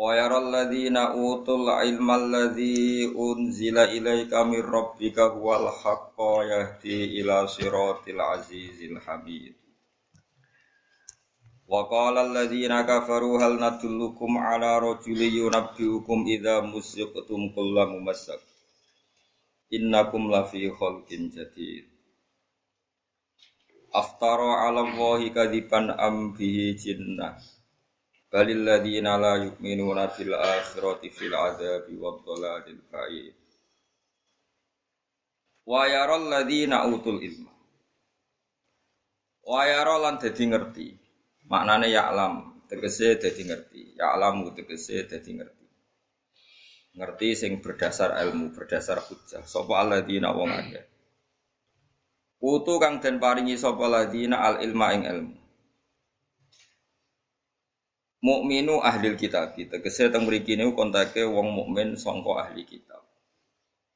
Ladzina 0.00 1.12
utul 1.12 1.68
ilma 1.68 2.16
alladzi 2.16 3.04
unzila 3.12 3.84
ilaika 3.92 4.48
mir 4.48 4.64
rabbika 4.64 5.28
huwal 5.28 5.68
haqqo 5.68 6.40
yahdi 6.40 7.20
ila 7.20 7.44
siratil 7.44 8.16
azizil 8.16 8.96
hamid. 9.04 9.52
Wa 11.68 11.84
qala 11.84 12.24
alladzina 12.24 12.88
kafaru 12.88 13.44
hal 13.44 13.60
nadullukum 13.60 14.40
ala 14.40 14.80
rajuli 14.80 15.36
yunabbiukum 15.36 16.24
idza 16.32 16.64
musiqtum 16.64 17.52
kullu 17.52 17.84
mumassak. 17.92 18.40
Innakum 19.68 20.32
lafi 20.32 20.72
khalqin 20.72 21.28
jadid. 21.28 21.84
Aftara 23.92 24.64
ala 24.64 24.80
Allahi 24.80 25.28
kadiban 25.28 25.92
am 25.92 26.32
bihi 26.32 26.72
jinnah 26.72 27.59
Balil 28.30 28.62
ladina 28.62 29.18
la 29.18 29.42
yu'minuna 29.42 30.06
bil 30.14 30.38
akhirati 30.38 31.10
fil 31.10 31.34
azabi 31.34 31.98
wad 31.98 32.22
dhalalil 32.22 32.78
ba'id. 32.86 33.34
Wa 35.66 35.90
yaral 35.90 36.30
ladina 36.30 36.86
utul 36.86 37.18
ilma. 37.18 37.50
Wa 39.50 39.66
yara 39.66 39.98
lan 39.98 40.22
dadi 40.22 40.46
ngerti. 40.46 40.88
Maknane 41.50 41.90
ya 41.90 42.06
alam, 42.06 42.62
tegese 42.70 43.18
dadi 43.18 43.50
ngerti. 43.50 43.98
Ya 43.98 44.14
alam 44.14 44.46
tegese 44.54 45.10
dadi 45.10 45.30
ngerti. 45.34 45.66
Ngerti 46.94 47.28
sing 47.34 47.58
berdasar 47.58 48.14
ilmu, 48.14 48.54
berdasar 48.54 49.02
hujjah. 49.02 49.42
Sapa 49.42 49.82
alladzina 49.82 50.30
wong 50.30 50.54
akeh. 50.54 50.86
Utu 52.38 52.78
kang 52.78 53.02
den 53.02 53.18
paringi 53.18 53.58
sapa 53.58 53.90
ladina 53.90 54.38
al 54.46 54.62
ilma 54.62 54.94
ing 54.94 55.02
ilmu. 55.02 55.39
Mukminu 58.20 58.84
ahli 58.84 59.16
kitab 59.16 59.56
tegese 59.56 60.12
teng 60.12 60.28
mriki 60.28 60.52
niku 60.52 60.76
kontake 60.76 61.24
wong 61.24 61.56
mukmin 61.56 61.96
sangka 61.96 62.44
ahli 62.44 62.68
kitab. 62.68 63.00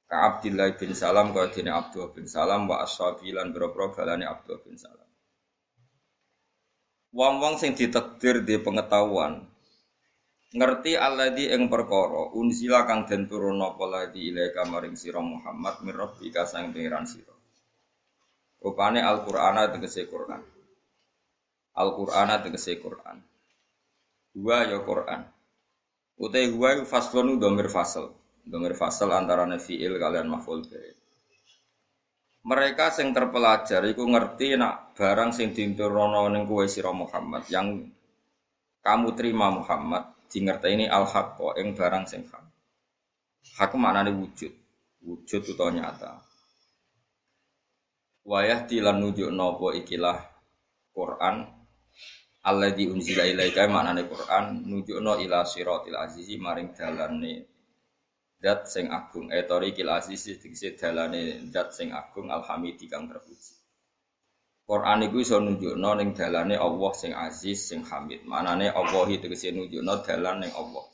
Ka 0.09 0.17
Abdillah 0.33 0.73
bin 0.81 0.97
Salam 0.97 1.37
ka 1.37 1.53
dene 1.53 1.69
Abdullah 1.69 2.09
bin 2.09 2.25
Salam 2.25 2.65
wa 2.65 2.81
ashabi 2.81 3.37
lan 3.37 3.53
boro 3.53 3.93
balane 3.93 4.25
Abdullah 4.25 4.65
bin 4.65 4.81
Salam. 4.81 5.05
Wong-wong 7.15 7.61
sing 7.61 7.77
ditakdir 7.77 8.43
di 8.43 8.57
pengetahuan 8.59 9.45
ngerti 10.55 10.95
alladzi 10.95 11.51
ing 11.51 11.67
perkara 11.67 12.31
unzila 12.33 12.87
kang 12.89 13.05
den 13.05 13.27
turun 13.27 13.59
apa 13.61 13.85
ladzi 13.91 14.33
ilaika 14.33 14.65
maring 14.65 14.97
sira 14.97 15.21
Muhammad 15.21 15.85
min 15.85 15.93
rabbika 15.93 16.49
sang 16.49 16.73
pangeran 16.73 17.05
sira. 17.05 17.35
Rupane 18.65 19.05
Al-Qur'ana 19.05 19.69
tegese 19.69 20.09
Qur'an. 20.09 20.41
Al-Qur'ana 21.77 22.41
tegese 22.41 22.81
Qur'an. 22.81 23.34
Huwa 24.35 24.67
ya 24.67 24.83
Quran. 24.83 25.23
Utai 26.19 26.51
huwa 26.51 26.75
itu 26.75 26.85
faslun 26.87 27.39
domir 27.39 27.71
fasal. 27.71 28.11
Domir 28.43 28.75
fasal 28.75 29.15
antara 29.15 29.47
fi'il 29.57 29.95
kalian 29.97 30.27
maf'ul 30.27 30.67
Mereka 32.45 32.93
sing 32.93 33.17
terpelajar 33.17 33.81
iku 33.89 34.05
ngerti 34.05 34.61
nak 34.61 34.93
barang 34.93 35.33
sing 35.33 35.57
diturunno 35.57 36.29
ning 36.29 36.45
kowe 36.45 36.67
sira 36.69 36.93
Muhammad 36.93 37.49
yang 37.49 37.89
kamu 38.85 39.17
terima 39.17 39.49
Muhammad 39.49 40.13
di 40.29 40.45
ini 40.45 40.85
al 40.85 41.09
haqqo 41.09 41.57
ing 41.57 41.73
barang 41.73 42.05
sing 42.05 42.27
hak. 42.29 42.45
Hak 43.57 43.73
maknane 43.79 44.13
wujud. 44.13 44.53
Wujud 45.07 45.43
utawa 45.57 45.71
nyata. 45.73 46.21
Wayah 48.25 48.67
dilan 48.67 48.99
nujuk 48.99 49.31
nopo 49.31 49.71
ikilah 49.73 50.17
Quran 50.91 51.64
di 52.77 52.85
unzila 52.93 53.25
ilaika 53.25 53.65
maknane 53.73 54.05
Quran 54.05 54.69
nunjukno 54.69 55.17
ila 55.25 55.49
siratil 55.49 55.97
azizi 55.97 56.37
maring 56.37 56.77
dalane 56.77 57.33
zat 58.37 58.69
sing 58.69 58.93
agung. 58.93 59.33
Etori 59.33 59.73
kil 59.73 59.89
azizi 59.89 60.37
dikse 60.37 60.77
dalane 60.77 61.49
zat 61.49 61.73
sing 61.73 61.89
agung 61.97 62.29
alhamidi 62.29 62.85
kang 62.85 63.09
terpuji. 63.09 63.57
Quran 64.69 65.09
iku 65.09 65.17
iso 65.25 65.41
nunjukno 65.41 65.91
ning 65.97 66.13
dalane 66.13 66.61
Allah 66.61 66.93
sing 66.93 67.17
aziz 67.17 67.65
sing 67.65 67.81
hamid. 67.81 68.29
Maknane 68.29 68.69
Allah 68.69 69.09
tegese 69.09 69.49
nunjukno 69.49 70.05
dalan 70.05 70.45
ning 70.45 70.53
Allah. 70.53 70.85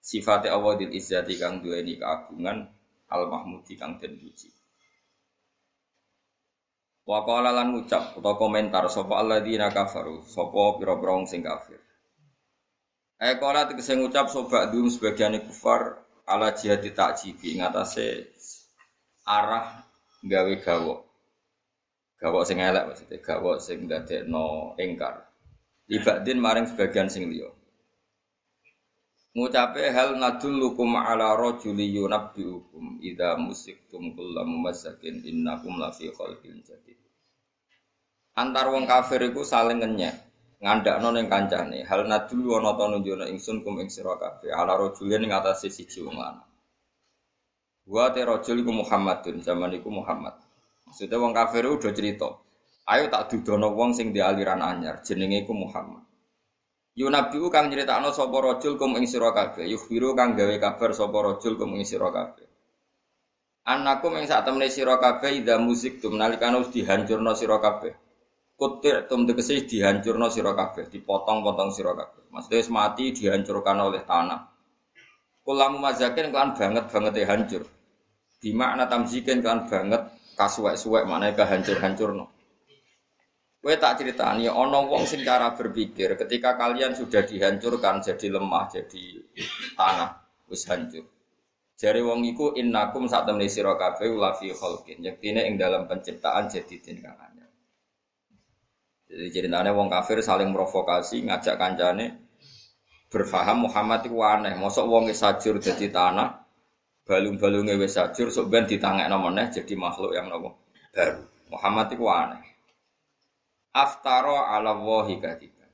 Sifate 0.00 0.48
Allah 0.48 0.80
dil 0.80 0.96
izzati 0.96 1.36
kang 1.36 1.60
duweni 1.60 2.00
keagungan 2.00 2.64
al 3.12 3.22
mahmudi 3.28 3.76
kang 3.76 4.00
den 4.00 4.16
puji 4.16 4.53
Wa 7.04 7.20
qala 7.28 7.52
lan 7.52 7.76
ngucap 7.76 8.16
utawa 8.16 8.40
komentar 8.40 8.88
sapa 8.88 9.20
alladzina 9.20 9.68
kafaru, 9.68 10.24
sapa 10.24 10.80
pira-pira 10.80 11.20
sing 11.28 11.44
kafir. 11.44 11.76
Eh 13.20 13.36
qala 13.36 13.68
tegese 13.68 13.92
ngucap 14.00 14.32
sapa 14.32 14.72
dum 14.72 14.88
sebagian 14.88 15.36
kufar 15.44 16.00
ala 16.24 16.56
jihadi 16.56 16.96
takjibi 16.96 17.60
ngatasé 17.60 18.32
arah 19.28 19.84
gawe 20.24 20.54
gawok. 20.64 21.00
Gawok 22.16 22.44
sing 22.48 22.64
elek 22.64 22.88
maksudnya 22.88 23.20
gawok 23.20 23.60
sing 23.60 23.84
dadekno 23.84 24.72
engkar. 24.80 25.28
Libadin 25.84 26.40
maring 26.40 26.64
sebagian 26.64 27.12
sing 27.12 27.28
liya. 27.28 27.52
Ngucape 29.34 29.90
hal 29.90 30.14
nadullukum 30.14 30.94
ala 30.94 31.34
rajuli 31.34 31.90
yunabbiukum 31.90 33.02
idza 33.02 33.34
musiktum 33.34 34.14
kullam 34.14 34.46
mumassakin 34.46 35.26
innakum 35.26 35.74
lafi 35.82 36.06
khalqin 36.14 36.62
jadid. 36.62 36.94
Antar 38.38 38.70
wong 38.70 38.86
kafir 38.86 39.26
iku 39.26 39.42
saling 39.42 39.82
ngenyek 39.82 40.14
ngandakno 40.62 41.10
ning 41.10 41.26
kancane. 41.26 41.82
Hal 41.82 42.06
nadul 42.06 42.46
ana 42.62 42.78
ta 42.78 42.86
nunjukno 42.86 43.26
ingsun 43.26 43.66
kum 43.66 43.82
ing 43.82 43.90
sira 43.90 44.14
ala 44.54 44.78
rajulin 44.78 45.26
ing 45.26 45.34
atase 45.34 45.66
siji 45.66 46.06
wong 46.06 46.14
lanang. 46.14 46.46
Wa 47.90 48.14
te 48.14 48.22
rajul 48.22 48.62
iku 48.62 48.70
Muhammadun 48.70 49.42
zaman 49.42 49.74
iku 49.74 49.90
Muhammad. 49.90 50.38
Maksudnya 50.86 51.18
wong 51.18 51.34
kafir 51.34 51.66
udah 51.66 51.90
cerita 51.90 52.30
ayo 52.84 53.08
tak 53.08 53.32
dudono 53.32 53.72
wong 53.72 53.96
sing 53.96 54.12
di 54.12 54.20
aliran 54.20 54.60
anyar 54.60 55.00
jenenge 55.00 55.48
Muhammad 55.48 56.03
Yunabiu 56.94 57.50
kang 57.50 57.66
nyeritakno 57.66 58.14
sapa 58.14 58.38
rajul 58.38 58.78
kum 58.78 58.94
ing 58.94 59.10
sira 59.10 59.34
kabeh, 59.34 59.66
yukhbiru 59.66 60.14
kang 60.14 60.38
gawe 60.38 60.54
kabar 60.62 60.94
sapa 60.94 61.18
rajul 61.26 61.58
kum 61.58 61.74
ing 61.74 61.82
sira 61.82 62.06
kabeh. 62.14 62.46
Anakum 63.66 64.14
ing 64.14 64.30
sak 64.30 64.46
temene 64.46 64.70
sira 64.70 65.00
kabeh 65.02 65.42
ida 65.42 65.58
musik 65.58 65.98
tum 65.98 66.14
nalikane 66.14 66.62
wis 66.62 66.70
dihancurno 66.70 67.34
sira 67.34 67.58
kabeh. 67.58 67.96
Kutir 68.54 69.10
tum 69.10 69.26
tegese 69.26 69.66
dihancurno 69.66 70.30
sira 70.30 70.54
kabeh, 70.54 70.86
dipotong-potong 70.86 71.74
sira 71.74 71.98
kabeh. 71.98 72.30
Maksudnya 72.30 72.62
mati 72.70 73.10
dihancurkan 73.10 73.74
oleh 73.82 74.06
tanah. 74.06 74.54
Kulamu 75.42 75.82
mazakin 75.82 76.30
kan 76.30 76.54
banget 76.54 76.86
banget 76.92 77.26
hancur. 77.26 77.62
Di 78.38 78.54
makna 78.54 78.86
tamzikin 78.86 79.42
kan 79.42 79.66
banget 79.66 80.14
kasuwek-suwek 80.38 81.08
maknanya 81.10 81.34
kehancur-hancurno. 81.42 82.33
Kowe 83.64 83.80
tak 83.80 83.96
ceritani 83.96 84.44
ana 84.44 84.84
wong 84.84 85.08
sing 85.08 85.24
cara 85.24 85.56
berpikir 85.56 86.20
ketika 86.20 86.52
kalian 86.60 86.92
sudah 86.92 87.24
dihancurkan 87.24 88.04
jadi 88.04 88.36
lemah, 88.36 88.68
jadi 88.68 89.24
tanah, 89.72 90.20
wis 90.52 90.68
hancur. 90.68 91.08
Jari 91.80 92.04
wong 92.04 92.28
iku 92.28 92.52
innakum 92.60 93.08
sak 93.08 93.24
temne 93.24 93.48
sira 93.48 93.72
kabeh 93.80 94.12
la 94.20 94.36
fi 94.36 94.52
khalqin. 94.52 95.00
Yektine 95.00 95.48
ing 95.48 95.56
dalam 95.56 95.88
penciptaan 95.88 96.52
jadi 96.52 96.76
tindakan. 96.76 97.34
Jadi 99.08 99.32
ceritanya 99.32 99.72
wong 99.72 99.88
kafir 99.88 100.20
saling 100.20 100.52
provokasi 100.52 101.24
ngajak 101.24 101.56
kancane 101.56 102.20
berfaham 103.08 103.64
Muhammad 103.64 104.04
itu 104.04 104.20
aneh. 104.20 104.54
Mosok 104.60 104.84
wong 104.84 105.08
sajur 105.08 105.56
jadi 105.56 105.88
tanah, 105.88 106.36
balung-balungnya 107.08 107.80
wis 107.80 107.96
sajur, 107.96 108.28
sok 108.28 108.52
ben 108.52 108.68
ditangekno 108.68 109.16
meneh 109.24 109.48
jadi 109.48 109.72
makhluk 109.72 110.12
yang 110.12 110.28
nopo 110.28 110.60
baru. 110.92 111.24
Muhammad 111.48 111.88
itu 111.94 112.04
aneh. 112.10 112.53
Aftaro 113.74 114.38
ala 114.38 114.78
wahi 114.78 115.18
kadiban. 115.18 115.66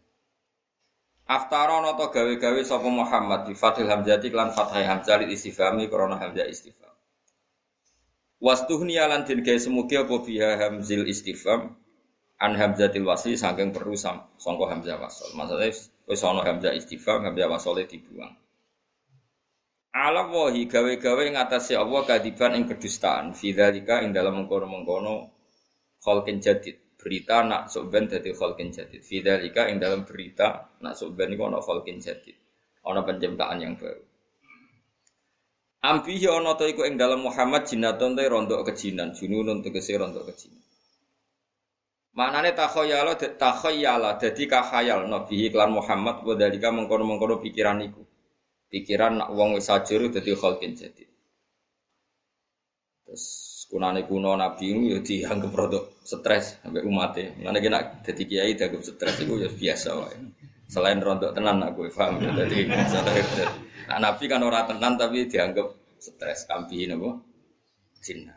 Aftaro 1.29 1.85
noto 1.85 2.09
gawe-gawe 2.09 2.61
sapa 2.65 2.89
Muhammad 2.89 3.45
di 3.45 3.53
Fathil 3.53 3.93
Hamzati 3.93 4.33
klan 4.33 4.57
Fathai 4.57 4.89
Hamzah 4.89 5.21
li 5.21 5.37
istifhami 5.37 5.85
krana 5.93 6.17
Hamzah 6.17 6.49
istifham. 6.49 6.91
Wastuhni 8.41 8.97
alan 8.97 9.29
den 9.29 9.45
gawe 9.45 9.61
semugi 9.61 10.01
apa 10.01 10.17
biha 10.17 10.57
hamzil 10.57 11.05
istifham 11.05 11.77
an 12.41 12.57
hamzatil 12.57 13.05
wasli 13.05 13.37
saking 13.37 13.69
perlu 13.69 13.93
sangka 14.01 14.65
hamzah 14.65 14.97
wasl. 14.97 15.37
Maksudnya 15.37 15.69
wis 16.09 16.21
ana 16.25 16.41
hamzah 16.41 16.73
istifham, 16.73 17.21
hamzah 17.21 17.53
wasle 17.53 17.85
dibuang. 17.85 18.33
Ala 19.93 20.25
wahi 20.33 20.65
gawe-gawe 20.65 21.25
ngatasi 21.37 21.77
Allah 21.77 22.01
kadiban 22.09 22.57
ing 22.57 22.65
kedustaan. 22.65 23.37
Fi 23.37 23.53
ing 23.53 24.17
dalam 24.17 24.41
mengkono-mengkono 24.41 25.29
khalqin 26.01 26.41
jadid. 26.41 26.81
Berita 27.01 27.41
nak 27.41 27.73
soben 27.73 28.05
dadi 28.13 28.37
khalqin 28.37 28.69
jadid. 28.69 29.01
Fi 29.01 29.25
dzalika 29.25 29.73
ing 29.73 29.81
dalam 29.81 30.05
berita 30.05 30.69
nak 30.85 30.93
soben 30.93 31.33
iku 31.33 31.49
ana 31.49 31.65
khalqin 31.65 31.97
jadid. 31.97 32.37
Ana 32.85 33.01
penciptaan 33.01 33.57
yang 33.57 33.75
baru. 33.81 34.05
Ambihi 35.81 36.29
ana 36.29 36.53
ta 36.61 36.69
iku 36.69 36.85
ing 36.85 37.01
dalam 37.01 37.25
Muhammad 37.25 37.65
jinatun 37.65 38.13
te 38.13 38.29
rondok 38.29 38.69
kejinan, 38.69 39.17
jununun 39.17 39.65
tegese 39.65 39.97
rondok 39.97 40.29
kejinan. 40.29 40.61
Maknane 42.13 42.53
takhayyala 42.53 43.17
takhayyala 43.17 44.21
dadi 44.21 44.45
kahayal 44.45 45.09
nabi 45.09 45.49
iklan 45.49 45.73
Muhammad 45.73 46.21
wa 46.21 46.35
dalika 46.37 46.69
mengkono-mengkono 46.69 47.41
pikiran 47.41 47.81
iku. 47.81 48.05
Pikiran 48.69 49.25
nak 49.25 49.33
wong 49.33 49.57
wis 49.57 49.73
sajur 49.73 50.05
dadi 50.13 50.37
khalqin 50.37 50.77
jadi. 50.77 51.09
Terus 53.09 53.25
kunane 53.71 54.03
kuno 54.03 54.35
nabi 54.35 54.75
itu 54.75 54.83
ya 54.91 54.99
dianggap 54.99 55.51
produk 55.55 55.83
stres 56.03 56.59
sampai 56.59 56.83
umatnya. 56.83 57.31
Mana 57.39 57.63
kena 57.63 58.03
jadi 58.03 58.23
kiai 58.27 58.53
dianggap 58.59 58.83
stres 58.83 59.23
itu 59.23 59.39
ya 59.39 59.47
biasa 59.47 59.89
wae. 59.95 60.19
Selain 60.67 60.99
rontok 60.99 61.31
tenan 61.39 61.63
aku 61.63 61.87
paham. 61.95 62.19
Jadi 62.19 62.67
nah, 63.87 63.99
nabi 64.03 64.25
kan 64.27 64.43
orang 64.43 64.67
tenan 64.67 64.99
tapi 64.99 65.31
dianggap 65.31 65.71
stres 66.03 66.51
kampihin 66.51 66.99
apa? 66.99 67.23
Cina. 68.03 68.35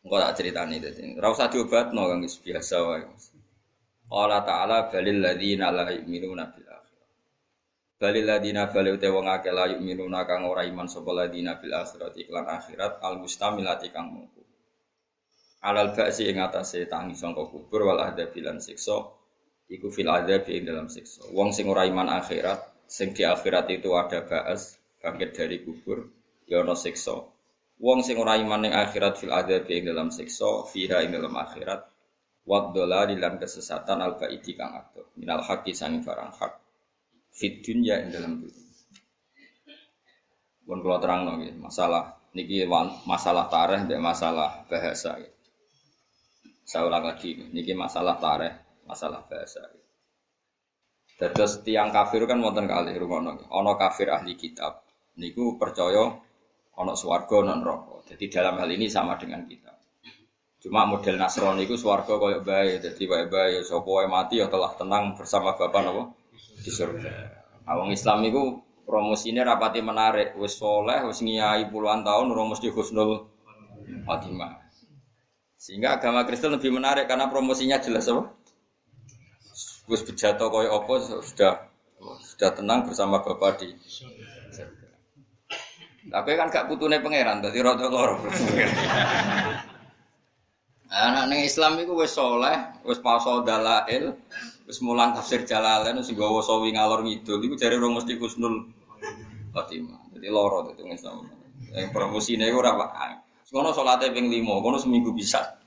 Engko 0.00 0.16
tak 0.16 0.32
critani 0.38 0.78
dadi. 0.78 1.18
Ora 1.18 1.28
usah 1.34 1.50
diobatno 1.50 2.06
kang 2.06 2.22
biasa 2.22 2.76
wae. 2.86 3.04
Allah 4.10 4.42
Ta'ala 4.42 4.90
balil 4.90 5.22
ladzina 5.22 5.70
la 5.70 5.86
yu'minuna 5.90 6.50
bil 6.50 6.66
akhirah. 6.66 6.89
Balil 8.00 8.24
ladzina 8.24 8.64
balil 8.72 8.96
te 8.96 9.12
wong 9.12 9.28
akeh 9.28 9.52
la 9.52 9.68
yu'minuna 9.68 10.24
kang 10.24 10.48
ora 10.48 10.64
iman 10.64 10.88
sapa 10.88 11.12
ladzina 11.12 11.60
bil 11.60 11.76
akhirat 11.76 12.16
iklan 12.16 12.48
akhirat 12.48 12.92
al 13.04 13.20
mustamilati 13.20 13.92
kang 13.92 14.08
mungku. 14.08 14.40
Alal 15.68 15.92
ba'si 15.92 16.32
ing 16.32 16.40
atase 16.40 16.88
tangi 16.88 17.12
sangka 17.12 17.44
kubur 17.52 17.84
wal 17.84 18.00
adabi 18.00 18.40
lan 18.40 18.56
siksa 18.56 18.96
iku 19.68 19.92
fil 19.92 20.08
adabi 20.08 20.56
ing 20.56 20.64
dalam 20.64 20.88
siksa. 20.88 21.28
Wong 21.36 21.52
sing 21.52 21.68
ora 21.68 21.84
iman 21.84 22.08
akhirat, 22.08 22.88
sing 22.88 23.12
di 23.12 23.22
akhirat 23.22 23.68
itu 23.68 23.92
ada 23.92 24.24
ba'as, 24.24 24.80
bangkit 25.04 25.30
dari 25.36 25.60
kubur, 25.60 26.08
ya 26.48 26.64
ana 26.64 26.72
siksa. 26.72 27.20
Wong 27.84 28.00
sing 28.00 28.16
ora 28.16 28.40
iman 28.40 28.64
ning 28.64 28.72
akhirat 28.72 29.20
fil 29.20 29.32
adab 29.32 29.68
ing 29.68 29.84
dalam 29.84 30.08
siksa, 30.08 30.64
fiha 30.72 31.04
ing 31.04 31.12
dalam 31.12 31.36
akhirat. 31.36 31.84
Wad 32.48 32.72
di 32.72 32.80
dalam 33.20 33.36
kesesatan 33.36 34.00
al 34.00 34.16
baiti 34.16 34.56
kang 34.56 34.72
ado. 34.72 35.12
Minal 35.20 35.44
haqqi 35.44 35.76
sang 35.76 36.00
barang 36.00 36.32
hak. 36.34 36.69
Fit 37.30 37.62
dunya 37.62 38.02
ing 38.02 38.10
dalam 38.10 38.42
dunya. 38.42 38.64
Pun 40.66 40.78
kula 40.82 41.02
terangno 41.02 41.34
nggih, 41.34 41.58
masalah 41.58 42.20
niki 42.30 42.62
masalah 43.06 43.50
tareh 43.50 43.90
dan 43.90 43.98
masalah 43.98 44.62
bahasa. 44.70 45.18
Saya 46.62 46.86
ulang 46.86 47.02
lagi, 47.02 47.34
niki 47.50 47.74
masalah 47.74 48.22
tareh, 48.22 48.54
masalah 48.86 49.26
bahasa. 49.26 49.66
Terus 51.18 51.60
tiang 51.66 51.90
kafir 51.90 52.24
kan 52.24 52.38
wonten 52.38 52.70
kali 52.70 52.94
rumono. 52.96 53.44
Ono 53.50 53.74
kafir 53.76 54.08
ahli 54.08 54.38
kitab. 54.38 54.86
Niku 55.18 55.58
percaya 55.60 56.06
ono 56.80 56.92
swarga 56.96 57.44
non 57.44 57.60
rokok. 57.60 58.08
Jadi 58.14 58.30
dalam 58.32 58.56
hal 58.56 58.70
ini 58.72 58.88
sama 58.88 59.20
dengan 59.20 59.44
kita. 59.44 59.74
Cuma 60.60 60.88
model 60.88 61.16
Nasrani 61.16 61.64
itu 61.64 61.76
swarga 61.76 62.20
koyo 62.20 62.44
bae, 62.44 62.80
jadi 62.80 63.02
bae 63.08 63.24
bae 63.28 63.64
sapa 63.64 64.04
mati 64.08 64.40
ya 64.40 64.46
telah 64.48 64.72
tenang 64.76 65.16
bersama 65.16 65.56
Bapak 65.56 65.80
nopo 65.82 66.19
di 66.60 66.70
surga. 66.70 67.12
Awang 67.64 67.90
Islam 67.92 68.24
itu 68.28 68.60
promosinya 68.84 69.46
rapati 69.46 69.80
menarik, 69.80 70.34
wis 70.36 70.58
soleh, 70.58 71.06
wis 71.06 71.22
ngiyai 71.22 71.70
puluhan 71.70 72.02
tahun 72.02 72.32
ora 72.34 72.44
mesti 72.50 72.68
husnul 72.68 73.30
khotimah. 74.04 74.60
Sehingga 75.60 76.00
agama 76.00 76.24
Kristen 76.24 76.56
lebih 76.56 76.72
menarik 76.72 77.04
karena 77.04 77.28
promosinya 77.28 77.78
jelas 77.78 78.08
apa? 78.08 78.32
Wis 79.86 80.02
bejato 80.02 80.48
koyo 80.48 80.72
apa 80.72 80.92
sudah 81.20 81.52
sudah 82.24 82.50
tenang 82.56 82.88
bersama 82.88 83.20
Bapak 83.20 83.60
di 83.60 83.76
tapi 86.10 86.34
kan 86.34 86.48
gak 86.50 86.66
putune 86.66 86.98
pangeran, 86.98 87.44
dadi 87.44 87.60
rada 87.62 87.86
loro. 87.86 88.18
Anak 90.90 91.24
ning 91.30 91.46
Islam 91.46 91.78
iku 91.78 91.94
wis 92.02 92.16
saleh, 92.16 92.82
wis 92.82 92.98
paso 92.98 93.46
dalail, 93.46 94.18
wis 94.70 94.78
mulang 94.86 95.10
tafsir 95.10 95.42
Jalalain 95.42 95.98
wis 95.98 96.14
gawa 96.14 96.38
sawi 96.46 96.70
ngalor 96.70 97.02
ngidul 97.02 97.42
iku 97.42 97.58
jare 97.58 97.74
ora 97.74 97.90
mesti 97.90 98.14
husnul 98.14 98.70
khotimah. 99.50 100.14
Dadi 100.14 100.30
loro 100.30 100.70
dadi 100.70 100.86
Islam. 100.86 101.26
Yang 101.74 101.90
promosine 101.90 102.46
iku 102.46 102.62
ora 102.62 102.78
pak. 102.78 102.90
Ngono 103.50 103.74
ping 104.14 104.30
5, 104.30 104.46
kono 104.62 104.78
seminggu 104.78 105.10
bisa. 105.10 105.58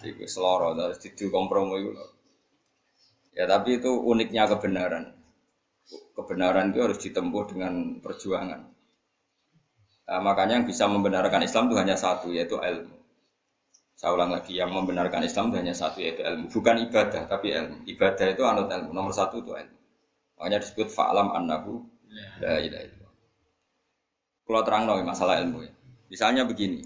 Jadi 0.00 0.16
wis 0.16 0.40
loro 0.40 0.72
terus 0.72 0.96
didu 1.04 1.28
kompromi. 1.28 1.92
Ya 3.36 3.44
tapi 3.44 3.76
itu 3.76 3.92
uniknya 3.92 4.48
kebenaran. 4.48 5.12
Kebenaran 6.16 6.72
itu 6.72 6.80
harus 6.80 6.96
ditempuh 6.96 7.44
dengan 7.52 8.00
perjuangan. 8.00 8.72
Nah, 10.08 10.20
makanya 10.20 10.60
yang 10.60 10.68
bisa 10.68 10.88
membenarkan 10.88 11.44
Islam 11.44 11.68
itu 11.68 11.76
hanya 11.76 11.96
satu 11.96 12.32
yaitu 12.32 12.56
ilmu. 12.56 13.01
Saya 14.02 14.18
ulang 14.18 14.34
lagi, 14.34 14.58
yang 14.58 14.74
membenarkan 14.74 15.22
Islam 15.22 15.54
hanya 15.54 15.70
satu 15.70 16.02
yaitu 16.02 16.26
ilmu, 16.26 16.50
bukan 16.50 16.74
ibadah 16.90 17.22
tapi 17.30 17.54
ilmu. 17.54 17.86
Ibadah 17.86 18.34
itu 18.34 18.42
anut 18.42 18.66
ilmu. 18.66 18.90
Nomor 18.90 19.14
satu 19.14 19.38
itu 19.38 19.54
ilmu. 19.54 19.78
Makanya 20.42 20.58
disebut 20.58 20.90
fa'lam 20.90 21.30
annahu 21.30 21.86
la 22.42 22.58
ilaha 22.58 22.82
illallah. 22.82 23.14
Kalau 24.42 24.62
terang 24.66 24.90
nih 24.90 25.06
masalah 25.06 25.38
ilmu 25.38 25.62
ya. 25.62 25.70
Misalnya 26.10 26.42
begini. 26.42 26.82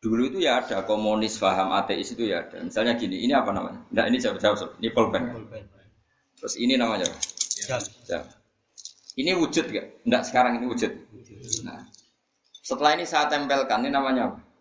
Dulu 0.00 0.32
itu 0.32 0.40
ya 0.40 0.64
ada 0.64 0.80
komunis 0.88 1.36
faham 1.36 1.76
ateis 1.76 2.16
itu 2.16 2.24
ya 2.24 2.48
ada. 2.48 2.64
Misalnya 2.64 2.96
gini, 2.96 3.20
ini 3.20 3.36
apa 3.36 3.52
namanya? 3.52 3.84
Nah 3.92 4.08
ini 4.08 4.16
jawab 4.16 4.40
jawab. 4.40 4.80
Ini 4.80 4.96
pulpen. 4.96 5.28
Terus 6.40 6.56
ini 6.56 6.80
namanya 6.80 7.04
apa? 7.04 7.20
Jam. 8.08 8.24
Ini 9.20 9.36
wujud 9.36 9.68
gak? 9.68 10.08
Enggak 10.08 10.24
sekarang 10.24 10.56
ini 10.56 10.72
wujud. 10.72 10.88
Nah, 11.68 11.84
setelah 12.64 12.96
ini 12.96 13.04
saya 13.04 13.28
tempelkan, 13.28 13.84
ini 13.84 13.92
namanya 13.92 14.32
apa? 14.32 14.53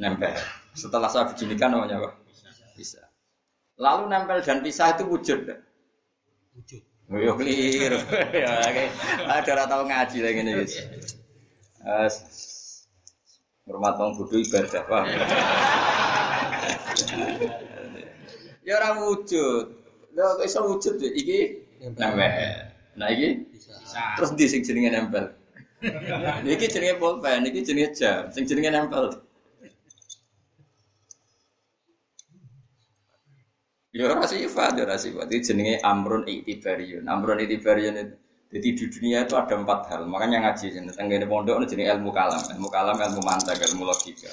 Nempel. 0.00 0.32
Setelah 0.72 1.12
saya 1.12 1.28
beginikan 1.28 1.76
namanya 1.76 2.00
apa? 2.00 2.10
Bisa. 2.72 3.04
Lalu 3.76 4.08
nempel 4.08 4.40
dan 4.40 4.64
pisah 4.64 4.96
itu 4.96 5.04
wujud? 5.04 5.44
Wujud. 6.56 6.82
Oh, 7.10 7.18
yo 7.20 7.36
keliru. 7.36 8.00
ya, 8.44 8.64
oke. 8.64 8.84
Ada 9.28 9.50
orang 9.52 9.68
tahu 9.68 9.82
ngaji 9.92 10.18
lagi 10.24 10.40
ini, 10.40 10.52
guys. 10.56 10.74
As 11.84 12.16
hormat 13.68 13.98
wong 14.00 14.16
bodho 14.16 14.40
ibadah, 14.40 14.82
paham? 14.88 15.06
ya 18.66 18.72
orang 18.80 19.04
wujud. 19.04 19.64
Lha 20.16 20.24
kok 20.38 20.46
iso 20.48 20.60
wujud 20.64 20.96
ya 21.02 21.10
iki 21.12 21.38
nempel. 21.82 22.30
Nah 22.96 23.08
iki 23.10 23.48
terus 24.16 24.30
di 24.38 24.44
sing 24.48 24.62
jenenge 24.64 24.90
nempel. 24.92 25.24
Niki 26.44 26.68
jenenge 26.68 27.00
pulpen, 27.00 27.42
niki 27.42 27.64
jenenge 27.64 27.96
jam, 27.96 28.28
sing 28.30 28.44
jenenge 28.44 28.70
nempel. 28.70 29.29
Ya 33.90 34.06
ora 34.06 34.22
sifat, 34.22 34.78
ya 34.78 34.86
ora 34.86 34.94
sifat. 34.94 35.26
Ini 35.26 35.42
jenenge 35.42 35.74
amrun 35.82 36.22
itibariun. 36.22 37.10
Amrun 37.10 37.42
itibariun 37.42 37.94
itu 37.98 38.14
jadi 38.50 38.68
di 38.74 38.84
dunia 38.90 39.18
itu 39.22 39.38
ada 39.38 39.54
empat 39.54 39.80
hal. 39.94 40.10
Makanya 40.10 40.42
ngaji 40.42 40.74
sini. 40.74 40.90
Tenggine 40.90 41.26
pondok 41.30 41.62
ini 41.62 41.66
jenis 41.70 41.86
ilmu 41.94 42.10
kalam, 42.10 42.42
ilmu 42.50 42.66
kalam, 42.66 42.98
ilmu 42.98 43.22
mantek, 43.22 43.62
ilmu 43.70 43.86
logika. 43.86 44.30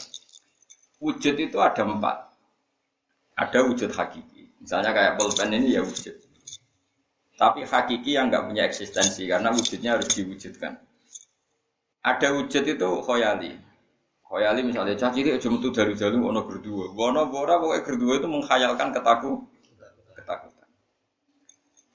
Wujud 0.97 1.37
itu 1.37 1.57
ada 1.61 1.85
empat. 1.85 2.33
Ada 3.37 3.61
wujud 3.69 3.93
hakiki. 3.93 4.49
Misalnya 4.57 4.89
kayak 4.97 5.21
pulpen 5.21 5.53
ini 5.53 5.77
ya 5.77 5.85
wujud. 5.85 6.17
Tapi 7.37 7.61
hakiki 7.69 8.17
yang 8.17 8.33
nggak 8.33 8.49
punya 8.49 8.65
eksistensi 8.65 9.29
karena 9.29 9.53
wujudnya 9.53 9.93
harus 9.93 10.09
diwujudkan. 10.09 10.81
Ada 12.01 12.33
wujud 12.33 12.65
itu 12.65 12.89
khoyali. 13.05 13.53
Khoyali 14.27 14.59
misalnya 14.59 14.91
cah 14.99 15.07
cilik 15.07 15.39
aja 15.39 15.47
metu 15.47 15.71
dari 15.71 15.95
jalur 15.95 16.35
ono 16.35 16.43
berdua. 16.43 16.91
Wono 16.91 17.31
bora 17.31 17.55
pokoknya 17.63 17.83
berdua 17.87 18.13
itu 18.19 18.27
menghayalkan 18.27 18.91
ketaku 18.91 19.39
ketakutan. 20.19 20.67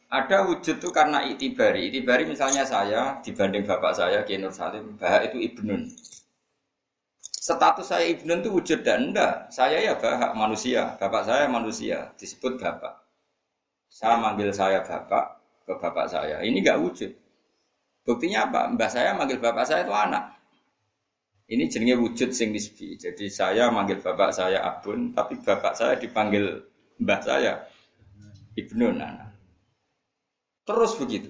Ada 0.09 0.49
wujud 0.49 0.77
itu 0.81 0.89
karena 0.89 1.29
itibari. 1.29 1.93
Itibari 1.93 2.25
misalnya 2.25 2.65
saya 2.65 3.21
dibanding 3.21 3.69
bapak 3.69 3.93
saya 3.93 4.25
Ki 4.25 4.41
Nur 4.41 4.49
Salim, 4.49 4.97
bahak 4.97 5.29
itu 5.29 5.45
ibnun. 5.45 5.93
Status 7.21 7.93
saya 7.93 8.09
ibnun 8.09 8.41
itu 8.41 8.49
wujud 8.49 8.81
dan 8.81 9.13
enggak. 9.13 9.53
Saya 9.53 9.77
ya 9.85 9.93
bahak 10.01 10.33
manusia, 10.33 10.97
bapak 10.97 11.29
saya 11.29 11.45
manusia, 11.53 12.17
disebut 12.17 12.57
bapak. 12.57 12.97
Saya 13.93 14.17
manggil 14.17 14.49
saya 14.57 14.81
bapak 14.81 15.37
ke 15.69 15.73
bapak 15.77 16.09
saya. 16.09 16.41
Ini 16.41 16.65
nggak 16.65 16.81
wujud. 16.81 17.13
Buktinya 18.09 18.49
apa? 18.49 18.73
Mbah 18.73 18.89
saya 18.89 19.13
manggil 19.13 19.37
bapak 19.37 19.69
saya 19.69 19.85
itu 19.85 19.93
anak. 19.93 20.42
Ini 21.53 21.69
jenenge 21.69 22.01
wujud 22.01 22.33
sing 22.33 22.57
nisbi. 22.57 22.97
Jadi 22.97 23.29
saya 23.29 23.69
manggil 23.69 24.01
bapak 24.01 24.33
saya 24.33 24.65
Abun, 24.65 25.13
tapi 25.13 25.37
bapak 25.37 25.77
saya 25.77 26.01
dipanggil 26.01 26.65
mbah 26.97 27.21
saya 27.21 27.61
Ibnu 28.57 28.97
Nana. 28.97 29.29
Terus 30.65 30.97
begitu. 30.97 31.29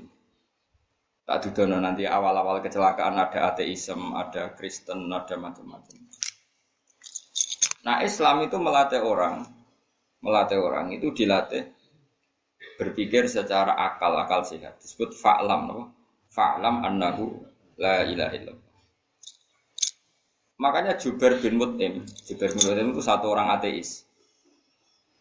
Tak 1.27 1.43
dudono 1.49 1.83
nanti 1.83 2.07
awal-awal 2.07 2.63
kecelakaan 2.63 3.19
ada 3.19 3.51
ateisme, 3.51 4.15
ada 4.15 4.55
Kristen, 4.55 5.11
ada 5.11 5.35
macam-macam. 5.39 5.97
Nah 7.83 8.03
Islam 8.07 8.47
itu 8.47 8.59
melatih 8.63 9.03
orang, 9.03 9.43
melatih 10.23 10.59
orang 10.63 10.95
itu 10.95 11.11
dilatih 11.11 11.67
berpikir 12.79 13.27
secara 13.27 13.75
akal, 13.75 14.15
akal 14.19 14.47
sehat. 14.47 14.79
Disebut 14.79 15.15
fa'lam, 15.19 15.71
apa? 15.71 15.85
Fa'lam 16.31 16.83
annahu 16.87 17.43
la 17.79 18.07
ilaha 18.07 18.35
illallah. 18.39 18.62
Makanya 20.63 20.95
Jubair 20.95 21.43
bin 21.43 21.59
Mut'im, 21.59 22.07
Jubair 22.23 22.55
bin 22.55 22.63
Mut'im 22.63 22.87
itu 22.95 23.03
satu 23.03 23.35
orang 23.35 23.51
ateis. 23.51 24.07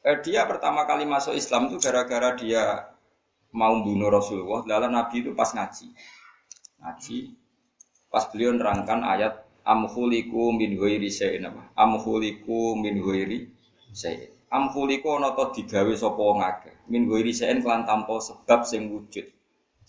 Eh, 0.05 0.21
dia 0.21 0.45
pertama 0.45 0.85
kali 0.85 1.09
masuk 1.09 1.33
Islam 1.33 1.73
itu 1.73 1.81
gara-gara 1.81 2.37
dia 2.37 2.93
mau 3.49 3.73
bunuh 3.81 4.13
Rasulullah, 4.13 4.61
lalu 4.69 4.93
Nabi 4.93 5.15
itu 5.25 5.33
pas 5.33 5.49
ngaji. 5.49 5.97
Ngaji, 6.77 7.17
pas 8.13 8.29
beliau 8.29 8.53
nerangkan 8.53 9.01
ayat 9.01 9.41
amhuliku 9.65 10.53
min 10.53 10.77
ghairi 10.77 11.09
syai'in 11.09 11.49
apa? 11.49 11.73
Amhuliku 11.73 12.77
min 12.77 13.01
ghairi 13.01 13.49
syai'in. 13.97 14.29
Amhuliku 14.53 15.17
ana 15.17 15.33
to 15.33 15.57
digawe 15.57 15.93
sapa 15.97 16.21
wong 16.21 16.45
akeh. 16.45 16.85
Min 16.85 17.09
ghairi 17.09 17.33
syai'in 17.33 17.65
kelan 17.65 17.81
tanpa 17.89 18.21
sebab 18.21 18.61
sing 18.61 18.93
wujud. 18.93 19.25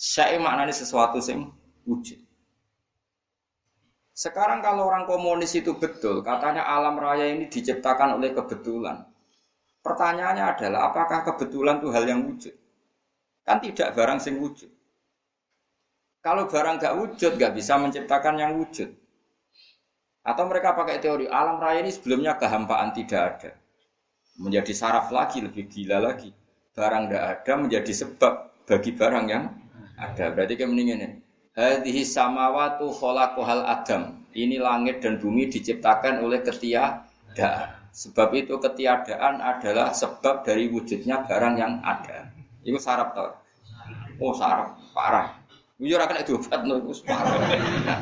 Syai' 0.01 0.41
maknanya 0.41 0.73
sesuatu 0.73 1.21
sing 1.21 1.53
wujud. 1.85 2.32
Sekarang 4.23 4.63
kalau 4.63 4.87
orang 4.87 5.03
komunis 5.03 5.51
itu 5.59 5.75
betul, 5.75 6.23
katanya 6.23 6.63
alam 6.63 6.95
raya 6.95 7.27
ini 7.35 7.51
diciptakan 7.51 8.23
oleh 8.23 8.31
kebetulan. 8.31 9.03
Pertanyaannya 9.83 10.45
adalah 10.47 10.95
apakah 10.95 11.27
kebetulan 11.27 11.83
itu 11.83 11.91
hal 11.91 12.07
yang 12.07 12.23
wujud? 12.31 12.55
Kan 13.43 13.59
tidak 13.59 13.99
barang 13.99 14.23
sing 14.23 14.39
wujud. 14.39 14.71
Kalau 16.23 16.47
barang 16.47 16.79
gak 16.79 16.95
wujud, 17.03 17.35
gak 17.35 17.51
bisa 17.51 17.75
menciptakan 17.83 18.39
yang 18.39 18.55
wujud. 18.63 18.95
Atau 20.23 20.47
mereka 20.47 20.79
pakai 20.79 21.03
teori 21.03 21.27
alam 21.27 21.59
raya 21.59 21.83
ini 21.83 21.91
sebelumnya 21.91 22.39
kehampaan 22.39 22.95
tidak 22.95 23.21
ada. 23.27 23.59
Menjadi 24.39 24.71
saraf 24.71 25.11
lagi, 25.11 25.43
lebih 25.43 25.67
gila 25.67 25.99
lagi. 25.99 26.31
Barang 26.71 27.11
gak 27.11 27.43
ada 27.43 27.53
menjadi 27.59 27.91
sebab 27.91 28.55
bagi 28.71 28.95
barang 28.95 29.27
yang 29.27 29.51
ada. 29.99 30.31
Berarti 30.31 30.55
kayak 30.55 30.71
mendingin 30.71 31.03
ini. 31.11 31.22
Hadhihi 31.53 32.01
samawatu 32.01 32.89
khalaqahal 32.97 33.69
adam. 33.69 34.25
Ini 34.33 34.57
langit 34.57 35.05
dan 35.05 35.21
bumi 35.21 35.53
diciptakan 35.53 36.25
oleh 36.25 36.41
ketiadaan. 36.41 37.69
Sebab 37.93 38.33
itu 38.33 38.57
ketiadaan 38.57 39.37
adalah 39.45 39.93
sebab 39.93 40.49
dari 40.49 40.73
wujudnya 40.73 41.29
barang 41.29 41.55
yang 41.61 41.85
ada. 41.85 42.33
Iku 42.65 42.81
sarap 42.81 43.13
tau. 43.13 43.37
Oh 44.17 44.33
sarap 44.33 44.81
parah. 44.97 45.37
Yo 45.77 46.01
ora 46.01 46.09
kena 46.09 46.25
diobat 46.25 46.65
no 46.65 46.81
iku 46.81 47.05
parah. 47.05 48.01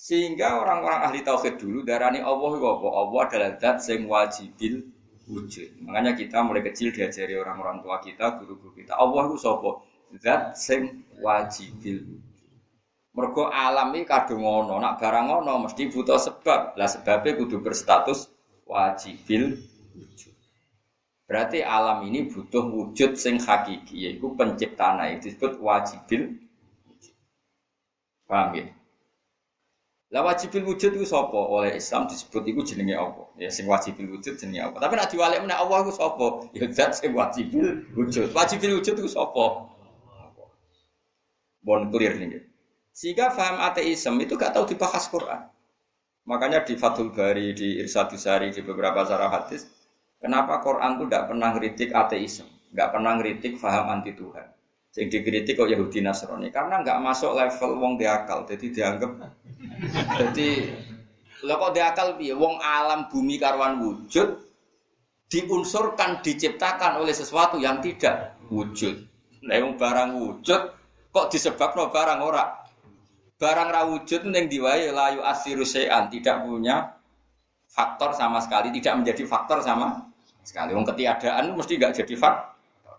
Sehingga 0.00 0.56
orang-orang 0.56 1.04
ahli 1.04 1.20
tauhid 1.20 1.60
dulu 1.60 1.84
darani 1.84 2.24
Allah 2.24 2.50
iku 2.56 2.80
apa? 2.80 2.88
Allah 2.96 3.20
adalah 3.28 3.50
zat 3.60 3.76
sing 3.84 4.08
wajibil 4.08 4.88
wujud. 5.28 5.84
Makanya 5.84 6.16
kita 6.16 6.40
mulai 6.40 6.64
kecil 6.64 6.96
diajari 6.96 7.36
orang-orang 7.36 7.84
tua 7.84 8.00
kita, 8.00 8.40
guru-guru 8.40 8.72
kita. 8.72 8.96
Allah 8.96 9.28
itu 9.28 9.36
sapa? 9.36 9.84
Zat 10.18 10.58
sing 10.58 11.06
wajibil. 11.22 12.18
Mergo 13.14 13.50
alam 13.50 13.94
iki 13.94 14.06
kadung 14.06 14.42
ngono, 14.42 14.78
nak 14.78 14.98
barang 14.98 15.26
ngono 15.30 15.66
mesti 15.66 15.90
butuh 15.90 16.18
sebab. 16.18 16.74
Lah 16.74 16.88
sebabnya 16.90 17.38
kudu 17.38 17.62
berstatus 17.62 18.30
wajibil 18.66 19.58
wujud. 19.94 20.34
Berarti 21.30 21.62
alam 21.62 22.06
ini 22.06 22.26
butuh 22.26 22.66
wujud 22.70 23.14
sing 23.14 23.38
hakiki, 23.38 24.10
yaitu 24.10 24.34
penciptaan 24.34 25.02
itu 25.14 25.30
disebut 25.30 25.62
wajibil 25.62 26.38
wujud. 26.90 27.14
Paham 28.26 28.54
ya? 28.54 28.66
Lah 30.10 30.26
wajibil 30.26 30.66
wujud 30.66 30.90
itu 30.90 31.06
sapa? 31.06 31.38
Oleh 31.38 31.78
Islam 31.78 32.10
disebut 32.10 32.42
itu 32.42 32.74
jenenge 32.74 32.98
apa? 32.98 33.30
Ya 33.38 33.46
sing 33.46 33.70
wajibil 33.70 34.10
wujud 34.10 34.34
jenenge 34.34 34.66
apa? 34.66 34.82
Tapi 34.82 34.98
nek 34.98 35.06
diwalik 35.06 35.38
meneh 35.46 35.54
Allah 35.54 35.86
itu 35.86 35.94
sapa? 35.94 36.50
Ya 36.50 36.66
zat 36.74 36.98
sing 36.98 37.14
wajibil 37.14 37.86
wujud. 37.94 38.34
Wajibil 38.34 38.82
wujud 38.82 38.98
itu 38.98 39.06
sapa? 39.06 39.69
Bon 41.60 41.88
clear 41.92 42.16
nih. 42.16 42.44
Sehingga 42.90 43.30
faham 43.32 43.62
ateisme 43.62 44.18
itu 44.20 44.34
gak 44.34 44.56
tahu 44.56 44.68
dibahas 44.68 45.06
Quran. 45.08 45.46
Makanya 46.28 46.64
di 46.64 46.76
Fathul 46.76 47.12
Bari, 47.12 47.56
di 47.56 47.80
Irsadus 47.80 48.28
Sari, 48.28 48.52
di 48.52 48.60
beberapa 48.60 49.02
sarah 49.08 49.32
hadis, 49.32 49.66
Kenapa 50.20 50.60
Quran 50.60 51.00
itu 51.00 51.04
tidak 51.08 51.32
pernah 51.32 51.48
ngeritik 51.56 51.90
ateisme, 51.96 52.52
nggak 52.76 52.88
pernah 52.92 53.16
ngeritik 53.16 53.56
faham 53.56 53.88
anti 53.88 54.12
Tuhan. 54.12 54.52
Yang 54.92 55.08
dikritik 55.16 55.54
kok 55.56 55.70
Yahudi 55.72 56.04
Nasrani 56.04 56.52
karena 56.52 56.84
nggak 56.84 57.00
masuk 57.00 57.32
level 57.32 57.80
wong 57.80 57.94
diakal, 57.96 58.44
jadi 58.44 58.66
dianggap 58.68 59.10
jadi 60.20 60.48
lo 61.46 61.56
kok 61.56 61.72
diakal 61.72 62.08
piye? 62.20 62.36
Wong 62.36 62.60
alam 62.60 63.08
bumi 63.08 63.40
karwan 63.40 63.80
wujud 63.80 64.44
diunsurkan 65.32 66.20
diciptakan 66.20 67.00
oleh 67.00 67.16
sesuatu 67.16 67.56
yang 67.56 67.80
tidak 67.80 68.36
wujud. 68.52 69.08
Yang 69.40 69.72
barang 69.80 70.20
wujud 70.20 70.62
kok 71.10 71.26
disebabkan 71.30 71.90
barang 71.90 72.20
ora. 72.22 72.44
Barang 73.40 73.68
ra 73.72 73.88
wujud 73.88 74.28
ning 74.28 74.52
diwae 74.52 74.92
layu 74.92 75.24
asiru 75.24 75.64
tidak 75.64 76.44
punya 76.44 77.00
faktor 77.70 78.12
sama 78.12 78.42
sekali, 78.42 78.68
tidak 78.74 79.00
menjadi 79.00 79.24
faktor 79.24 79.64
sama 79.64 80.12
sekali. 80.44 80.76
Wong 80.76 80.84
ketiadaan 80.84 81.54
mesti 81.56 81.80
nggak 81.80 82.04
jadi 82.04 82.14
faktor. 82.20 82.50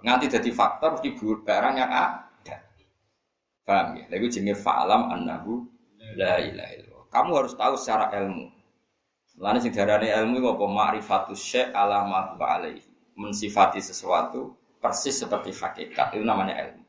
Nganti 0.01 0.25
jadi 0.33 0.49
faktor 0.49 0.97
mesti 0.97 1.09
barang 1.45 1.75
yang 1.77 1.91
ada. 1.93 2.57
Paham 3.61 4.01
ya? 4.01 4.05
Lalu 4.09 4.27
jenis 4.33 4.57
fa'alam 4.65 5.13
annahu 5.13 5.61
la 6.17 6.41
ilaha 6.41 6.71
illallah. 6.73 7.05
Kamu 7.13 7.31
harus 7.37 7.53
tahu 7.53 7.77
secara 7.77 8.09
ilmu. 8.17 8.49
Lalu 9.37 9.57
sing 9.61 9.73
darane 9.77 10.09
ilmu 10.09 10.57
apa 10.57 10.65
ma'rifatus 10.65 11.37
syai' 11.37 11.69
ala 11.69 12.01
ma 12.09 12.33
alaihi. 12.33 12.81
Mensifati 13.13 13.77
sesuatu 13.77 14.57
persis 14.81 15.21
seperti 15.21 15.53
hakikat. 15.53 16.17
Itu 16.17 16.25
namanya 16.25 16.57
ilmu. 16.65 16.80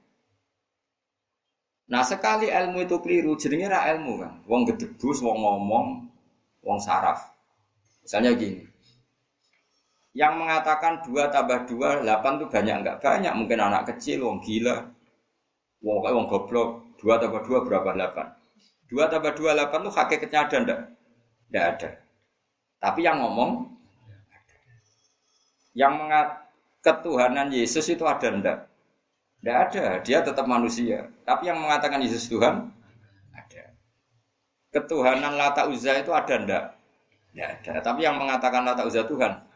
Nah 1.92 2.00
sekali 2.00 2.48
ilmu 2.48 2.88
itu 2.88 2.96
keliru, 3.04 3.36
jadinya 3.36 3.76
ra 3.76 3.92
ilmu 3.92 4.12
kan. 4.16 4.32
Wong 4.48 4.64
gedebus, 4.64 5.20
wong 5.20 5.36
ngomong, 5.44 5.86
wong 6.64 6.78
saraf. 6.80 7.36
Misalnya 8.00 8.32
gini, 8.32 8.64
yang 10.16 10.40
mengatakan 10.40 11.04
dua 11.04 11.28
tambah 11.28 11.68
dua 11.68 12.00
delapan 12.00 12.40
itu 12.40 12.46
banyak 12.48 12.76
enggak 12.80 12.96
banyak. 13.04 13.32
Mungkin 13.36 13.60
anak 13.60 13.92
kecil 13.92 14.24
wong 14.24 14.40
gila. 14.40 14.88
Wong 15.84 16.00
wong 16.00 16.26
goblok. 16.32 16.96
Dua 16.96 17.20
tambah 17.20 17.44
dua 17.44 17.60
berapa? 17.60 17.92
Delapan. 17.92 18.26
Dua 18.88 19.04
tambah 19.12 19.36
dua 19.36 19.52
delapan 19.52 19.84
itu 19.84 19.92
hakikatnya 19.92 20.40
ada 20.48 20.56
enggak 20.64 20.80
enggak 21.52 21.64
ada. 21.76 21.90
Tapi 22.80 23.00
yang 23.04 23.20
ngomong 23.20 23.68
yang 25.76 25.92
mengat 26.00 26.40
ketuhanan 26.80 27.52
Yesus 27.52 27.84
itu 27.92 28.08
ada 28.08 28.28
enggak 28.32 28.58
enggak 29.42 29.58
ada 29.68 29.86
dia 30.06 30.18
tetap 30.22 30.46
manusia 30.46 31.10
tapi 31.26 31.50
yang 31.50 31.58
mengatakan 31.58 31.98
Yesus 31.98 32.30
Tuhan 32.30 32.70
ada 33.34 33.62
ketuhanan 34.70 35.34
Lata 35.34 35.66
Uzza 35.66 35.98
itu 35.98 36.14
ada 36.14 36.34
enggak 36.38 36.64
enggak 37.34 37.50
ada 37.60 37.72
tapi 37.82 38.06
yang 38.06 38.16
mengatakan 38.16 38.62
Lata 38.62 38.86
Uzza 38.86 39.02
Tuhan 39.04 39.52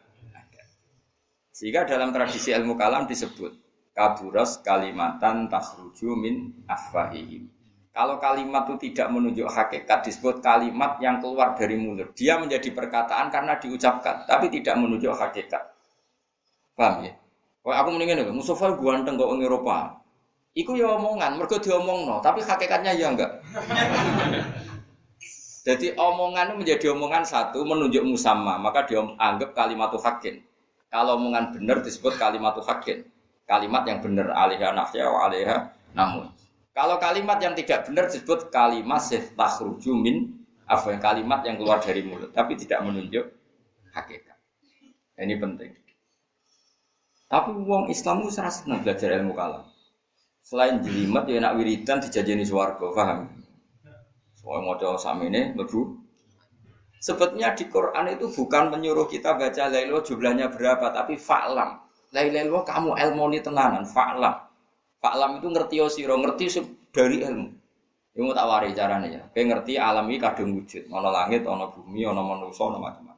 sehingga 1.57 1.89
dalam 1.89 2.13
tradisi 2.13 2.53
ilmu 2.53 2.77
kalam 2.77 3.09
disebut 3.09 3.67
kaburos 3.97 4.61
kalimatan 4.61 5.49
takhruju 5.49 6.13
min 6.13 6.53
afwahihim. 6.69 7.49
Kalau 7.89 8.21
kalimat 8.21 8.69
itu 8.69 8.93
tidak 8.93 9.09
menunjuk 9.09 9.49
hakikat 9.49 10.05
disebut 10.05 10.37
kalimat 10.45 11.01
yang 11.01 11.17
keluar 11.17 11.57
dari 11.57 11.81
mulut. 11.81 12.13
Dia 12.13 12.37
menjadi 12.37 12.69
perkataan 12.69 13.33
karena 13.33 13.57
diucapkan, 13.57 14.21
tapi 14.29 14.53
tidak 14.53 14.77
menunjuk 14.77 15.17
hakikat. 15.17 15.73
Paham 16.77 17.09
ya? 17.09 17.17
Aku 17.67 17.91
mendingin 17.91 18.23
ya, 18.23 18.31
Mustafa 18.31 18.79
ganteng 18.79 19.19
kok 19.19 19.27
orang 19.27 19.43
Eropa. 19.43 19.77
Iku 20.55 20.73
ya 20.73 20.95
omongan, 20.95 21.37
mereka 21.37 21.61
diomong 21.61 22.07
no, 22.07 22.17
tapi 22.23 22.41
hakikatnya 22.41 22.95
ya 22.95 23.13
enggak. 23.13 23.43
Jadi 25.67 25.91
omongan 25.99 26.55
menjadi 26.55 26.95
omongan 26.95 27.27
satu 27.27 27.67
menunjuk 27.67 28.07
musamma, 28.07 28.55
maka 28.55 28.87
dianggap 28.87 29.51
kalimat 29.51 29.91
itu 29.91 29.99
hakin. 29.99 30.35
Kalau 30.87 31.19
omongan 31.19 31.51
benar 31.51 31.83
disebut 31.83 32.15
kalimat 32.15 32.55
hakin. 32.55 33.03
Kalimat 33.43 33.83
yang 33.87 33.99
benar 33.99 34.31
alihah 34.31 34.71
nafya 34.71 35.07
wa 35.07 35.27
alihah 35.27 35.71
namun. 35.91 36.31
Kalau 36.75 36.99
kalimat 36.99 37.39
yang 37.39 37.55
tidak 37.55 37.85
benar 37.85 38.11
disebut 38.11 38.51
kalimat 38.51 38.99
takhruju 39.35 39.91
min 39.95 40.35
apa 40.67 40.91
yang 40.91 41.01
kalimat 41.03 41.39
yang 41.47 41.55
keluar 41.55 41.79
dari 41.79 42.03
mulut 42.03 42.35
tapi 42.35 42.59
tidak 42.59 42.83
menunjuk 42.83 43.23
hakikat. 43.95 44.35
Ini 45.15 45.35
penting. 45.39 45.76
Tapi 47.27 47.51
uang 47.51 47.91
Islam 47.91 48.23
itu 48.23 48.31
serasa 48.31 48.63
senang 48.63 48.79
belajar 48.83 49.11
ilmu 49.19 49.35
kalam. 49.35 49.67
Selain 50.47 50.79
jelimet 50.79 51.27
ya 51.27 51.43
nak 51.43 51.59
wiridan 51.59 51.99
dijajani 51.99 52.47
swarga, 52.47 52.87
paham? 52.95 53.27
Soalnya 54.39 54.63
mau 54.63 54.79
coba 54.79 54.95
sama 54.95 55.27
ini, 55.27 55.51
lebu 55.51 56.07
Sebetulnya 57.03 57.51
di 57.53 57.67
Quran 57.67 58.09
itu 58.15 58.31
bukan 58.31 58.73
menyuruh 58.73 59.05
kita 59.11 59.35
baca 59.35 59.69
lailu 59.69 59.99
jumlahnya 60.01 60.49
berapa, 60.49 60.89
tapi 60.95 61.19
fa'lam. 61.19 61.83
Lailu 62.15 62.63
kamu 62.63 62.95
ilmu 62.95 63.23
ini 63.35 63.39
tenanan, 63.43 63.83
fa'lam. 63.83 64.47
Fa'lam 65.03 65.43
itu 65.43 65.47
ngerti 65.51 65.75
osiro, 65.83 66.15
ngerti 66.15 66.63
dari 66.95 67.21
ilmu. 67.21 67.47
Ini 68.17 68.25
mau 68.25 68.33
tak 68.33 68.49
wari 68.49 68.73
caranya 68.73 69.07
ya. 69.13 69.23
Kayak 69.29 69.61
ngerti 69.61 69.77
alam 69.77 70.09
ini 70.09 70.17
kadang 70.17 70.49
wujud. 70.57 70.89
Ono 70.89 71.09
langit, 71.13 71.45
ono 71.45 71.69
bumi, 71.69 72.01
ono 72.01 72.25
manusia, 72.25 72.65
ono 72.65 72.81
macam-macam. 72.81 73.16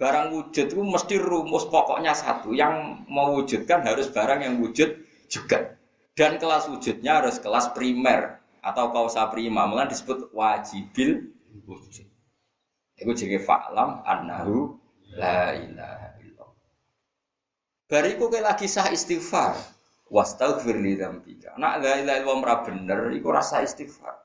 Barang 0.00 0.32
wujud 0.32 0.64
itu 0.72 0.80
mesti 0.80 1.20
rumus 1.20 1.68
pokoknya 1.68 2.16
satu. 2.16 2.56
Yang 2.56 3.04
mewujudkan 3.04 3.84
harus 3.84 4.08
barang 4.08 4.40
yang 4.40 4.56
wujud 4.56 4.96
juga. 5.28 5.76
Dan 6.16 6.40
kelas 6.40 6.72
wujudnya 6.72 7.20
harus 7.20 7.36
kelas 7.36 7.76
primer 7.76 8.40
atau 8.64 8.88
kausa 8.96 9.28
prima. 9.28 9.68
Malah 9.68 9.92
disebut 9.92 10.32
wajibil 10.32 11.28
wujud. 11.68 12.08
Iku 12.96 13.12
jenenge 13.12 13.44
fa'lam 13.44 14.00
annahu 14.08 14.80
la 15.20 15.52
ilaha 15.52 16.08
illallah. 16.24 16.72
Bariku 17.84 18.32
kayak 18.32 18.56
lagi 18.56 18.72
sah 18.72 18.88
istighfar. 18.88 19.52
Wastaghfir 20.08 20.80
li 20.80 20.96
dzambika. 20.96 21.60
Nak 21.60 21.84
la 21.84 22.00
ilaha 22.00 22.16
illallah 22.24 22.40
ora 22.40 22.56
bener 22.64 23.12
iku 23.12 23.36
rasa 23.36 23.60
istighfar. 23.60 24.16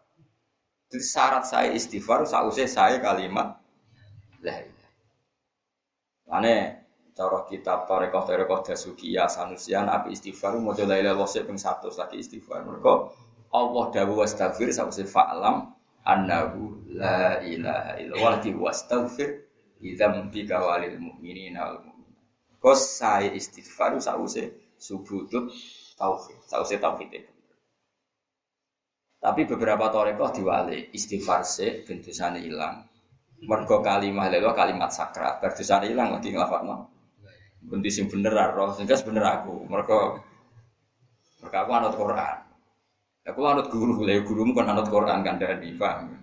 Jadi 0.87 1.03
syarat 1.03 1.43
saya 1.43 1.75
istighfar 1.75 2.23
sausé 2.23 2.63
saya 2.63 3.03
kalimat 3.03 3.59
la 4.39 4.63
ilaha. 4.63 4.74
Ane 6.25 6.85
cara 7.13 7.45
kitab 7.45 7.85
Tarekoh 7.85 8.25
Tarekoh 8.25 8.59
Dasukiya 8.65 9.29
Sanusian 9.29 9.85
api 9.87 10.11
istighfar 10.11 10.57
mau 10.57 10.73
la 10.73 10.97
ilaha 10.97 11.15
illallah 11.15 11.45
ping 11.45 11.59
100 11.61 12.01
lagi 12.01 12.17
istighfar. 12.17 12.65
Mereka 12.65 12.93
Allah 13.53 13.85
dawuh 13.93 14.25
wastaghfir 14.25 14.73
sausé 14.73 15.05
fa'lam 15.05 15.71
annahu 16.03 16.81
la 16.91 17.39
ilaha 17.45 18.01
illallah 18.01 18.35
di 18.41 18.51
wastaghfir 18.51 19.45
bika 20.33 20.57
walil 20.59 20.97
mu'minina 20.97 21.61
wal 21.71 21.79
mu'minat. 21.85 22.25
Kos 22.57 22.99
saya 22.99 23.29
istighfar 23.29 24.01
sause 24.01 24.73
subutut 24.75 25.53
tauhid, 25.95 26.39
sause 26.49 26.75
tauhid 26.81 27.09
itu. 27.13 27.33
Tapi 29.21 29.41
beberapa 29.45 29.89
torekoh 29.93 30.29
diwali 30.33 30.89
istighfar 30.91 31.45
se 31.45 31.85
bentusane 31.85 32.41
hilang. 32.41 32.94
Mergo 33.45 33.81
kalimat 33.85 34.33
lelo 34.33 34.51
kalimat 34.57 34.89
sakral, 34.89 35.37
berdosane 35.37 35.93
hilang 35.93 36.17
lagi 36.17 36.33
nglafadzno. 36.33 36.89
Bunti 37.65 37.89
sing 37.89 38.09
bener 38.09 38.33
roh, 38.53 38.73
sing 38.73 38.89
bener 38.89 39.25
aku. 39.25 39.65
Mergo 39.69 40.21
mergo 41.41 41.57
aku 41.57 41.71
anut 41.73 41.93
Quran. 41.93 42.37
Aku 43.25 43.41
anut 43.41 43.67
guru, 43.73 44.05
lah 44.05 44.21
gurumu 44.21 44.53
kan 44.53 44.69
anut 44.69 44.85
Quran 44.85 45.25
kan 45.25 45.41
dari 45.41 45.73
paham. 45.73 46.13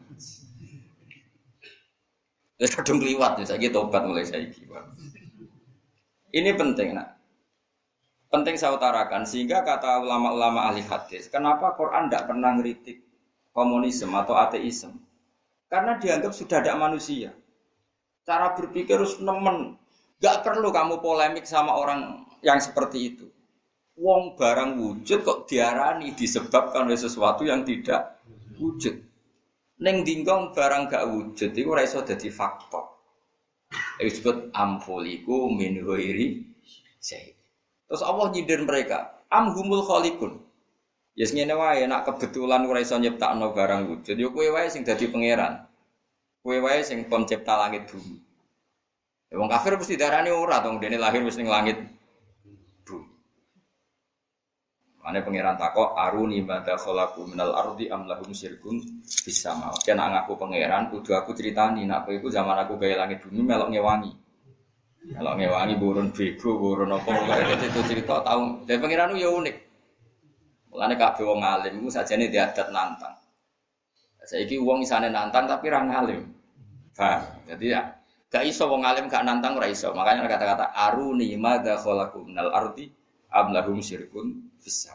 Ya 2.62 2.70
kadung 2.70 3.02
liwat 3.02 3.42
ya, 3.42 3.44
saya 3.58 3.70
tobat 3.74 4.06
mulai 4.06 4.22
saya 4.22 4.46
Ini 6.30 6.50
penting 6.54 6.94
nak. 6.94 7.18
Penting 8.30 8.54
saya 8.54 8.78
utarakan 8.78 9.26
sehingga 9.26 9.66
kata 9.66 9.98
ulama-ulama 9.98 10.70
ahli 10.70 10.80
hadis, 10.86 11.26
kenapa 11.26 11.74
Quran 11.74 12.06
tidak 12.06 12.30
pernah 12.30 12.54
ngeritik 12.54 13.02
komunisme 13.50 14.14
atau 14.14 14.38
ateisme? 14.38 14.96
Karena 15.72 15.96
dianggap 15.96 16.36
sudah 16.36 16.60
ada 16.60 16.76
manusia. 16.76 17.32
Cara 18.28 18.52
berpikir 18.52 19.00
harus 19.00 19.16
nemen. 19.24 19.80
Gak 20.20 20.44
perlu 20.44 20.68
kamu 20.68 21.00
polemik 21.00 21.48
sama 21.48 21.72
orang 21.72 22.28
yang 22.44 22.60
seperti 22.60 23.16
itu. 23.16 23.26
Wong 23.96 24.36
barang 24.36 24.76
wujud 24.76 25.24
kok 25.24 25.48
diarani 25.48 26.12
disebabkan 26.12 26.84
oleh 26.84 27.00
sesuatu 27.00 27.48
yang 27.48 27.64
tidak 27.64 28.20
wujud. 28.60 29.00
Neng 29.80 30.04
dingkong 30.04 30.52
barang 30.52 30.92
gak 30.92 31.08
wujud 31.08 31.56
itu 31.56 31.70
raiso 31.72 32.04
jadi 32.04 32.28
faktor. 32.28 32.92
Disebut 33.96 34.52
ampuliku 34.52 35.48
min 35.48 35.80
ghairi 35.80 36.52
Terus 37.88 38.02
Allah 38.04 38.28
nyindir 38.32 38.60
mereka, 38.64 39.24
amhumul 39.32 39.84
khalikun. 39.84 40.40
Ya 41.12 41.28
yes, 41.28 41.36
ngene 41.36 41.52
wae 41.52 41.84
nak 41.84 42.08
kebetulan 42.08 42.64
ora 42.64 42.80
iso 42.80 42.96
nyiptakno 42.96 43.52
barang 43.52 43.84
wujud, 43.84 44.16
yo 44.16 44.32
kowe 44.32 44.48
wae 44.48 44.72
sing 44.72 44.80
dadi 44.80 45.12
pangeran. 45.12 45.68
Kowe 46.42 46.58
wae 46.58 46.82
sing 46.82 47.06
pencipta 47.06 47.54
langit 47.54 47.86
bumi. 47.86 48.18
Ya 49.30 49.38
wong 49.38 49.48
kafir 49.48 49.78
mesti 49.78 49.94
darani 49.96 50.28
ora 50.34 50.60
dong, 50.60 50.82
dene 50.82 50.98
lahir 50.98 51.22
wis 51.22 51.38
ning 51.38 51.48
langit 51.48 51.78
Mana 55.02 55.18
pangeran 55.18 55.58
takok 55.58 55.98
aruni 55.98 56.46
mata 56.46 56.78
kholaku 56.78 57.26
minal 57.26 57.50
ardi 57.58 57.90
am 57.90 58.06
lahum 58.06 58.30
syirkun 58.30 59.02
bisa 59.02 59.50
mau. 59.58 59.74
Kena 59.82 60.06
ngaku 60.14 60.38
pangeran, 60.38 60.94
kudu 60.94 61.18
aku 61.18 61.34
ceritani 61.34 61.82
nak 61.90 62.06
aku 62.06 62.30
zaman 62.30 62.54
aku 62.62 62.78
gaya 62.78 63.02
langit 63.02 63.18
bumi 63.18 63.42
melok 63.42 63.74
ngewangi. 63.74 64.14
Melok 65.10 65.34
ngewangi 65.42 65.74
burun 65.74 66.14
bego, 66.14 66.54
burun 66.54 66.94
apa 66.94 67.18
kayak 67.18 67.66
itu 67.66 67.80
cerita 67.82 68.22
tahu. 68.22 68.62
Dan 68.62 68.78
pangeran 68.78 69.18
ya 69.18 69.26
unik. 69.26 69.56
Mulane 70.70 70.94
kabeh 70.94 71.24
wong 71.26 71.42
alim 71.42 71.82
iku 71.82 71.90
sajane 71.90 72.30
diadat 72.30 72.70
nantang. 72.70 73.18
Saiki 74.22 74.56
wong 74.62 74.86
isane 74.86 75.10
nantang 75.10 75.50
tapi 75.50 75.66
ra 75.66 75.82
ngalim. 75.82 76.30
Paham? 76.94 77.22
Jadi 77.48 77.74
ya 77.74 77.80
gak 78.30 78.44
iso 78.46 78.70
wong 78.70 78.86
alim 78.86 79.10
gak 79.10 79.26
nantang 79.26 79.58
ora 79.58 79.66
iso. 79.66 79.90
Makanya 79.90 80.30
kata-kata 80.30 80.70
aruni 80.70 81.34
madza 81.34 81.76
khalaqu 81.82 82.22
minal 82.22 82.54
ardi 82.54 82.86
am 83.34 83.50
lahum 83.50 83.82
syirkun 83.82 84.54
bisa. 84.62 84.94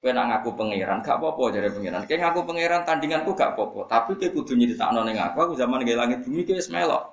Kowe 0.00 0.16
nak 0.16 0.32
ngaku 0.32 0.56
pangeran 0.56 1.04
gak 1.04 1.20
apa-apa 1.20 1.42
jare 1.52 1.68
pangeran. 1.70 2.08
Kowe 2.08 2.16
ngaku 2.16 2.40
pangeran 2.48 2.80
tandinganku 2.88 3.30
gak 3.36 3.52
apa-apa, 3.52 3.80
tapi 3.84 4.16
kowe 4.16 4.28
kudu 4.32 4.56
ning 4.56 4.72
aku, 4.72 5.36
aku 5.44 5.52
zaman 5.60 5.84
nggih 5.84 5.96
langit 5.96 6.18
bumi 6.24 6.42
kowe 6.48 6.56
wis 6.56 6.72
melok. 6.72 7.04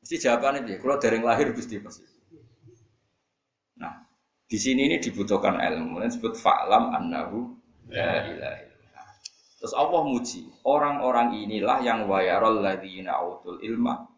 Mesti 0.00 0.16
jawabane 0.18 0.64
piye? 0.66 0.80
Kula 0.80 0.98
dereng 0.98 1.22
lahir 1.22 1.52
Gusti 1.54 1.78
pasti. 1.78 2.02
Nah, 3.78 4.02
di 4.48 4.58
sini 4.58 4.88
ini 4.88 4.96
dibutuhkan 4.98 5.60
ilmu. 5.60 6.02
Disebut 6.02 6.34
fa'lam 6.40 6.90
annahu 6.96 7.54
la 7.92 8.24
ilaha 8.26 8.71
Terus 9.62 9.78
Allah 9.78 10.02
muji, 10.02 10.50
orang-orang 10.66 11.38
inilah 11.38 11.78
yang 11.86 12.10
wayarul 12.10 12.66
ladina 12.66 13.22
utul 13.22 13.62
ilma 13.62 14.10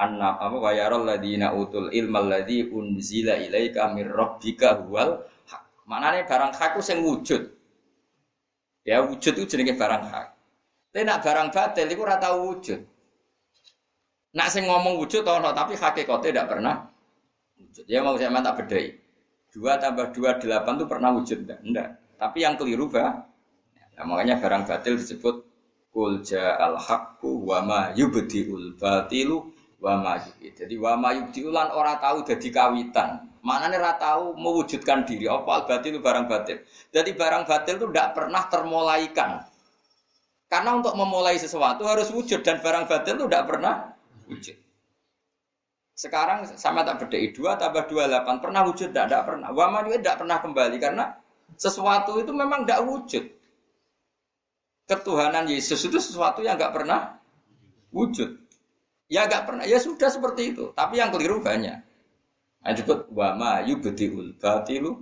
anna 0.00 0.40
apa 0.40 0.56
wayarul 0.56 1.04
ladina 1.04 1.52
utul 1.52 1.92
ilma 1.92 2.24
alladzi 2.24 2.72
unzila 2.72 3.36
ilaika 3.36 3.92
mir 3.92 4.08
rabbika 4.08 4.80
huwal 4.80 5.28
Mana 5.82 6.14
nih 6.14 6.24
barang 6.24 6.56
hak 6.56 6.78
sing 6.80 7.02
wujud. 7.02 7.42
Ya 8.86 9.02
wujud 9.02 9.34
itu 9.34 9.44
jenenge 9.44 9.76
barang 9.76 10.08
hak. 10.08 10.26
Tapi 10.94 11.04
nak 11.04 11.20
barang 11.20 11.48
batil 11.52 11.90
itu 11.90 12.00
rata 12.00 12.32
wujud. 12.38 12.80
Nak 14.32 14.48
sing 14.48 14.64
ngomong 14.64 14.96
wujud 14.96 15.26
no, 15.26 15.50
tapi 15.52 15.76
hakikatnya 15.76 16.32
tidak 16.32 16.46
pernah 16.48 16.88
wujud. 17.60 17.84
Ya 17.90 18.00
mau 18.00 18.16
saya 18.16 18.32
tak 18.40 18.64
bedai. 18.64 18.96
Dua 19.52 19.76
tambah 19.76 20.16
dua 20.16 20.40
delapan 20.40 20.80
itu 20.80 20.86
pernah 20.88 21.10
wujud 21.12 21.38
enggak? 21.44 21.60
Enggak. 21.60 21.88
Tapi 22.16 22.38
yang 22.40 22.54
keliru 22.56 22.88
bah. 22.88 23.31
Nah, 23.96 24.04
makanya 24.08 24.40
barang 24.40 24.64
batil 24.64 24.96
disebut 24.96 25.44
kul 25.92 26.24
al 26.36 26.76
haqqu 26.80 27.28
wa 27.44 27.58
ma 27.60 27.80
yubdiul 27.92 28.80
batilu 28.80 29.52
wa 29.82 30.00
ma 30.00 30.12
Jadi 30.40 30.74
wa 30.80 30.96
ma 30.96 31.12
yubdiulan 31.12 31.68
ora 31.74 32.00
tahu 32.00 32.24
jadi 32.24 32.48
kawitan. 32.48 33.28
Mana 33.42 33.66
nih 33.66 33.82
tahu 33.98 34.38
mewujudkan 34.38 35.02
diri. 35.02 35.26
Apa 35.26 35.66
batil 35.66 35.98
itu 35.98 36.00
barang 36.00 36.30
batil. 36.30 36.62
Jadi 36.94 37.10
barang 37.12 37.42
batil 37.44 37.74
itu 37.76 37.86
tidak 37.90 38.08
pernah 38.14 38.42
termulaikan. 38.46 39.30
Karena 40.46 40.70
untuk 40.78 40.94
memulai 40.94 41.40
sesuatu 41.40 41.82
harus 41.88 42.12
wujud 42.14 42.44
dan 42.46 42.62
barang 42.62 42.86
batil 42.86 43.18
itu 43.18 43.26
tidak 43.26 43.44
pernah 43.50 43.74
wujud. 44.30 44.56
Sekarang 45.92 46.44
sama 46.56 46.86
tak 46.86 47.04
beda 47.04 47.18
dua 47.36 47.52
tambah 47.60 47.84
dua 47.88 48.08
delapan 48.08 48.36
pernah 48.40 48.62
wujud 48.64 48.94
tidak 48.94 49.10
tidak 49.10 49.22
pernah. 49.28 49.48
Wama 49.52 49.84
juga 49.84 49.98
tidak 50.00 50.16
pernah 50.24 50.38
kembali 50.40 50.76
karena 50.80 51.04
sesuatu 51.58 52.20
itu 52.22 52.32
memang 52.32 52.64
tidak 52.64 52.80
wujud. 52.84 53.24
Ketuhanan 54.92 55.48
Yesus 55.48 55.80
itu 55.88 55.96
sesuatu 55.96 56.44
yang 56.44 56.60
nggak 56.60 56.76
pernah 56.76 57.16
wujud. 57.88 58.28
Ya 59.08 59.24
nggak 59.24 59.48
pernah. 59.48 59.64
Ya 59.64 59.80
sudah 59.80 60.12
seperti 60.12 60.52
itu. 60.52 60.68
Tapi 60.76 61.00
yang 61.00 61.08
keliru 61.08 61.40
banyak. 61.40 61.80
Nah, 62.62 62.70
disebut 62.76 63.08
wa 63.16 63.32
ma 63.32 63.52
yubdiul 63.64 64.36
batilu 64.36 65.00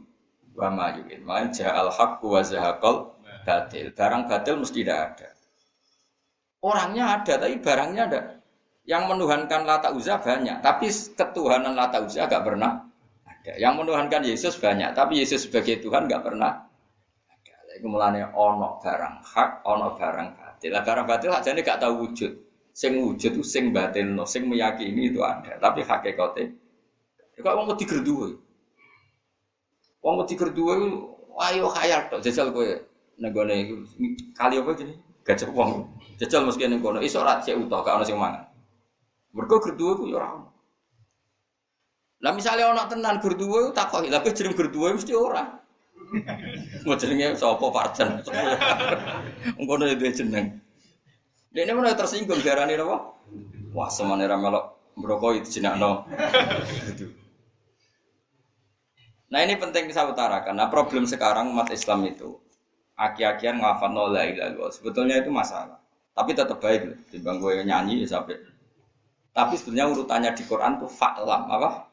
wa 0.54 0.70
ma 0.70 0.94
yu'id. 0.94 1.26
Makanya 1.26 1.50
ja'al 1.50 1.90
haqqu 1.90 2.26
wa 2.30 2.40
zahaqal 2.46 3.18
batil. 3.42 3.90
Barang 3.90 4.30
batil 4.30 4.54
mesti 4.62 4.80
tidak 4.86 4.98
ada. 5.10 5.28
Orangnya 6.60 7.04
ada, 7.18 7.34
tapi 7.40 7.56
barangnya 7.58 8.02
ada. 8.06 8.20
Yang 8.84 9.02
menuhankan 9.12 9.64
lata 9.64 9.92
uzah 9.92 10.20
banyak, 10.20 10.60
tapi 10.64 10.88
ketuhanan 10.90 11.72
lata 11.76 12.04
uzah 12.04 12.28
gak 12.28 12.44
pernah 12.44 12.84
ada. 13.24 13.52
Yang 13.56 13.74
menuhankan 13.80 14.22
Yesus 14.24 14.54
banyak, 14.60 14.92
tapi 14.92 15.24
Yesus 15.24 15.48
sebagai 15.48 15.80
Tuhan 15.80 16.04
gak 16.04 16.20
pernah 16.20 16.69
mulanya 17.86 18.32
ono 18.34 18.80
barang 18.82 19.14
hak, 19.22 19.50
ono 19.64 19.94
barang 19.96 20.28
batil. 20.36 20.70
Lah 20.74 20.82
barang 20.82 21.06
batil 21.06 21.30
aja 21.30 21.54
ini 21.54 21.62
gak 21.64 21.80
tahu 21.80 22.08
wujud. 22.08 22.32
Sing 22.74 23.00
wujud 23.00 23.38
itu 23.38 23.42
sing 23.44 23.70
batil, 23.70 24.16
sing 24.26 24.48
meyakini 24.48 25.12
itu 25.14 25.20
ada. 25.24 25.56
Tapi 25.56 25.84
hakikatnya 25.84 26.52
Ya 27.40 27.48
kok 27.48 27.56
wong 27.56 27.72
wedi 27.72 27.88
gerduwe. 27.88 28.36
Wong 30.04 30.14
wedi 30.20 30.36
gerduwe 30.36 30.76
ayo 31.40 31.72
khayal 31.72 32.12
tok 32.12 32.20
jajal 32.20 32.52
kowe 32.52 32.68
nenggone 33.16 33.80
kali 34.36 34.60
apa 34.60 34.76
jenenge? 34.76 35.00
Gajah 35.24 35.48
wong. 35.48 35.88
Jajal 36.20 36.44
mesti 36.44 36.68
ning 36.68 36.84
kono 36.84 37.00
iso 37.00 37.24
ra 37.24 37.40
cek 37.40 37.56
utuh 37.56 37.80
gak 37.80 37.96
ono 37.96 38.04
sing 38.04 38.20
mangan. 38.20 38.44
Mergo 39.32 39.56
gerduwe 39.56 39.92
ku 39.96 40.04
ya 40.12 40.20
ora 40.20 40.28
ono. 40.36 40.48
Lah 42.20 42.36
misale 42.36 42.60
ono 42.60 42.84
tenan 42.92 43.24
gerduwe 43.24 43.72
takoki, 43.72 44.12
lha 44.12 44.20
jeneng 44.20 44.52
gerduwe 44.52 44.92
mesti 44.92 45.16
ora. 45.16 45.48
Mau 46.86 46.98
jenenge 46.98 47.38
sapa 47.38 47.66
Parjan? 47.70 48.18
Ngono 49.58 49.84
ya 49.86 49.94
duwe 49.94 50.10
jeneng. 50.10 50.58
Dene 51.50 51.72
mana 51.74 51.94
tersinggung 51.94 52.42
darane 52.42 52.78
napa? 52.78 53.14
Wah, 53.74 53.90
semane 53.90 54.26
ra 54.26 54.38
melok 54.38 54.94
merokok 54.98 55.42
itu. 55.42 55.62
Nah 59.30 59.40
ini 59.46 59.54
penting 59.54 59.90
saya 59.94 60.10
utarakan. 60.10 60.58
Nah 60.58 60.66
problem 60.66 61.06
sekarang 61.06 61.54
umat 61.54 61.70
Islam 61.70 62.02
itu 62.06 62.38
aki-akian 62.98 63.62
ngafat 63.62 63.90
la 63.94 64.22
ilaha 64.26 64.68
Sebetulnya 64.74 65.22
itu 65.22 65.30
masalah. 65.30 65.78
Tapi 66.14 66.34
tetap 66.34 66.58
baik 66.58 66.82
loh. 66.90 66.98
Timbang 67.08 67.38
gue 67.38 67.62
nyanyi 67.62 68.02
ya 68.04 68.18
sampai. 68.18 68.36
Tapi 69.30 69.54
sebetulnya 69.54 69.86
urutannya 69.86 70.34
di 70.34 70.42
Quran 70.42 70.82
tuh 70.82 70.90
fa'lam 70.90 71.46
apa? 71.46 71.89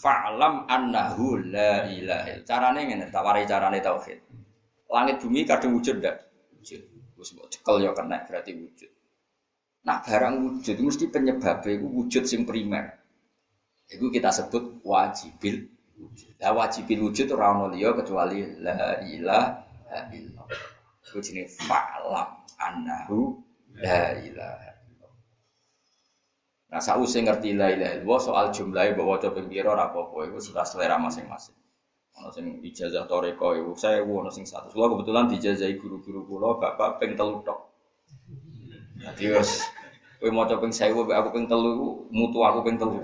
Fa'lam 0.00 0.64
annahu 0.64 1.36
la 1.52 1.84
ilaha 1.84 2.40
Caranya 2.48 2.80
ngene, 2.80 3.12
tak 3.12 3.20
carane 3.44 3.78
tauhid. 3.84 4.18
Langit 4.88 5.20
bumi 5.20 5.44
kadang 5.44 5.76
wujud 5.76 6.00
ndak? 6.00 6.16
Wujud. 6.56 6.82
Wis 7.20 7.36
cekel 7.36 7.84
ya 7.84 7.92
kena 7.92 8.24
berarti 8.24 8.56
wujud. 8.56 8.90
Nah 9.84 10.00
barang 10.00 10.34
wujud 10.40 10.76
mesti 10.80 11.04
penyebabnya 11.12 11.76
itu 11.76 11.84
wujud 11.84 12.24
sing 12.24 12.48
primer. 12.48 12.96
Itu 13.92 14.08
kita 14.08 14.32
sebut 14.32 14.80
wajibil 14.80 15.68
wujud. 16.00 16.32
Lah 16.40 16.56
wajibil 16.56 17.04
wujud 17.04 17.28
itu 17.28 17.36
ora 17.36 17.68
liya 17.68 17.92
kecuali 17.92 18.40
la 18.56 19.04
ilaha 19.04 20.00
illallah. 20.16 20.48
Itu 21.04 21.20
jenis 21.20 21.60
fa'lam 21.68 22.40
annahu 22.56 23.36
la 23.76 24.16
ilaha 24.16 24.69
Nah, 26.70 26.78
sausé 26.78 27.26
ngerti 27.26 27.58
la 27.58 27.74
ilaha 27.74 27.98
illallah 27.98 28.20
soal 28.22 28.46
jumlahnya 28.54 28.94
bahwa 28.94 29.18
coba 29.18 29.42
pira 29.42 29.74
ora 29.74 29.90
apa-apa 29.90 30.38
sudah 30.38 30.62
selera 30.62 31.02
masing-masing. 31.02 31.58
Ono 32.22 32.30
sing 32.30 32.62
ijazah 32.62 33.10
toreko 33.10 33.74
saya 33.74 34.06
ono 34.06 34.30
sing 34.30 34.46
satu. 34.46 34.70
Kula 34.70 34.86
kebetulan 34.94 35.26
dijazahi 35.26 35.74
guru-guru 35.82 36.22
kula 36.30 36.62
bapak 36.62 37.02
ping 37.02 37.18
telu 37.18 37.42
tok. 37.42 37.58
Dadi 39.02 39.34
wis 39.34 39.66
kowe 40.20 40.30
maca 40.30 40.60
ping 40.62 40.70
1000 40.70 41.10
aku 41.10 41.28
ping 41.32 41.48
telu 41.50 42.06
mutu 42.14 42.38
aku 42.44 42.62
ping 42.62 42.78
telu. 42.78 43.02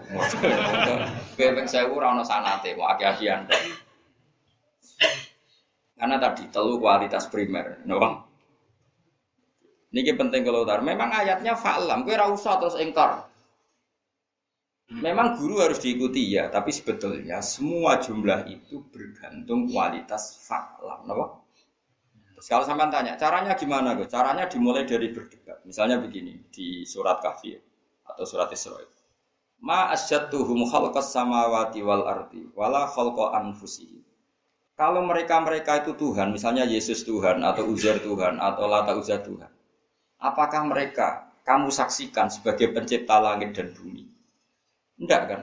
Kowe 1.35 1.50
ping 1.59 1.66
1000 1.66 1.90
ora 1.90 2.14
ono 2.14 2.22
sanate, 2.22 2.76
mau 2.79 2.87
aki-akian. 2.92 3.50
Karena 5.96 6.22
tadi 6.22 6.46
telu 6.55 6.79
kualitas 6.79 7.26
primer, 7.33 7.83
no? 7.83 7.98
Niki 9.90 10.12
penting 10.12 10.44
kalau 10.44 10.62
utar. 10.62 10.85
Memang 10.85 11.09
ayatnya 11.09 11.57
fa'lam, 11.57 12.07
kowe 12.07 12.14
ora 12.14 12.31
usah 12.31 12.61
terus 12.62 12.79
engkar. 12.79 13.26
Memang 14.87 15.35
guru 15.35 15.59
harus 15.59 15.83
diikuti 15.83 16.31
ya, 16.31 16.46
tapi 16.46 16.70
sebetulnya 16.70 17.42
semua 17.42 17.99
jumlah 17.99 18.46
itu 18.46 18.87
bergantung 18.87 19.66
kualitas 19.66 20.38
fa'lam, 20.46 21.03
kenapa? 21.03 21.42
Terus 22.38 22.46
kalau 22.46 22.62
sampai 22.62 22.87
tanya, 22.94 23.18
caranya 23.18 23.59
gimana 23.59 23.99
gue? 23.99 24.07
Caranya 24.07 24.46
dimulai 24.46 24.87
dari 24.87 25.11
berdebat. 25.11 25.66
Misalnya 25.66 25.99
begini, 25.99 26.38
di 26.55 26.87
surat 26.87 27.18
Kahfi 27.18 27.59
atau 28.07 28.22
surat 28.22 28.46
Isra. 28.55 28.79
Ma 29.59 29.90
asyadtuhum 29.90 30.68
khalqas 30.70 31.11
samawati 31.11 31.81
wal 31.83 32.07
ardi 32.07 32.46
wala 32.55 32.87
khalqa 32.87 33.42
anfusihim. 33.42 34.07
Kalau 34.77 35.03
mereka-mereka 35.03 35.83
itu 35.83 35.96
Tuhan, 35.96 36.31
misalnya 36.37 36.68
Yesus 36.68 37.03
Tuhan 37.03 37.40
atau 37.40 37.64
Uzair 37.66 37.99
Tuhan 38.05 38.37
atau 38.37 38.68
Lata 38.68 38.92
Uzair 38.94 39.25
Tuhan. 39.25 39.49
Apakah 40.20 40.68
mereka 40.68 41.33
kamu 41.49 41.72
saksikan 41.72 42.29
sebagai 42.29 42.70
pencipta 42.77 43.16
langit 43.16 43.57
dan 43.57 43.72
bumi? 43.72 44.15
Enggak 44.96 45.22
kan? 45.28 45.40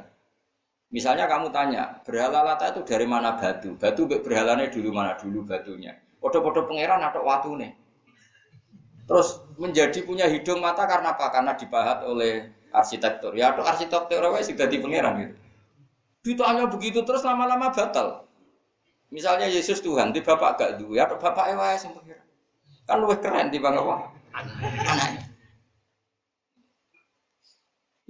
Misalnya 0.94 1.26
kamu 1.26 1.50
tanya, 1.50 1.98
berhala 2.06 2.54
lata 2.54 2.70
itu 2.70 2.86
dari 2.86 3.10
mana 3.10 3.34
batu? 3.34 3.74
Batu 3.82 4.06
berhalanya 4.06 4.70
dulu 4.70 4.94
mana 4.94 5.18
dulu 5.18 5.42
batunya? 5.42 5.98
Podo-podo 6.22 6.70
pangeran 6.70 7.02
atau 7.02 7.26
watu 7.26 7.58
nih. 7.58 7.74
Terus 9.10 9.42
menjadi 9.58 10.06
punya 10.06 10.30
hidung 10.30 10.62
mata 10.62 10.86
karena 10.86 11.18
apa? 11.18 11.34
Karena 11.34 11.58
dipahat 11.58 12.06
oleh 12.06 12.54
arsitektur. 12.70 13.34
Ya 13.34 13.58
atau 13.58 13.66
arsitektur 13.66 14.22
sih 14.46 14.54
jadi 14.54 14.78
pangeran 14.78 15.14
gitu. 15.26 15.36
Ditanya 16.24 16.70
begitu 16.70 17.02
terus 17.02 17.26
lama-lama 17.26 17.74
batal. 17.74 18.30
Misalnya 19.10 19.50
Yesus 19.50 19.82
Tuhan, 19.82 20.10
di 20.14 20.22
bapak 20.26 20.58
gak 20.58 20.72
dulu, 20.82 20.98
ya 20.98 21.10
bapak 21.10 21.58
ewa 21.58 21.74
yang 21.74 21.90
pangeran. 21.90 22.28
Kan 22.86 22.98
lebih 23.02 23.18
keren 23.18 23.48
di 23.50 23.58
bang 23.58 23.76
apa? 23.82 23.96
Anaknya. 24.34 25.33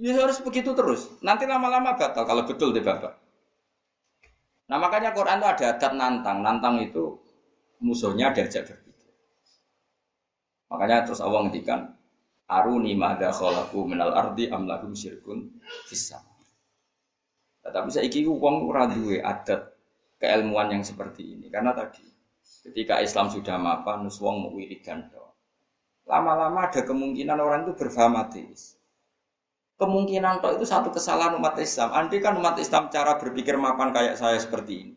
Ya 0.04 0.12
harus 0.20 0.36
begitu 0.44 0.76
terus. 0.76 1.08
Nanti 1.24 1.48
lama-lama 1.48 1.96
batal 1.96 2.28
kalau 2.28 2.44
betul 2.44 2.76
deh 2.76 2.84
bapak. 2.84 3.16
Nah 4.68 4.76
makanya 4.76 5.16
Quran 5.16 5.40
itu 5.40 5.48
ada 5.48 5.64
adat 5.72 5.92
nantang. 5.96 6.44
Nantang 6.44 6.76
itu 6.84 7.16
musuhnya 7.80 8.36
diajak 8.36 8.68
berpikir. 8.68 9.08
Makanya 10.68 11.08
terus 11.08 11.24
Allah 11.24 11.48
ngendikan 11.48 11.96
Aruni 12.44 12.92
mada 12.92 13.32
kholaku 13.32 13.88
minal 13.88 14.12
ardi 14.12 14.52
amlahum 14.52 14.92
syirkun 14.92 15.56
fissa. 15.88 16.20
Tapi 17.64 17.88
saya 17.88 18.04
iki 18.04 18.28
uang 18.28 18.68
ora 18.68 18.84
duwe 18.84 19.24
adat 19.24 19.72
keilmuan 20.20 20.68
yang 20.68 20.84
seperti 20.84 21.32
ini 21.32 21.48
karena 21.48 21.72
tadi 21.72 22.04
ketika 22.68 23.00
Islam 23.00 23.32
sudah 23.32 23.56
mapan 23.56 24.04
nus 24.04 24.20
wong 24.20 24.44
mau 24.44 24.52
wiridan 24.52 25.08
Lama-lama 26.04 26.68
ada 26.68 26.84
kemungkinan 26.84 27.40
orang 27.40 27.64
itu 27.64 27.72
berfaham 27.80 28.20
ateis 28.20 28.73
kemungkinan 29.74 30.38
toh 30.38 30.54
itu 30.54 30.64
satu 30.66 30.94
kesalahan 30.94 31.34
umat 31.38 31.58
Islam. 31.58 31.90
Andai 31.90 32.22
kan 32.22 32.38
umat 32.38 32.56
Islam 32.58 32.90
cara 32.90 33.18
berpikir 33.18 33.58
mapan 33.58 33.90
kayak 33.90 34.14
saya 34.14 34.38
seperti 34.38 34.72
ini, 34.86 34.94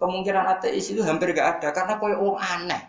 kemungkinan 0.00 0.44
ateis 0.58 0.88
itu 0.88 1.04
hampir 1.04 1.36
gak 1.36 1.60
ada 1.60 1.68
karena 1.76 2.00
koyo 2.00 2.16
orang 2.20 2.40
aneh. 2.40 2.82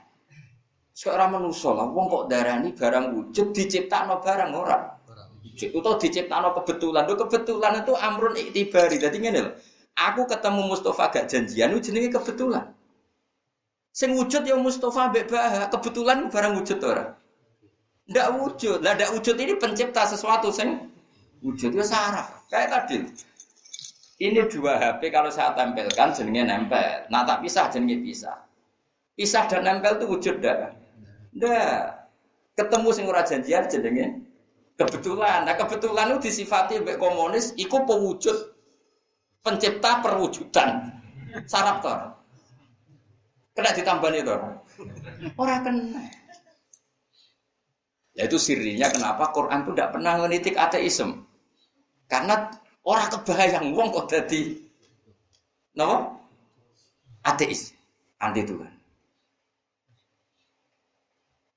Sekarang 0.95 1.35
manusia 1.35 1.75
lah, 1.75 1.91
wong 1.91 2.07
kok 2.07 2.23
darani 2.31 2.71
barang 2.71 3.05
wujud 3.11 3.51
no 3.51 4.15
barang 4.23 4.51
orang. 4.55 4.83
Itu 5.59 5.91
dicipta 5.99 6.39
no 6.39 6.55
kebetulan. 6.55 7.03
Tuh 7.03 7.19
kebetulan 7.19 7.83
itu 7.83 7.91
amrun 7.99 8.39
iktibari. 8.39 8.95
Jadi 8.95 9.19
gini 9.19 9.39
loh. 9.43 9.59
Aku 9.95 10.23
ketemu 10.23 10.71
Mustafa 10.71 11.11
gak 11.11 11.27
janjian, 11.27 11.71
itu 11.75 11.91
jenenge 11.91 12.15
kebetulan. 12.15 12.71
Sing 13.91 14.11
wujud 14.15 14.43
ya 14.43 14.55
Mustafa 14.59 15.11
mbek 15.11 15.31
kebetulan 15.71 16.31
barang 16.31 16.63
wujud 16.63 16.79
orang. 16.83 17.15
Ndak 18.11 18.27
wujud. 18.39 18.79
Lah 18.83 18.95
ndak 18.95 19.15
wujud 19.15 19.35
ini 19.39 19.55
pencipta 19.55 20.03
sesuatu 20.03 20.51
sing 20.51 20.94
wujudnya 21.45 21.85
saraf. 21.85 22.49
Kayak 22.49 22.69
tadi. 22.73 22.97
Ini 24.15 24.47
dua 24.49 24.79
HP 24.79 25.11
kalau 25.11 25.29
saya 25.29 25.53
tempelkan 25.53 26.15
jenenge 26.15 26.49
nempel. 26.49 27.05
Nah 27.13 27.21
tak 27.27 27.45
pisah 27.45 27.69
jenenge 27.69 28.01
pisah. 28.01 28.37
Pisah 29.13 29.45
dan 29.45 29.61
nempel 29.67 30.01
itu 30.01 30.05
wujud 30.09 30.35
dah. 30.41 30.73
Dah. 31.37 31.93
Ketemu 32.55 32.89
sing 32.95 33.05
ora 33.05 33.21
janjian 33.27 33.67
jenenge 33.69 34.25
kebetulan. 34.79 35.45
Nah 35.45 35.53
kebetulan 35.59 36.15
itu 36.15 36.31
disifati 36.31 36.79
mbek 36.81 36.97
komunis 36.97 37.53
iku 37.59 37.83
pewujud 37.83 38.55
pencipta 39.43 39.99
perwujudan. 39.99 40.95
Saraf 41.45 41.83
tor. 41.83 41.99
Kena 43.51 43.71
ditambahin 43.75 44.23
itu. 44.23 44.31
Orang 45.35 45.61
kena. 45.63 46.03
Ya 48.15 48.31
itu 48.31 48.39
sirinya 48.39 48.87
kenapa 48.87 49.35
Quran 49.35 49.67
itu 49.67 49.75
tidak 49.75 49.91
pernah 49.91 50.23
menitik 50.23 50.55
ateisme. 50.55 51.24
Karena 52.05 52.53
orang 52.85 53.09
kebayang 53.09 53.73
wong 53.73 53.89
kok 53.89 54.07
jadi 54.13 54.41
napa? 55.73 56.13
Ateis, 57.25 57.73
anti 58.21 58.45
Tuhan. 58.45 58.69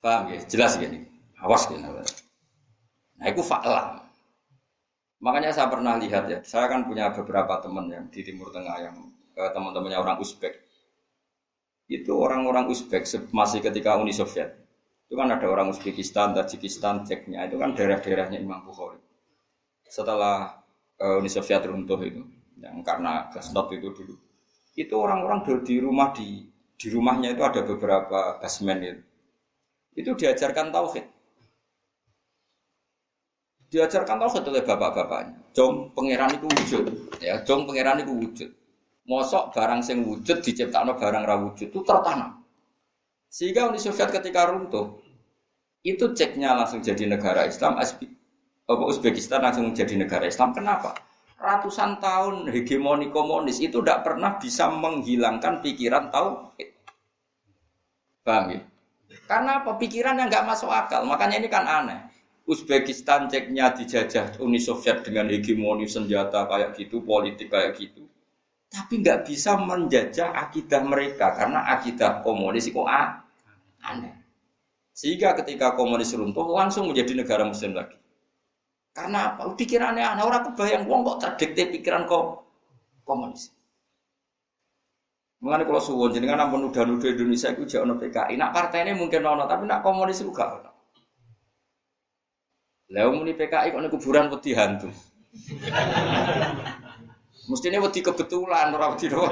Paham 0.00 0.32
ya? 0.32 0.40
Jelas 0.48 0.80
gini. 0.80 1.04
Awas 1.44 1.68
gini. 1.68 1.84
Nah, 1.84 3.26
itu 3.28 3.44
fakta. 3.44 4.00
Makanya 5.20 5.52
saya 5.52 5.68
pernah 5.68 5.98
lihat 6.00 6.30
ya, 6.30 6.40
saya 6.46 6.70
kan 6.70 6.86
punya 6.88 7.10
beberapa 7.12 7.58
teman 7.60 7.90
yang 7.90 8.06
di 8.08 8.22
Timur 8.24 8.48
Tengah 8.54 8.76
yang 8.80 8.96
eh, 9.36 9.50
teman-temannya 9.52 9.98
orang 9.98 10.16
Uzbek. 10.22 10.54
Itu 11.90 12.16
orang-orang 12.16 12.70
Uzbek 12.70 13.04
masih 13.34 13.60
ketika 13.60 13.98
Uni 13.98 14.14
Soviet. 14.14 14.56
Itu 15.10 15.18
kan 15.18 15.28
ada 15.28 15.44
orang 15.50 15.74
Uzbekistan, 15.74 16.32
Tajikistan, 16.32 17.04
Ceknya, 17.04 17.44
itu 17.50 17.58
kan 17.58 17.74
daerah-daerahnya 17.74 18.38
Imam 18.38 18.62
Bukhari 18.62 19.07
setelah 19.88 20.60
uh, 21.00 21.18
Uni 21.18 21.32
Soviet 21.32 21.64
runtuh 21.64 21.98
itu, 22.04 22.22
yang 22.60 22.84
karena 22.84 23.26
Glasnost 23.32 23.72
itu 23.74 23.88
dulu, 23.90 24.14
itu 24.78 24.94
orang-orang 24.94 25.42
di 25.64 25.76
rumah 25.82 26.14
di 26.14 26.46
di 26.78 26.86
rumahnya 26.94 27.34
itu 27.34 27.42
ada 27.42 27.60
beberapa 27.66 28.38
basement 28.38 28.80
itu. 28.86 29.02
Itu 29.98 30.14
diajarkan 30.14 30.70
tauhid. 30.70 31.06
Diajarkan 33.68 34.16
tauhid 34.22 34.44
oleh 34.46 34.62
bapak-bapaknya. 34.62 35.34
Jom 35.50 35.90
pangeran 35.90 36.38
itu 36.38 36.46
wujud, 36.46 36.84
ya. 37.18 37.42
Jom 37.42 37.66
pangeran 37.66 38.06
itu 38.06 38.14
wujud. 38.14 38.50
Mosok 39.10 39.50
barang 39.56 39.80
sing 39.82 40.06
wujud 40.06 40.38
diciptakan 40.44 40.94
barang 40.94 41.24
ra 41.26 41.36
wujud 41.42 41.66
itu 41.74 41.80
tertanam. 41.82 42.46
Sehingga 43.26 43.66
Uni 43.66 43.82
Soviet 43.82 44.14
ketika 44.14 44.46
runtuh, 44.46 45.02
itu 45.82 46.14
ceknya 46.14 46.54
langsung 46.54 46.78
jadi 46.78 47.10
negara 47.10 47.48
Islam, 47.50 47.76
apa 48.68 48.84
Uzbekistan 48.84 49.40
langsung 49.40 49.72
jadi 49.72 49.96
negara 49.96 50.28
Islam. 50.28 50.52
Kenapa? 50.52 50.92
Ratusan 51.40 51.96
tahun 52.04 52.52
hegemoni 52.52 53.08
komunis 53.08 53.64
itu 53.64 53.80
tidak 53.80 54.04
pernah 54.04 54.36
bisa 54.36 54.68
menghilangkan 54.68 55.64
pikiran 55.64 56.12
tauhid. 56.12 56.76
Paham 58.20 58.44
ya? 58.52 58.60
Karena 59.24 59.64
apa? 59.64 59.72
Yang 59.80 60.28
nggak 60.28 60.44
masuk 60.44 60.68
akal. 60.68 61.08
Makanya 61.08 61.40
ini 61.40 61.48
kan 61.48 61.64
aneh. 61.64 62.00
Uzbekistan 62.48 63.28
ceknya 63.28 63.72
dijajah 63.76 64.40
Uni 64.40 64.56
Soviet 64.56 65.04
dengan 65.04 65.28
hegemoni 65.28 65.84
senjata 65.84 66.48
kayak 66.48 66.76
gitu, 66.80 67.04
politik 67.04 67.52
kayak 67.52 67.76
gitu. 67.76 68.08
Tapi 68.68 69.00
nggak 69.00 69.28
bisa 69.28 69.56
menjajah 69.56 70.32
akidah 70.32 70.80
mereka 70.84 71.32
karena 71.36 71.64
akidah 71.72 72.20
komunis 72.24 72.68
itu 72.68 72.84
aneh. 72.84 74.16
Sehingga 74.92 75.36
ketika 75.40 75.76
komunis 75.76 76.12
runtuh 76.16 76.48
langsung 76.48 76.88
menjadi 76.88 77.20
negara 77.20 77.44
muslim 77.44 77.76
lagi. 77.76 77.96
Karena 78.98 79.18
apa? 79.30 79.54
Pikirannya 79.54 80.02
aneh. 80.02 80.26
Orang 80.26 80.50
kebayang 80.50 80.90
wong 80.90 81.06
kok 81.06 81.18
terdikte 81.22 81.70
pikiran 81.70 82.10
kok 82.10 82.42
komunis. 83.06 83.54
Mengenai 85.38 85.70
kalau 85.70 85.78
suwon 85.78 86.10
jenengan 86.10 86.50
ampun 86.50 86.66
nudah-nudah 86.66 87.14
Indonesia 87.14 87.54
itu 87.54 87.62
jauh 87.62 87.86
PKI. 87.86 88.34
Nak 88.34 88.50
partai 88.50 88.90
ini 88.90 88.98
mungkin 88.98 89.22
nono, 89.22 89.46
tapi 89.46 89.70
nak 89.70 89.86
komunis 89.86 90.18
itu 90.18 90.34
gak 90.34 90.50
ono. 90.50 90.70
Lalu 92.90 93.10
muni 93.14 93.32
PKI 93.38 93.70
kok 93.70 93.86
kuburan 93.94 94.34
wedi 94.34 94.50
hantu. 94.58 94.90
Mestinya 97.48 97.78
wedi 97.78 98.02
kebetulan 98.02 98.74
orang 98.74 98.98
wedi 98.98 99.06
doang. 99.14 99.30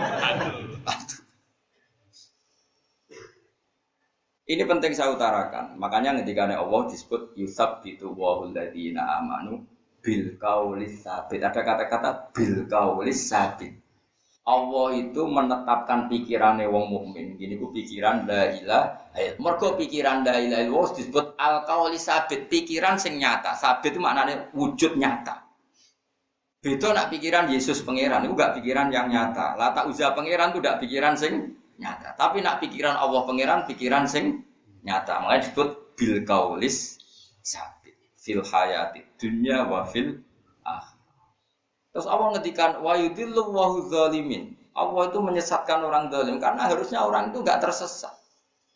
Ini 4.46 4.62
penting 4.62 4.94
saya 4.94 5.10
utarakan. 5.10 5.74
Makanya 5.74 6.22
ketika 6.22 6.46
Allah 6.46 6.86
disebut 6.86 7.34
Yusuf 7.34 7.82
itu 7.82 8.06
wahul 8.14 8.54
ladina 8.54 9.18
amanu 9.18 9.66
bil 9.98 10.38
kaulis 10.38 11.02
sabit. 11.02 11.42
Ada 11.42 11.66
kata-kata 11.66 12.30
bil 12.30 12.70
kaulis 12.70 13.26
sabit. 13.26 13.74
Allah 14.46 14.94
itu 14.94 15.26
menetapkan 15.26 16.06
pikirannya 16.06 16.70
wong 16.70 16.86
mukmin. 16.86 17.34
Gini 17.34 17.58
ku 17.58 17.74
pikiran 17.74 18.30
la 18.30 18.54
ilah. 18.54 18.84
Mergo 19.42 19.74
pikiran 19.74 20.22
la 20.22 20.38
ilah 20.38 20.62
illallah 20.62 20.94
disebut 20.94 21.34
al 21.34 21.66
kaulis 21.66 22.06
sabit. 22.06 22.46
Pikiran 22.46 23.02
sing 23.02 23.18
nyata. 23.18 23.58
Sabit 23.58 23.98
itu 23.98 24.00
maknanya 24.00 24.54
wujud 24.54 24.94
nyata. 24.94 25.42
Beda 26.62 26.94
nak 26.94 27.10
pikiran 27.10 27.50
Yesus 27.50 27.82
pangeran. 27.82 28.22
Itu 28.30 28.38
gak 28.38 28.62
pikiran 28.62 28.94
yang 28.94 29.10
nyata. 29.10 29.58
Lata 29.58 29.90
uzah 29.90 30.14
pangeran 30.14 30.54
itu 30.54 30.62
gak 30.62 30.78
pikiran 30.78 31.18
sing 31.18 31.58
nyata. 31.76 32.16
Tapi 32.16 32.40
nak 32.40 32.60
pikiran 32.64 32.96
Allah 32.96 33.24
pangeran 33.24 33.64
pikiran 33.68 34.04
sing 34.08 34.44
nyata. 34.84 35.20
Makanya 35.22 35.40
disebut 35.48 35.68
bil 35.96 36.16
kaulis 36.28 37.00
sabit 37.40 37.96
fil 38.20 38.42
hayati 38.44 39.04
dunya 39.16 39.64
wa 39.64 39.84
fil 39.88 40.20
ah. 40.64 40.84
Terus 41.92 42.06
Allah 42.08 42.36
ngedikan 42.36 42.84
wa 42.84 42.92
yudillu 42.96 43.52
wa 43.52 43.80
zalimin. 43.88 44.56
Allah 44.76 45.08
itu 45.08 45.18
menyesatkan 45.24 45.80
orang 45.80 46.12
zalim 46.12 46.36
karena 46.36 46.68
harusnya 46.68 47.00
orang 47.00 47.32
itu 47.32 47.40
nggak 47.40 47.64
tersesat. 47.64 48.12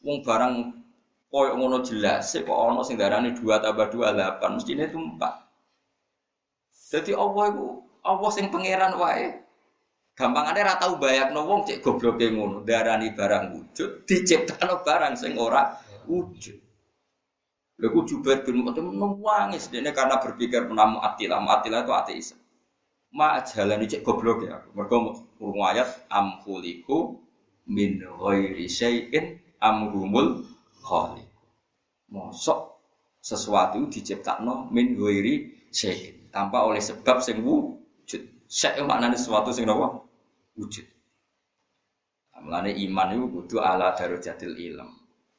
Wong 0.00 0.24
barang 0.24 0.80
koyo 1.28 1.60
ngono 1.60 1.84
jelas, 1.84 2.32
kok 2.32 2.48
ono 2.48 2.80
sing 2.80 2.96
darani 2.96 3.36
2 3.36 3.44
tambah 3.44 3.92
2 3.92 4.16
8, 4.16 4.56
mestine 4.56 4.88
itu 4.88 4.96
4. 4.96 5.20
Jadi 6.90 7.12
Allah 7.12 7.44
itu 7.52 7.64
Allah 8.00 8.30
sing 8.32 8.48
pangeran 8.48 8.96
wae 8.96 9.44
Gampangane 10.20 10.61
ra 10.61 10.76
tau 10.76 11.00
bayakno 11.00 11.48
wong 11.48 11.64
cek 11.64 11.80
gobloke 11.80 12.28
ngono, 12.28 12.61
darani 12.61 13.16
barang 13.16 13.56
wujud, 13.56 13.90
diciptakno 14.09 14.85
barang 14.85 15.16
sing 15.16 15.33
ora 15.40 15.72
wujud. 16.04 16.61
Lalu 17.80 18.00
Jubair 18.04 18.44
bin 18.44 18.61
Mut'im 18.61 18.92
nangis 19.00 19.72
dia 19.72 19.80
karena 19.96 20.20
berpikir 20.20 20.68
menamu 20.68 21.00
atilah, 21.00 21.40
atilah 21.40 21.80
itu 21.80 21.92
ateis. 21.96 22.28
Ma 23.16 23.40
jalan 23.40 23.88
cek 23.88 24.04
goblok 24.04 24.44
ya. 24.44 24.61
Mereka 24.76 24.96
urung 25.40 25.64
ayat 25.64 26.04
am 26.12 26.44
khuliku 26.44 27.16
min 27.64 28.04
ghairi 28.04 28.68
syai'in 28.68 29.40
am 29.64 29.88
humul 29.88 30.44
khaliq. 30.85 31.33
Mosok 32.12 32.76
sesuatu 33.24 33.88
diciptakno 33.88 34.68
min 34.68 35.00
ghairi 35.00 35.48
syai'in 35.72 36.28
tanpa 36.28 36.68
oleh 36.68 36.85
sebab 36.85 37.24
sing 37.24 37.40
wujud. 37.40 38.22
Syai' 38.44 38.85
maknane 38.85 39.16
sesuatu 39.16 39.56
sing 39.56 39.64
napa? 39.64 40.10
Wujud. 40.61 40.87
Mulane 42.40 42.73
iman 42.73 43.09
itu 43.16 43.27
kudu 43.29 43.57
ala 43.61 43.92
darajatil 43.96 44.57
ilm. 44.57 44.90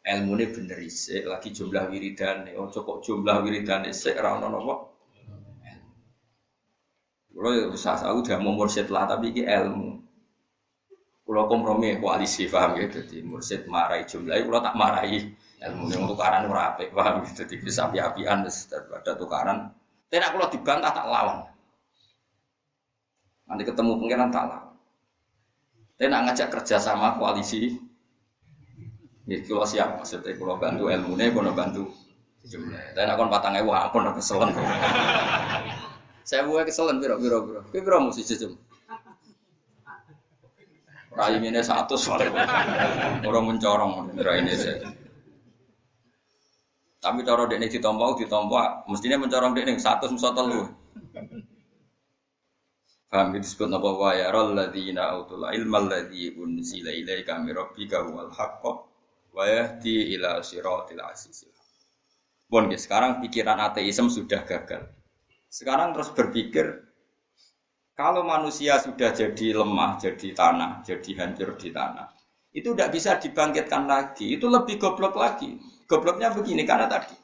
Ilmu 0.02 0.34
ini 0.34 0.46
bener 0.50 0.82
isik, 0.82 1.30
lagi 1.30 1.54
jumlah 1.54 1.86
wiridan, 1.94 2.50
oh 2.58 2.70
cukup 2.74 3.06
jumlah 3.06 3.46
wiridan 3.46 3.86
isik, 3.86 4.18
rana 4.18 4.50
nopo. 4.50 4.90
Kalau 7.32 7.52
ya 7.58 7.66
usah 7.70 7.98
aku 8.02 8.26
udah 8.26 8.38
mau 8.42 8.54
mursid 8.54 8.90
lah, 8.90 9.06
tapi 9.10 9.34
ini 9.34 9.46
ilmu. 9.46 9.90
Kalau 11.26 11.46
kompromi 11.46 12.02
koalisi 12.02 12.50
paham 12.50 12.82
ya, 12.82 12.90
jadi 12.90 13.22
mursid 13.22 13.70
marahi 13.70 14.06
jumlah, 14.10 14.42
kalau 14.42 14.62
tak 14.62 14.76
marahi 14.78 15.18
ilmu 15.62 15.86
yang 15.94 16.10
tukaran 16.10 16.50
rapi 16.50 16.90
paham 16.90 17.22
ya, 17.22 17.30
jadi 17.46 17.56
bisa 17.62 17.90
api-apian 17.90 18.46
daripada 18.46 19.14
tukaran. 19.18 19.58
Tidak 20.10 20.30
kalau 20.34 20.50
dibantah 20.50 20.92
tak 20.92 21.08
lawan. 21.08 21.40
Nanti 23.48 23.64
ketemu 23.70 23.92
pengiran 24.02 24.30
tak 24.34 24.46
lawan. 24.50 24.71
Tapi 26.02 26.10
nak 26.10 26.34
ngajak 26.34 26.50
kerja 26.50 26.82
sama 26.82 27.14
koalisi, 27.14 27.78
ya 29.30 29.38
kalau 29.46 29.70
siap 29.70 30.02
maksudnya 30.02 30.34
kalau 30.34 30.58
bantu 30.58 30.90
ilmu 30.90 31.14
nih, 31.14 31.30
kalau 31.30 31.54
bantu 31.54 31.94
jumlah. 32.42 32.98
Tapi 32.98 33.06
nak 33.06 33.22
kon 33.22 33.30
patang 33.30 33.54
ewu, 33.62 33.70
aku 33.70 34.02
nak 34.02 34.18
keselen. 34.18 34.50
Saya 36.26 36.50
buat 36.50 36.66
keselen 36.66 36.98
biro 36.98 37.22
biro 37.22 37.46
biro, 37.46 37.62
biro 37.70 37.98
mesti 38.02 38.26
jujur. 38.34 38.50
Rai 41.14 41.38
ini 41.38 41.62
satu 41.62 41.94
soalnya 41.94 42.50
orang 43.22 43.54
mencorong 43.54 44.18
rai 44.26 44.42
ini 44.42 44.58
saya. 44.58 44.90
Tapi 46.98 47.22
cara 47.22 47.46
dekne 47.46 47.70
ditompo 47.70 48.18
ditompo 48.18 48.58
mestinya 48.90 49.22
mencorong 49.22 49.54
dekne 49.54 49.78
satu 49.78 50.10
musa 50.10 50.34
telu. 50.34 50.66
Paham 53.12 53.36
itu 53.36 53.44
disebut 53.44 53.76
apa 53.76 53.90
wa 53.92 54.12
ya 54.16 54.32
ralladzina 54.32 55.12
autul 55.12 55.44
ilma 55.44 55.84
alladzi 55.84 56.32
unzila 56.32 56.96
ilaika 56.96 57.44
min 57.44 57.52
rabbika 57.52 58.08
huwal 58.08 58.32
haqq 58.32 58.64
wa 59.36 59.44
yahdi 59.44 60.16
ila 60.16 60.40
siratil 60.40 61.04
azizil. 61.04 61.52
Bon, 62.48 62.72
sekarang 62.72 63.20
pikiran 63.20 63.60
ateisme 63.60 64.08
sudah 64.08 64.48
gagal. 64.48 64.88
Sekarang 65.52 65.92
terus 65.92 66.16
berpikir 66.16 66.88
kalau 68.00 68.24
manusia 68.24 68.80
sudah 68.80 69.12
jadi 69.12 69.60
lemah, 69.60 70.00
jadi 70.00 70.32
tanah, 70.32 70.80
jadi 70.88 71.12
hancur 71.20 71.60
di 71.60 71.68
tanah, 71.76 72.16
itu 72.56 72.72
tidak 72.72 72.96
bisa 72.96 73.20
dibangkitkan 73.20 73.92
lagi. 73.92 74.40
Itu 74.40 74.48
lebih 74.48 74.80
goblok 74.80 75.20
lagi. 75.20 75.60
Gobloknya 75.84 76.32
begini 76.32 76.64
karena 76.64 76.88
tadi 76.88 77.21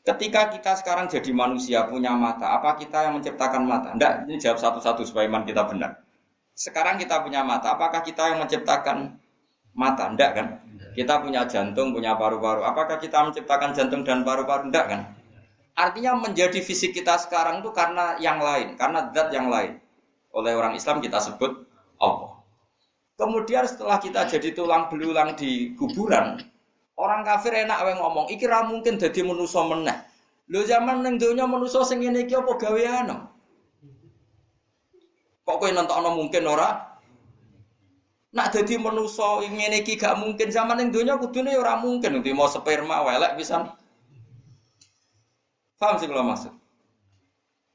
Ketika 0.00 0.48
kita 0.48 0.72
sekarang 0.80 1.12
jadi 1.12 1.28
manusia 1.28 1.84
punya 1.84 2.16
mata, 2.16 2.56
apa 2.56 2.80
kita 2.80 3.04
yang 3.04 3.20
menciptakan 3.20 3.68
mata? 3.68 3.92
Tidak, 3.92 4.32
ini 4.32 4.40
jawab 4.40 4.56
satu-satu 4.56 5.04
supaya 5.04 5.28
iman 5.28 5.44
kita 5.44 5.68
benar. 5.68 6.00
Sekarang 6.56 6.96
kita 6.96 7.20
punya 7.20 7.44
mata, 7.44 7.76
apakah 7.76 8.00
kita 8.00 8.32
yang 8.32 8.40
menciptakan 8.40 9.20
mata? 9.76 10.08
Tidak 10.08 10.30
kan? 10.32 10.46
Kita 10.96 11.20
punya 11.20 11.44
jantung, 11.44 11.92
punya 11.92 12.16
paru-paru. 12.16 12.64
Apakah 12.64 12.96
kita 12.96 13.28
menciptakan 13.28 13.76
jantung 13.76 14.00
dan 14.00 14.24
paru-paru? 14.24 14.72
Tidak 14.72 14.86
kan? 14.88 15.00
Artinya 15.76 16.16
menjadi 16.16 16.60
fisik 16.60 16.96
kita 16.96 17.20
sekarang 17.20 17.60
itu 17.60 17.70
karena 17.72 18.16
yang 18.20 18.40
lain, 18.40 18.80
karena 18.80 19.08
zat 19.12 19.32
yang 19.32 19.52
lain. 19.52 19.80
Oleh 20.32 20.56
orang 20.56 20.76
Islam 20.76 21.04
kita 21.04 21.20
sebut 21.20 21.68
Allah. 22.00 22.40
Kemudian 23.20 23.68
setelah 23.68 24.00
kita 24.00 24.24
jadi 24.24 24.56
tulang 24.56 24.88
belulang 24.88 25.36
di 25.36 25.76
kuburan, 25.76 26.40
Orang 26.98 27.22
kafir 27.24 27.54
enak 27.54 27.80
wae 27.86 27.94
ngomong, 27.96 28.26
iki 28.28 28.44
ra 28.44 28.66
mungkin 28.66 29.00
dadi 29.00 29.20
manusa 29.24 29.62
meneh. 29.64 29.96
Lho 30.50 30.66
zaman 30.66 31.06
ning 31.06 31.14
donya 31.16 31.46
manusa 31.46 31.86
sing 31.86 32.02
ngene 32.02 32.26
iki 32.26 32.34
apa 32.34 32.52
gawean? 32.58 33.30
Kok 35.46 35.56
kowe 35.62 35.70
nentokno 35.70 36.10
mungkin 36.18 36.44
ora? 36.50 36.98
Nak 38.34 38.50
dadi 38.52 38.74
manusa 38.76 39.46
ngene 39.46 39.86
iki 39.86 39.94
gak 39.94 40.18
mungkin 40.18 40.50
zaman 40.50 40.82
ning 40.82 40.90
donya 40.90 41.16
kudune 41.16 41.54
ora 41.54 41.78
mungkin 41.78 42.18
nanti 42.18 42.34
mau 42.34 42.50
sperma 42.50 43.06
welek 43.06 43.38
pisan. 43.38 43.70
Paham 45.80 45.96
sih 45.96 46.10
kalau 46.10 46.28
maksud? 46.28 46.52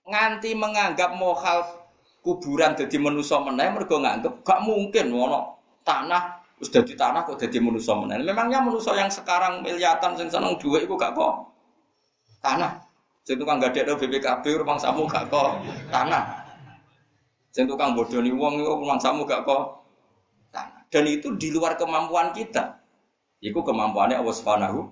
Nganti 0.05 0.53
menganggap 0.53 1.17
mohal 1.17 1.65
kuburan 2.21 2.77
jadi 2.77 2.97
manusa 3.01 3.41
meneh 3.41 3.73
mergo 3.73 3.97
nganggep 3.97 4.45
gak 4.45 4.61
mungkin 4.61 5.09
ono 5.09 5.57
tanah 5.81 6.44
Terus 6.55 6.69
dari 6.71 6.93
tanah 6.95 7.27
kok 7.27 7.35
jadi 7.35 7.59
manusia 7.59 7.91
mana? 7.91 8.15
Memangnya 8.15 8.63
manusia 8.63 8.95
yang 8.95 9.11
sekarang 9.11 9.59
miliatan 9.59 10.15
sing 10.15 10.31
seneng 10.31 10.55
duit 10.55 10.87
itu 10.87 10.95
gak 10.95 11.11
kok 11.11 11.51
tanah. 12.39 12.79
Sing 13.27 13.35
tukang 13.35 13.59
gak 13.59 13.75
ada 13.75 13.99
BPKB 13.99 14.63
rumah 14.63 14.79
samu 14.79 15.03
gak 15.03 15.27
kok 15.27 15.59
tanah. 15.91 16.47
Sing 17.51 17.67
tukang 17.67 17.91
bodoni 17.91 18.31
wong 18.31 18.63
itu 18.63 18.71
rumah 18.71 18.95
samu 19.03 19.27
gak 19.27 19.43
kok 19.43 19.83
tanah. 20.55 20.87
Dan 20.87 21.03
itu 21.11 21.35
di 21.35 21.51
luar 21.51 21.75
kemampuan 21.75 22.31
kita. 22.31 22.79
Iku 23.43 23.59
kemampuannya 23.61 24.15
Allah 24.15 24.35
Subhanahu 24.35 24.89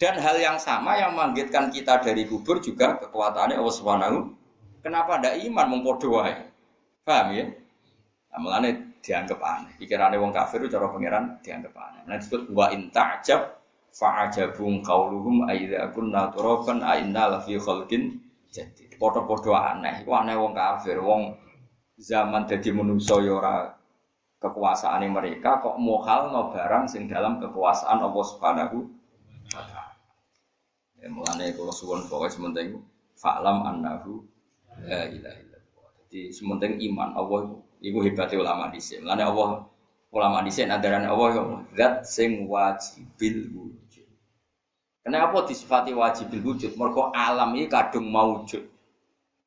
Dan 0.00 0.16
hal 0.16 0.40
yang 0.40 0.56
sama 0.56 0.96
yang 0.96 1.12
membangkitkan 1.12 1.68
kita 1.68 2.00
dari 2.00 2.24
kubur 2.24 2.56
juga 2.64 2.96
kekuatannya 3.04 3.60
Allah 3.60 3.74
Subhanahu. 3.76 4.18
Kenapa 4.80 5.20
ada 5.20 5.36
iman 5.36 5.76
mempodoai? 5.76 6.40
Paham 7.04 7.36
ya? 7.36 7.52
Nah, 8.32 8.72
dianggap 9.00 9.40
aneh. 9.40 9.72
Pikirannya 9.80 10.20
wong 10.20 10.32
kafir 10.32 10.64
cara 10.68 10.86
pangeran 10.92 11.40
dianggap 11.40 11.74
aneh. 11.76 12.02
Nah 12.08 12.16
disebut 12.20 12.52
wa 12.52 12.68
in 12.72 12.92
ta'jab 12.92 13.60
fa'ajabum 13.90 14.84
qauluhum 14.84 15.48
aidza 15.50 15.90
kunna 15.90 16.30
turaban 16.30 16.84
a 16.84 17.00
inna 17.00 17.26
lafi 17.26 17.58
khalqin 17.58 18.20
jadi 18.50 18.90
Podo-podo 19.00 19.56
aneh. 19.56 20.04
Iku 20.04 20.12
aneh 20.12 20.36
wong 20.36 20.52
kafir, 20.52 21.00
wong 21.00 21.32
zaman 21.96 22.44
dadi 22.44 22.68
manusa 22.68 23.16
ya 23.24 23.32
ora 23.40 23.72
mereka 25.08 25.60
kok 25.64 25.76
mohal 25.80 26.32
no 26.32 26.52
barang 26.52 26.84
sing 26.84 27.08
dalam 27.08 27.40
kekuasaan 27.40 27.96
Allah 28.00 28.24
Subhanahu 28.24 28.76
wa 29.56 29.64
taala. 29.64 29.96
Ya, 31.00 31.08
mulane 31.08 31.56
kalau 31.56 31.72
suwon 31.72 32.04
pokoknya 32.12 32.28
sementing 32.28 32.68
fa'lam 33.16 33.64
annahu 33.64 34.20
la 34.84 35.08
ilaha 35.08 35.36
illallah. 35.40 35.88
Jadi 36.04 36.20
sementing 36.28 36.72
iman 36.92 37.16
Allah 37.16 37.40
itu 37.80 37.98
hebatnya 38.04 38.40
ulama 38.40 38.68
di 38.68 38.80
sini. 38.80 39.04
Mulane 39.04 39.24
Allah 39.24 39.48
ulama 40.12 40.38
di 40.44 40.52
sini 40.52 40.70
adaran 40.70 41.08
Allah 41.08 41.28
yang 41.36 41.48
zat 41.74 42.04
sing 42.06 42.46
wajibil 42.46 43.50
wujud. 43.56 44.08
Kenapa 45.00 45.48
disifati 45.48 45.96
wajibil 45.96 46.40
wujud? 46.44 46.76
Mergo 46.76 47.08
alam 47.10 47.56
ini 47.56 47.66
kadung 47.66 48.12
maujud. 48.12 48.62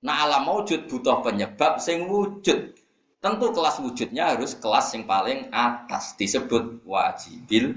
Nah 0.04 0.28
alam 0.28 0.50
maujud 0.50 0.90
butuh 0.90 1.22
penyebab 1.22 1.78
sing 1.80 2.10
wujud. 2.10 2.76
Tentu 3.24 3.56
kelas 3.56 3.80
wujudnya 3.80 4.36
harus 4.36 4.52
kelas 4.60 4.92
yang 4.92 5.08
paling 5.08 5.48
atas 5.56 6.12
disebut 6.20 6.84
wajibil 6.84 7.72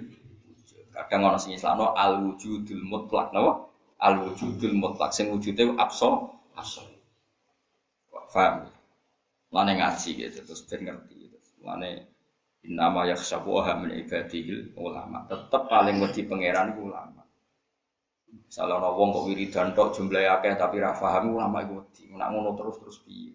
Kadang 0.97 1.29
orang 1.29 1.37
sing 1.37 1.53
Islam 1.53 1.93
al 1.93 2.25
wujudul 2.25 2.81
mutlak 2.81 3.29
napa? 3.37 3.69
Al 4.01 4.17
wujudul 4.17 4.73
mutlak 4.73 5.13
sing 5.13 5.29
wujude 5.29 5.77
abso 5.77 6.33
abso. 6.57 6.89
Paham? 8.33 8.69
Lane 9.57 9.81
ngaji 9.81 10.11
gitu 10.21 10.39
terus 10.45 10.69
ben 10.69 10.85
ngerti 10.85 11.33
gitu. 11.33 11.39
Lane 11.65 12.13
innama 12.61 13.09
yakhshabuha 13.09 13.81
min 13.81 13.97
ibadihil 14.05 14.77
ulama. 14.77 15.25
Tetep 15.33 15.63
paling 15.73 15.97
wedi 16.05 16.29
pangeran 16.29 16.77
ulama. 16.77 17.25
Salah 18.53 18.77
ana 18.77 18.93
wong 18.93 19.17
kok 19.17 19.25
wiridan 19.33 19.73
tok 19.73 19.97
jumlahe 19.97 20.29
akeh 20.29 20.61
tapi 20.61 20.77
ra 20.77 20.93
paham 20.93 21.41
ulama 21.41 21.65
iku 21.65 21.81
wedi. 21.81 22.13
Nek 22.13 22.29
ngono 22.29 22.53
terus 22.53 22.77
terus 22.85 22.99
piye? 23.01 23.33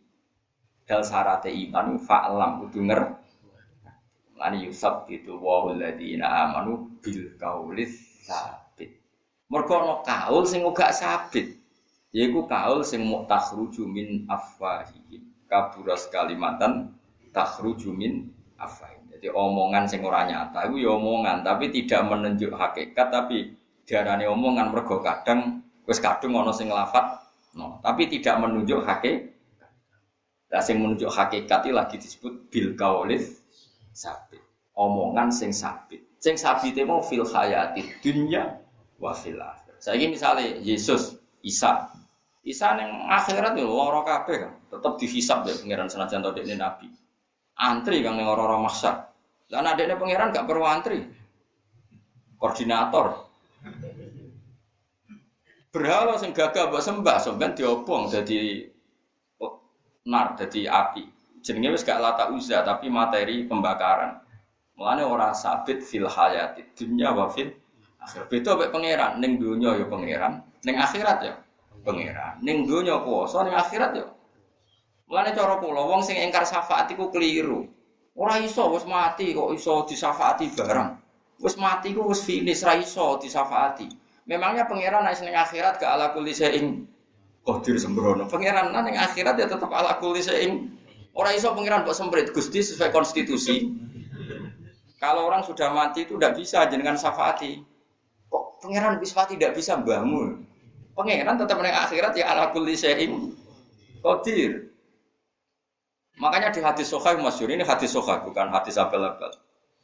Dal 0.85 1.01
syarat 1.01 1.49
iman 1.49 1.97
fa'lam 1.97 2.65
kudu 2.65 2.85
ngerti 2.85 3.31
Lan 4.41 4.57
yusab 4.57 5.05
itu 5.09 5.37
wa 5.37 5.69
alladziina 5.69 6.25
amanu 6.25 6.97
bil 6.97 7.37
kaulis 7.37 7.93
sabit. 8.25 8.89
Mergo 9.49 9.73
ana 9.77 9.95
kaul 10.01 10.45
sing 10.49 10.65
uga 10.65 10.89
sabit. 10.89 11.61
Yaiku 12.09 12.49
kaul 12.49 12.81
sing 12.81 13.05
mau 13.05 13.25
takhruju 13.29 13.85
min 13.85 14.25
afwahihim. 14.25 15.30
Kaburas 15.51 16.07
kalimatan 16.07 16.95
takhruju 17.35 17.91
min 17.91 18.31
afwahihim. 18.55 19.11
Jadi 19.11 19.27
omongan 19.35 19.83
sing 19.91 19.99
ora 20.07 20.23
nyata 20.23 20.71
iku 20.71 20.79
ya 20.79 20.95
omongan 20.95 21.43
tapi 21.43 21.67
tidak 21.75 22.07
menunjuk 22.07 22.55
hakikat 22.55 23.11
tapi 23.11 23.51
diarani 23.83 24.25
omongan 24.31 24.71
mergo 24.71 25.03
kadang 25.03 25.59
wis 25.83 25.99
kadung 25.99 26.39
ana 26.39 26.55
sing 26.55 26.71
lafat 26.71 27.19
no, 27.59 27.83
tapi 27.83 28.07
tidak 28.07 28.39
menunjuk 28.39 28.79
hakikat. 28.87 29.27
Nah, 30.51 30.63
sing 30.63 30.79
menunjuk 30.79 31.11
hakikat 31.11 31.67
lagi 31.67 31.99
disebut 31.99 32.47
bil 32.47 32.79
kaulis 32.79 33.43
sabit. 33.91 34.39
Omongan 34.71 35.29
sing 35.35 35.51
sabit. 35.51 35.99
Sing 36.23 36.39
sabit 36.39 36.73
itu 36.75 36.87
mau 36.87 37.03
fil 37.03 37.27
hayati 37.27 37.83
dunya 37.99 38.55
wa 39.03 39.11
fil 39.11 39.39
Saya 39.81 39.97
ini 39.99 40.15
misalnya 40.15 40.61
Yesus, 40.61 41.19
Isa. 41.43 41.90
Isa 42.41 42.73
neng 42.73 43.05
akhirat 43.05 43.53
ya 43.53 43.65
loro 43.65 44.01
kabeh 44.01 44.35
kan. 44.41 44.53
Tetap 44.69 44.97
dihisap 44.97 45.45
deh 45.45 45.53
pangeran 45.53 45.89
senajan 45.89 46.25
tau 46.25 46.33
ini 46.33 46.57
nabi. 46.57 46.89
Antri 47.61 48.01
kan 48.01 48.17
neng 48.17 48.25
orang-orang 48.25 48.65
maksa. 48.65 49.13
Dan 49.45 49.67
adiknya 49.67 49.99
pangeran 49.99 50.33
gak 50.33 50.47
perlu 50.49 50.65
antri. 50.65 51.05
Koordinator. 52.41 53.29
Berhala 55.71 56.19
sing 56.19 56.35
gagah 56.35 56.67
buat 56.67 56.83
sembah, 56.83 57.21
sampean 57.21 57.55
diobong 57.55 58.11
jadi 58.11 58.67
nar, 60.03 60.35
jadi 60.35 60.67
api 60.67 61.21
jenenge 61.41 61.73
wis 61.73 61.83
gak 61.85 61.99
lata 61.99 62.29
uza 62.29 62.61
tapi 62.61 62.87
materi 62.87 63.45
pembakaran. 63.49 64.21
Mulane 64.77 65.03
ora 65.05 65.33
sabit 65.33 65.81
fil 65.85 66.09
hayati 66.09 66.73
dunya 66.77 67.13
wa 67.13 67.29
fil 67.29 67.53
akhir. 68.01 68.29
Beda 68.29 68.57
pangeran 68.57 69.21
ning 69.21 69.37
dunya 69.37 69.77
ya 69.77 69.85
pangeran, 69.89 70.41
ning 70.65 70.75
akhirat 70.77 71.17
ya 71.21 71.33
pangeran. 71.81 72.41
Ning 72.41 72.65
dunya 72.65 73.01
kuwasa, 73.01 73.45
ning 73.45 73.55
akhirat 73.57 73.91
ya. 73.97 74.07
Mulane 75.11 75.35
cara 75.35 75.59
kula 75.59 75.83
wong 75.91 76.01
sing 76.01 76.15
ingkar 76.15 76.47
syafaat 76.47 76.87
iku 76.95 77.11
keliru. 77.11 77.67
Ora 78.15 78.39
iso 78.39 78.71
wis 78.71 78.87
mati 78.87 79.35
kok 79.35 79.51
iso 79.51 79.83
disafaati 79.83 80.55
barang. 80.55 80.89
Wis 81.43 81.55
mati 81.59 81.91
ku 81.91 82.07
wis 82.07 82.23
finish 82.23 82.63
ra 82.63 82.79
iso 82.79 83.19
disafaati. 83.19 83.91
Memangnya 84.27 84.69
pangeran 84.71 85.03
nek 85.03 85.19
ning 85.19 85.35
akhirat 85.35 85.81
ke 85.81 85.85
ala 85.87 86.15
kulli 86.15 86.31
syai'in 86.31 86.87
qadir 87.43 87.75
sembrono. 87.75 88.29
Pangeran 88.31 88.71
ning 88.71 88.95
akhirat 88.95 89.35
ya 89.35 89.51
tetap 89.51 89.67
ala 89.73 89.99
kulli 89.99 90.23
syai'in 90.23 90.81
Orang 91.11 91.35
iso 91.35 91.51
pengiran 91.51 91.83
buat 91.83 91.95
semprit 91.95 92.31
Gusti 92.31 92.63
sesuai 92.63 92.95
konstitusi. 92.95 93.67
Kalau 94.95 95.27
orang 95.27 95.43
sudah 95.43 95.73
mati 95.75 96.07
itu 96.07 96.15
tidak 96.15 96.39
bisa 96.39 96.63
dengan 96.71 96.95
syafaati. 96.95 97.59
Kok 98.31 98.63
pangeran 98.63 98.95
bisa 98.95 99.27
tidak 99.27 99.51
bisa 99.51 99.75
bangun? 99.75 100.47
Pangeran 100.91 101.35
tetap 101.39 101.55
menaik 101.55 101.77
akhirat 101.87 102.13
ya 102.19 102.31
ala 102.31 102.51
kulli 102.51 102.75
syai'in 102.75 103.31
qadir. 104.03 104.71
Makanya 106.19 106.53
di 106.53 106.61
hadis 106.61 106.91
sokhah 106.91 107.15
masyur 107.17 107.49
ini 107.49 107.63
hadis 107.63 107.95
sokhah 107.95 108.21
bukan 108.21 108.51
hadis 108.51 108.75
apel-apel. 108.77 109.31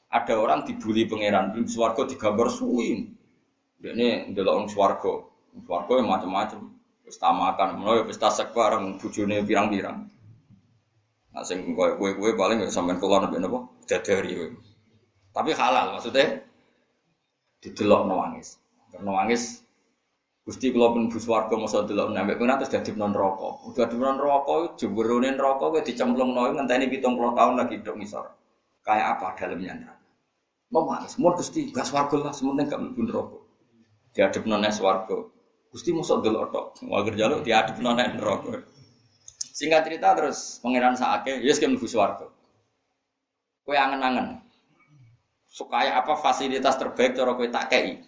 Ada 0.08 0.40
orang 0.40 0.64
dibully 0.64 1.08
pangeran 1.08 1.56
swargo 1.68 2.08
digambar 2.08 2.48
suwin. 2.52 3.16
Dia 3.80 3.94
ini 3.94 4.32
adalah 4.32 4.60
orang 4.60 4.70
swargo. 4.72 5.32
Swargo 5.66 6.00
yang 6.00 6.08
macam-macam. 6.08 6.74
Pesta 7.08 7.32
makan, 7.32 7.80
mulai 7.80 8.04
pesta 8.04 8.28
sek 8.28 8.52
bareng, 8.52 9.00
bujune 9.00 9.40
pirang-pirang. 9.48 10.12
Nah, 11.32 11.44
sing 11.46 11.72
kue-kue 11.72 12.36
paling 12.36 12.60
ya 12.60 12.68
sampean 12.68 13.00
kula 13.00 13.24
nabi 13.24 13.40
napa? 13.40 13.64
Dadari. 13.88 14.36
Tapi 15.32 15.52
halal 15.56 15.96
maksudnya 15.96 16.44
didelok 17.64 18.02
nangis. 18.10 18.60
Nangis 19.00 19.64
Gusti 20.48 20.72
kula 20.72 20.96
pun 20.96 21.12
bus 21.12 21.28
warga 21.28 21.60
masa 21.60 21.84
delok 21.84 22.16
nambah 22.16 22.40
pengen 22.40 22.56
terus 22.64 22.72
dadi 22.72 22.96
non 22.96 23.12
rokok. 23.12 23.68
Udah 23.68 23.84
di 23.92 24.00
non 24.00 24.16
rokok 24.16 24.80
jemburune 24.80 25.36
rokok 25.36 25.76
kowe 25.76 25.82
dicemplungno 25.84 26.56
ngenteni 26.56 26.88
70 26.88 27.36
tahun 27.36 27.54
lagi 27.60 27.84
dok 27.84 28.00
ngisor. 28.00 28.32
Kayak 28.80 29.20
apa 29.20 29.36
dalamnya 29.36 29.76
neraka. 29.76 30.08
Mau 30.72 30.88
nangis, 30.88 31.20
mau 31.20 31.36
Gusti 31.36 31.68
gak 31.76 31.84
swarga 31.84 32.32
lah 32.32 32.32
sementing 32.32 32.72
gak 32.72 32.80
mlebu 32.80 33.02
neraka. 33.04 33.40
Diadep 34.16 34.48
nang 34.48 34.64
swarga. 34.72 35.18
Gusti 35.68 35.92
mosok 35.92 36.24
delok 36.24 36.48
tok. 36.56 36.66
Wager 36.88 37.20
jaluk 37.20 37.44
diadep 37.44 37.84
nang 37.84 38.00
neraka. 38.00 38.64
Singkat 39.52 39.84
cerita 39.84 40.16
terus 40.16 40.64
pangeran 40.64 40.96
saake, 40.96 41.44
yes 41.44 41.60
kan 41.60 41.76
mlebu 41.76 41.92
swarga. 41.92 42.32
Kowe 43.68 43.76
angen-angen. 43.76 44.40
Supaya 45.44 46.00
apa 46.00 46.16
fasilitas 46.16 46.80
terbaik 46.80 47.20
cara 47.20 47.36
kowe 47.36 47.48
tak 47.52 47.68
kei. 47.68 48.07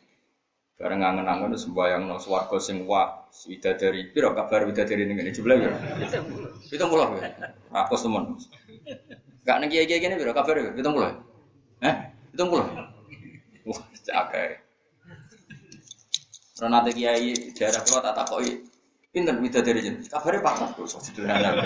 Bareng 0.79 1.03
angen-angen 1.03 1.59
sembayang 1.59 2.07
no 2.07 2.15
swarga 2.23 2.55
sing 2.55 2.87
wah, 2.87 3.27
wida 3.51 3.75
dari 3.75 4.07
piro 4.15 4.31
kabar 4.31 4.63
sudah 4.63 4.87
dari 4.87 5.03
ini 5.03 5.11
ngene 5.11 5.35
jumlah 5.35 5.55
ya. 5.59 5.75
70. 6.07 6.71
70 6.71 7.19
ya. 7.19 7.51
Gak 7.67 7.99
temen. 7.99 8.23
Gak 9.43 9.57
ning 9.59 9.69
aja 9.75 9.83
gini 9.83 9.99
kene 9.99 10.15
piro 10.15 10.31
kabar 10.31 10.55
ya? 10.55 10.71
70. 10.71 11.83
Heh, 11.83 11.95
70. 12.31 13.67
Wah, 13.67 13.81
cakai. 14.07 14.63
Renate 16.63 16.91
kiai 16.95 17.51
daerah 17.59 17.83
keluar 17.83 17.99
tak 17.99 18.15
takoi 18.23 18.63
pinter 19.11 19.35
wida 19.35 19.59
dari 19.59 19.83
jen. 19.83 19.99
Kabare 20.07 20.39
papat 20.39 20.79
kok 20.79 20.87
sederhana. 20.87 21.59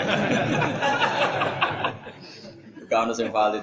Gak 2.90 2.98
ono 2.98 3.14
sing 3.14 3.30
valid. 3.30 3.62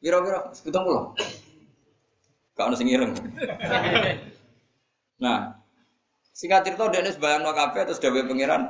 Piro-piro 0.00 0.48
70. 0.64 1.41
Gak 2.52 2.66
ono 2.68 2.76
sing 2.76 2.88
ireng. 2.92 3.12
Nah, 5.22 5.54
singkat 6.34 6.66
cerita 6.66 6.90
dene 6.90 7.14
sebayangno 7.14 7.54
kabeh 7.54 7.86
terus 7.86 8.02
sudah 8.02 8.26
pangeran 8.26 8.62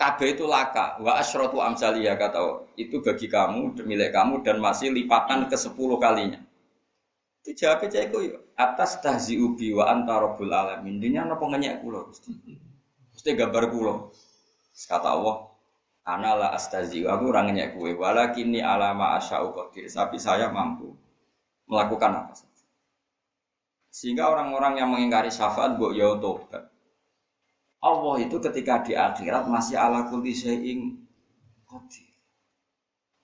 kabeh 0.00 0.34
itu 0.34 0.48
laka 0.48 0.98
wa 0.98 1.20
asyratu 1.20 1.62
amsalia 1.62 2.18
kata 2.18 2.66
itu 2.74 2.98
bagi 3.04 3.30
kamu 3.30 3.76
milik 3.86 4.10
kamu 4.10 4.42
dan 4.42 4.58
masih 4.58 4.90
lipatan 4.90 5.46
ke 5.46 5.54
sepuluh 5.54 6.00
kalinya. 6.00 6.40
Itu 7.44 7.54
jawabnya 7.54 7.90
cah 7.90 8.02
itu 8.06 8.18
iya? 8.32 8.38
atas 8.58 8.98
tahzi 9.04 9.38
ubi 9.38 9.70
wa 9.76 9.92
antarobul 9.92 10.50
alamin. 10.50 10.98
Ini 10.98 11.22
no 11.22 11.38
pengenyak 11.38 11.84
kulo 11.84 12.10
mesti 13.12 13.30
gambar 13.36 13.70
kulo 13.70 14.10
kata 14.88 15.08
Allah 15.12 15.52
Anala 16.02 16.50
la 16.50 16.58
aku 16.58 17.24
orangnya 17.30 17.70
kue 17.70 17.94
walakin 17.94 18.58
alama 18.58 19.14
asya'u 19.22 19.54
tapi 19.70 20.18
saya 20.18 20.50
mampu 20.50 20.98
melakukan 21.66 22.10
apa 22.26 22.32
saja. 22.34 22.66
Sehingga 23.92 24.28
orang-orang 24.32 24.80
yang 24.80 24.88
mengingkari 24.88 25.28
syafaat 25.28 25.76
mbok 25.76 25.92
ya 25.92 26.16
tobat. 26.16 26.72
Allah 27.82 28.14
itu 28.22 28.38
ketika 28.38 28.86
di 28.86 28.94
akhirat 28.94 29.50
masih 29.50 29.74
ala 29.74 30.06
kulli 30.06 30.32
syai'in 30.32 31.02
qadir. 31.66 32.08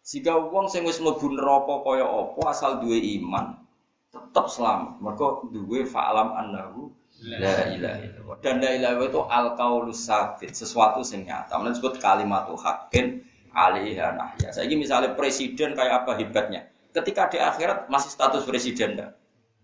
Jika 0.09 0.35
wong 0.41 0.67
sing 0.73 0.89
wis 0.89 0.99
mlebu 0.99 1.37
neraka 1.37 1.85
kaya 1.85 2.05
apa 2.09 2.43
asal 2.51 2.81
duwe 2.81 2.99
iman, 3.21 3.61
tetap 4.09 4.49
selamat. 4.49 4.99
Mergo 5.05 5.47
duwe 5.53 5.85
fa'alam 5.85 6.33
annahu 6.33 6.91
la 7.29 7.71
ilaha 7.71 7.99
illallah. 8.03 8.37
Dan 8.41 8.59
la 8.65 8.71
ilaha 8.73 9.05
itu 9.05 9.21
al 9.29 9.47
qaulus 9.55 10.01
sabit, 10.09 10.57
sesuatu 10.57 11.05
sing 11.05 11.29
nyata. 11.29 11.61
Mana 11.61 11.77
disebut 11.77 12.01
kalimatul 12.01 12.57
haqqin 12.57 13.21
alaiha 13.53 14.17
nahya. 14.17 14.49
Saiki 14.49 14.81
misalnya 14.81 15.13
presiden 15.13 15.77
kayak 15.77 16.03
apa 16.05 16.17
hebatnya? 16.17 16.73
Ketika 16.99 17.31
di 17.31 17.39
akhirat 17.39 17.87
masih 17.87 18.11
status 18.11 18.43
presiden 18.43 18.99
enggak? 18.99 19.15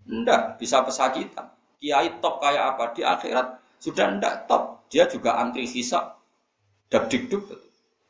Enggak, 0.06 0.42
bisa 0.62 0.86
pesakitan. 0.86 1.50
Kiai 1.82 2.22
top 2.22 2.38
kayak 2.38 2.78
apa? 2.78 2.94
Di 2.94 3.02
akhirat 3.02 3.58
sudah 3.82 4.06
enggak 4.14 4.46
top. 4.46 4.86
Dia 4.86 5.10
juga 5.10 5.42
antri 5.42 5.66
hisap. 5.66 6.22
Dak 6.94 7.10
dikduk. 7.10 7.50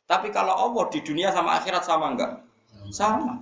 Tapi 0.04 0.28
kalau 0.28 0.52
Allah 0.52 0.84
di 0.92 1.00
dunia 1.00 1.32
sama 1.32 1.56
akhirat 1.56 1.88
sama 1.88 2.12
enggak? 2.12 2.44
Sama. 2.92 3.40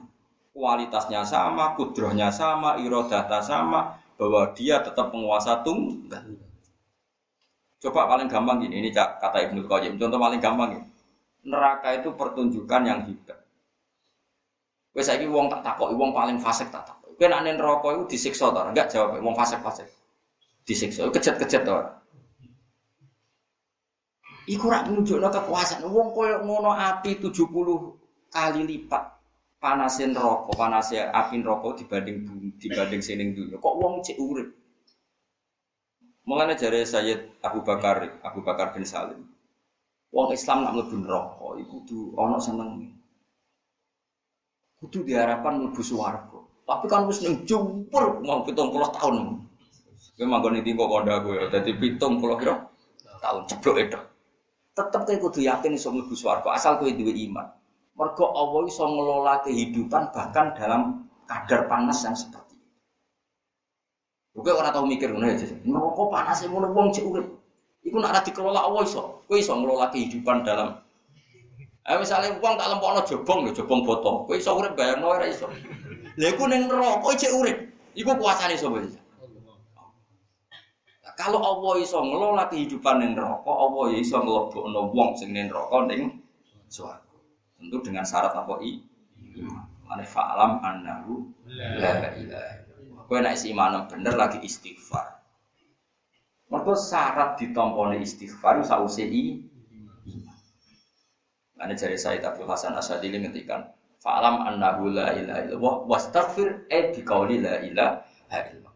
Kualitasnya 0.54 1.26
sama, 1.26 1.74
kudrohnya 1.74 2.30
sama, 2.30 2.78
irodata 2.78 3.42
sama, 3.42 3.98
bahwa 4.14 4.54
dia 4.54 4.78
tetap 4.86 5.10
penguasa 5.10 5.66
tunggal. 5.66 6.38
Coba 7.82 8.06
paling 8.06 8.30
gampang 8.30 8.62
gini, 8.62 8.78
ini 8.78 8.94
kata 8.94 9.50
Ibnu 9.50 9.66
Qayyim. 9.66 9.98
Contoh 9.98 10.20
paling 10.22 10.38
gampang 10.38 10.78
ini. 10.78 10.88
Neraka 11.42 11.98
itu 11.98 12.14
pertunjukan 12.14 12.82
yang 12.86 13.02
hebat. 13.02 13.41
Wes 14.92 15.08
saiki 15.08 15.24
wong 15.24 15.48
tak 15.48 15.64
takoki 15.64 15.96
wong 15.96 16.12
paling 16.12 16.36
fasik 16.36 16.68
tak 16.68 16.84
takok. 16.84 17.16
Kowe 17.16 17.26
nek 17.28 17.44
neraka 17.56 17.88
iku 17.96 18.04
disiksa 18.08 18.52
ta? 18.52 18.68
Enggak 18.68 18.92
jawab 18.92 19.20
wong 19.24 19.32
fasik-fasik. 19.32 19.88
Disiksa, 20.68 21.08
kejet-kejet 21.08 21.64
ta. 21.64 22.02
Iku 24.50 24.68
rak 24.68 24.90
nunjukno 24.90 25.32
kekuasaan. 25.32 25.88
Wong 25.88 26.12
koyo 26.12 26.44
ngono 26.44 26.76
api 26.76 27.22
70 27.22 28.32
kali 28.32 28.62
lipat 28.66 29.04
panasin 29.62 30.10
rokok, 30.10 30.58
panasnya 30.58 31.14
api 31.14 31.38
rokok 31.38 31.78
dibanding 31.78 32.26
bumi, 32.26 32.48
dibanding 32.58 32.98
sining 32.98 33.30
dunia. 33.30 33.62
Kok 33.62 33.74
wong 33.78 34.02
cek 34.02 34.18
urip? 34.18 34.50
Mulane 36.26 36.58
jare 36.58 36.82
Sayyid 36.82 37.38
Abu 37.42 37.62
Bakar, 37.62 38.18
Abu 38.26 38.42
Bakar 38.42 38.74
bin 38.74 38.82
Salim. 38.82 39.22
Wong 40.10 40.34
Islam 40.34 40.66
nak 40.66 40.74
mlebu 40.74 40.96
neraka 41.00 41.48
iku 41.62 41.86
kudu 41.86 41.98
ana 42.18 42.36
seneng. 42.36 43.01
Kudu 44.82 45.06
diharapkan 45.06 45.62
mlebu 45.62 45.78
swarga. 45.78 46.42
Tapi 46.66 46.90
kan 46.90 47.06
wis 47.06 47.22
ning 47.22 47.46
jumpur 47.46 48.18
mau 48.26 48.42
70 48.42 48.98
tahun. 48.98 49.14
Kowe 50.18 50.26
manggon 50.26 50.58
ning 50.58 50.74
kok 50.74 50.90
kondak 50.90 51.22
kowe 51.22 51.38
dadi 51.54 51.70
70 51.78 52.18
kira 52.42 52.54
tahun 53.22 53.42
ceblok 53.46 53.76
itu. 53.78 54.00
Tetep 54.74 55.00
kowe 55.06 55.16
kudu 55.30 55.40
yakin 55.46 55.78
iso 55.78 55.94
mlebu 55.94 56.18
swarga 56.18 56.50
asal 56.58 56.82
kowe 56.82 56.90
duwe 56.90 57.14
iman. 57.30 57.46
Mergo 57.94 58.34
Allah 58.34 58.62
iso 58.66 58.82
ngelola 58.82 59.46
kehidupan 59.46 60.10
bahkan 60.10 60.50
dalam 60.58 61.06
kadar 61.30 61.70
panas 61.70 62.02
yang 62.02 62.18
seperti 62.18 62.58
itu. 62.58 62.66
Oke 64.34 64.50
orang 64.50 64.74
tahu 64.74 64.90
mikir 64.90 65.14
ngono 65.14 65.30
aja. 65.30 65.46
Neraka 65.62 66.02
panas 66.10 66.42
ngono 66.42 66.74
wong 66.74 66.90
cek 66.90 67.06
urip. 67.06 67.28
Iku 67.86 68.02
nak 68.02 68.26
dikelola 68.26 68.66
Allah 68.66 68.82
iso. 68.82 69.22
Kowe 69.30 69.38
iso 69.38 69.54
ngelola 69.54 69.94
kehidupan 69.94 70.42
dalam 70.42 70.82
Eh 71.82 71.98
misalnya 71.98 72.38
uang 72.38 72.54
tak 72.54 72.70
lempokno 72.70 73.02
jobong 73.02 73.38
lho, 73.42 73.50
jobong 73.50 73.82
botol. 73.82 74.22
Kowe 74.30 74.38
iso 74.38 74.54
urip 74.54 74.78
bayarno 74.78 75.18
ora 75.18 75.26
iso. 75.26 75.50
Lha 76.14 76.26
iku 76.30 76.46
ning 76.46 76.70
neraka 76.70 77.10
cek 77.18 77.34
urip. 77.34 77.58
Iku 77.98 78.14
kuasane 78.14 78.54
sapa? 78.54 78.78
Kalau 81.18 81.42
Allah 81.42 81.74
iso 81.82 81.98
ngelola 82.00 82.46
kehidupan 82.48 83.02
ning 83.02 83.18
neraka, 83.18 83.50
Allah 83.50 83.84
ya 83.92 83.98
iso 83.98 84.16
nglebokno 84.22 84.94
wong 84.94 85.10
sing 85.18 85.34
ning 85.34 85.50
neraka 85.50 85.90
ning 85.90 86.22
swarga. 86.70 87.18
Tentu 87.58 87.76
dengan 87.82 88.06
syarat 88.06 88.32
apa 88.32 88.62
i? 88.62 88.78
Mane 89.82 90.04
fa'alam 90.06 90.62
annahu 90.62 91.34
la 91.50 92.14
ilaha 92.16 92.62
Kowe 93.10 93.18
nek 93.20 93.36
iman 93.44 93.90
bener 93.90 94.14
lagi 94.16 94.38
istighfar. 94.40 95.20
Mergo 96.48 96.72
syarat 96.78 97.36
ditompone 97.36 98.00
istighfar 98.00 98.62
sause 98.64 99.04
i 99.04 99.36
iman. 99.36 99.51
Ane 101.62 101.78
jari 101.78 101.94
Said 101.94 102.26
Abdul 102.26 102.50
Hasan 102.50 102.74
Asadili 102.74 103.22
ngendikan 103.22 103.62
Fa'alam 104.02 104.42
annahu 104.42 104.90
la 104.90 105.14
ilaha 105.14 105.46
illallah 105.46 105.74
wastaghfir 105.86 106.66
e 106.66 106.90
biqauli 106.90 107.38
la 107.38 107.62
ilaha 107.62 108.38
illallah. 108.50 108.74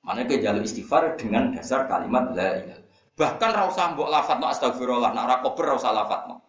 Mana 0.00 0.24
ke 0.24 0.40
jalur 0.40 0.64
istighfar 0.64 1.20
dengan 1.20 1.52
dasar 1.52 1.84
kalimat 1.84 2.32
la 2.32 2.56
ilaha. 2.56 2.80
Bahkan 3.20 3.50
ra 3.52 3.68
usah 3.68 3.92
mbok 3.92 4.08
lafadzno 4.08 4.48
astagfirullah, 4.48 5.12
nak 5.12 5.28
ora 5.28 5.36
kober 5.44 5.64
ra 5.68 5.74
usah 5.76 5.92
lafadzno. 5.92 6.40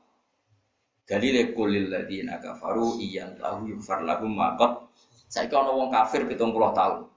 Dalile 1.04 1.52
kulil 1.52 1.92
ladina 1.92 2.40
kafaru 2.40 2.96
iyan 3.04 3.44
lahu 3.44 3.68
yufar 3.76 4.08
lahum 4.08 4.40
maqat. 4.40 4.88
Saiki 5.28 5.52
ana 5.52 5.76
wong 5.76 5.92
kafir 5.92 6.24
70 6.32 6.56
tahun. 6.72 7.12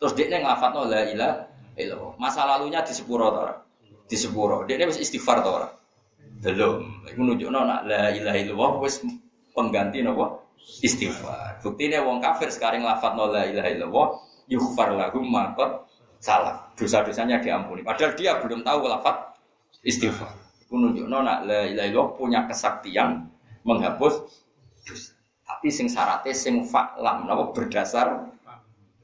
Terus 0.00 0.12
dia 0.16 0.32
nglafadzno 0.32 0.88
la 0.88 1.02
ilaha 1.04 1.44
illallah. 1.76 2.16
Masa 2.16 2.48
lalunya 2.48 2.80
di 2.80 2.96
sepuro 2.96 3.28
ta? 3.36 3.60
Di 3.84 4.16
sepuro. 4.16 4.64
Dia 4.64 4.80
wis 4.88 4.96
istighfar 4.96 5.44
ta? 5.44 5.76
Belum. 6.38 7.02
Iku 7.10 7.20
nunjukno 7.22 7.60
nak 7.66 7.82
la 7.90 8.14
ilaha 8.14 8.38
illallah 8.38 8.72
wis 8.82 9.02
pengganti 9.50 10.06
nopo 10.06 10.54
istighfar. 10.84 11.58
Buktinya 11.64 12.06
wong 12.06 12.22
kafir 12.22 12.48
sekarang 12.54 12.86
lafat 12.86 13.18
la 13.18 13.42
ilaha 13.46 13.68
illallah 13.74 14.06
yughfar 14.46 14.94
lahum 14.94 15.26
maqad 15.26 15.82
salah. 16.22 16.70
Dosa-dosanya 16.78 17.42
diampuni. 17.42 17.82
Padahal 17.82 18.14
dia 18.14 18.38
belum 18.38 18.62
tahu 18.62 18.86
lafat 18.86 19.34
istighfar. 19.82 20.30
Itu 20.62 20.78
nunjukno 20.78 21.18
nak 21.26 21.42
la 21.48 21.66
ilaha 21.66 21.86
illallah 21.90 22.08
punya 22.14 22.40
kesaktian 22.46 23.26
menghapus 23.66 24.14
dosa. 24.86 25.18
Tapi 25.48 25.72
sing 25.72 25.88
syaratnya 25.88 26.36
sing 26.36 26.60
fa'lam 26.68 27.24
napa 27.24 27.50
berdasar 27.56 28.30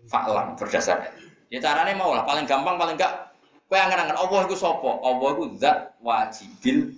fa'lam 0.07 0.55
berdasar. 0.61 1.09
Ya 1.49 1.59
caranya 1.59 1.97
mau 1.97 2.13
lah 2.13 2.23
paling 2.23 2.45
gampang 2.45 2.77
paling 2.77 3.01
enggak 3.01 3.33
kowe 3.65 3.81
angen-angen 3.81 4.13
Allah 4.13 4.41
iku 4.45 4.53
sapa? 4.53 4.91
Allah 5.01 5.29
iku 5.35 5.45
zat 5.57 5.97
wajibil. 6.05 6.93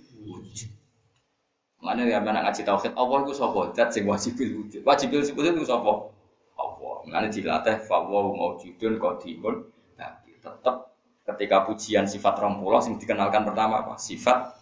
Mana 1.77 2.09
ya 2.09 2.17
mana 2.17 2.41
ngaji 2.41 2.65
tauhid 2.65 2.93
Allah 2.97 3.17
itu 3.21 3.33
sapa? 3.37 3.61
Dat 3.77 3.93
sing 3.93 4.09
wajibil 4.09 4.65
wujud. 4.65 4.81
Wajibil 4.81 5.21
wujud 5.21 5.53
itu 5.61 5.65
sapa? 5.65 6.09
Allah. 6.57 6.95
Mana 7.05 7.27
dilatih 7.29 7.85
fa 7.85 8.01
wa 8.01 8.33
maujudun 8.33 8.97
qadimun. 8.97 9.55
Tapi 9.93 10.41
tetap 10.41 10.97
ketika 11.23 11.69
pujian 11.69 12.09
sifat 12.09 12.33
rompulah 12.41 12.81
sing 12.81 12.97
dikenalkan 12.97 13.45
pertama 13.45 13.85
apa? 13.85 13.93
Sifat 14.01 14.57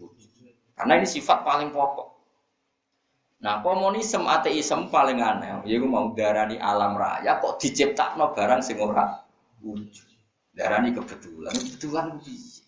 wujud. 0.00 0.30
Karena 0.72 0.96
ini 0.96 1.06
sifat 1.06 1.44
paling 1.44 1.68
pokok. 1.68 2.16
Nah, 3.44 3.60
komunisme 3.60 4.24
ateisme 4.24 4.88
paling 4.88 5.20
aneh. 5.20 5.68
Ya 5.68 5.76
gue 5.76 5.84
mau 5.84 6.16
darani 6.16 6.56
alam 6.56 6.96
raya 6.96 7.44
kok 7.44 7.60
diciptakno 7.60 8.32
barang 8.32 8.64
sing 8.64 8.80
ora 8.80 9.20
wujud. 9.60 10.08
Darani 10.56 10.96
kebetulan, 10.96 11.52
kebetulan 11.52 12.16
piye? 12.24 12.63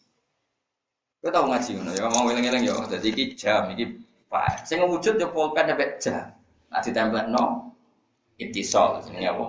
Kau 1.27 1.35
tahu 1.35 1.51
ngaji 1.51 1.70
ngono 1.74 1.91
ya, 1.91 2.07
mau 2.07 2.31
eling-eling 2.31 2.70
ya. 2.70 2.79
Jadi 2.87 3.11
iki 3.11 3.35
jam 3.35 3.66
iki 3.74 3.99
Pak. 4.31 4.62
Sing 4.62 4.79
wujud 4.79 5.18
ya 5.18 5.27
pulpen 5.27 5.66
sampai 5.66 5.99
jam. 5.99 6.31
Nah 6.70 6.79
ditempel 6.79 7.27
no 7.35 7.74
itisol 8.39 9.03
jenenge 9.03 9.35
apa? 9.35 9.47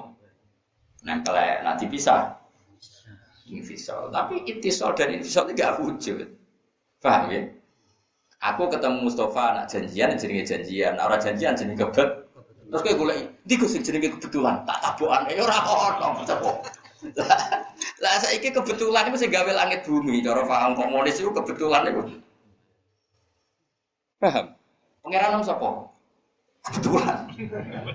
Nempel 1.05 1.37
nanti 1.61 1.85
bisa 1.85 2.33
invisol. 3.45 4.09
Tapi 4.09 4.41
itisol 4.49 4.97
dan 4.97 5.21
invisol 5.21 5.45
itu 5.45 5.53
gak 5.53 5.77
wujud. 5.77 6.25
Paham 6.97 7.29
ya? 7.29 7.45
Aku 8.41 8.73
ketemu 8.73 9.05
Mustafa 9.05 9.53
anak 9.53 9.65
janjian 9.69 10.17
jenenge 10.17 10.49
janjian, 10.49 10.97
orang 10.97 11.21
janjian 11.21 11.53
jenenge 11.53 11.77
kebet. 11.77 12.09
Terus 12.73 12.81
kayak 12.81 12.97
gue 12.97 13.15
di 13.45 13.55
sing 13.69 13.85
jenenge 13.85 14.17
kebetulan, 14.17 14.65
tak 14.65 14.81
tabukan 14.81 15.29
ya 15.29 15.45
ora 15.45 15.61
ono. 15.61 16.25
Lah 18.03 18.13
saiki 18.21 18.49
kebetulan 18.51 19.09
itu 19.09 19.17
sing 19.21 19.31
gawe 19.33 19.51
langit 19.53 19.85
bumi, 19.85 20.21
cara 20.25 20.43
paham 20.45 20.73
komunis 20.77 21.17
itu 21.21 21.29
kebetulan 21.33 21.87
itu. 21.89 22.03
Paham? 24.17 24.57
Pangeran 25.05 25.45
sapa? 25.45 25.87
Kebetulan. 26.67 27.17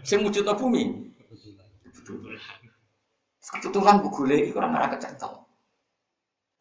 Sing 0.06 0.22
wujudna 0.22 0.54
bumi. 0.54 1.12
Kebetulan. 1.84 2.40
Kebetulan 3.42 4.00
bu 4.00 4.08
golek 4.08 4.48
iki 4.48 4.56
ora 4.56 4.70
ora 4.70 4.88
kecekel. 4.96 5.32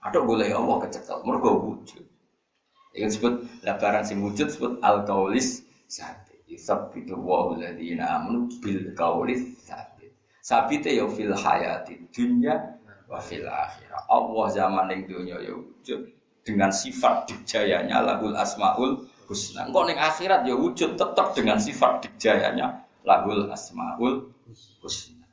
Ada 0.01 0.19
golek 0.25 0.49
Allah 0.51 0.77
kecekel, 0.83 1.17
mergo 1.23 1.49
wujud. 1.61 2.03
Ini 2.91 3.07
disebut 3.07 3.63
lah 3.63 3.79
barang 3.79 4.03
sing 4.03 4.19
wujud 4.19 4.51
disebut 4.51 4.83
al 4.83 5.07
kaulis 5.07 5.63
sabit. 5.87 6.43
Yusabbitu 6.51 7.15
wa 7.15 7.55
alladziina 7.55 8.19
amanu 8.19 8.51
bil 8.59 8.91
kaulis. 8.91 9.39
Sabite 10.51 10.91
ya 10.91 11.07
fil 11.07 11.31
hayati 11.31 12.11
dunya 12.11 12.59
wa 13.07 13.23
fil 13.23 13.47
akhirah. 13.47 14.03
Allah 14.11 14.45
zaman 14.51 14.91
ning 14.91 15.07
dunya 15.07 15.39
ya 15.39 15.55
wujud 15.55 16.11
dengan 16.43 16.75
sifat 16.75 17.31
dijayanya 17.31 18.03
lahul 18.03 18.35
asmaul 18.35 19.07
husna. 19.31 19.71
Engko 19.71 19.87
ning 19.87 19.95
akhirat 19.95 20.43
ya 20.43 20.59
wujud 20.59 20.99
tetap 20.99 21.31
dengan 21.31 21.55
sifat 21.55 22.03
dijayanya 22.03 22.83
lahul 23.07 23.47
asmaul 23.47 24.27
husna. 24.83 25.23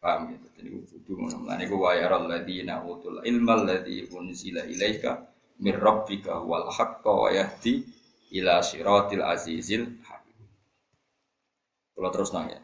Paham 0.00 0.32
ya? 0.32 0.40
Jadi 0.56 0.68
kudu 0.80 1.12
ngono. 1.12 1.44
Lan 1.44 1.60
iku 1.60 1.84
wa 1.84 1.92
yaral 1.92 2.24
ladina 2.24 2.80
utul 2.88 3.20
ilmal 3.20 3.68
ladzi 3.68 4.08
unzila 4.16 4.64
ilaika 4.64 5.28
mir 5.60 5.76
rabbika 5.76 6.40
wal 6.40 6.72
haqqa 6.72 7.12
wa 7.12 7.28
yahdi 7.28 7.84
ila 8.32 8.64
siratil 8.64 9.20
azizil 9.20 9.92
hakim. 10.08 10.40
Kalau 11.92 12.08
terus 12.08 12.32
nanya. 12.32 12.63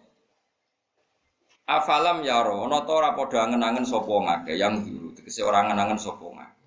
Afalam 1.70 2.26
yaro, 2.26 2.66
ana 2.66 2.82
ta 2.82 2.98
ora 2.98 3.14
padha 3.14 3.46
angen-angen 3.46 3.86
sapa 3.86 4.10
ngake 4.10 4.58
yang 4.58 4.82
dulu, 4.82 5.14
tegese 5.14 5.46
ora 5.46 5.62
angen-angen 5.62 6.02
sapa 6.02 6.26
ngake. 6.26 6.66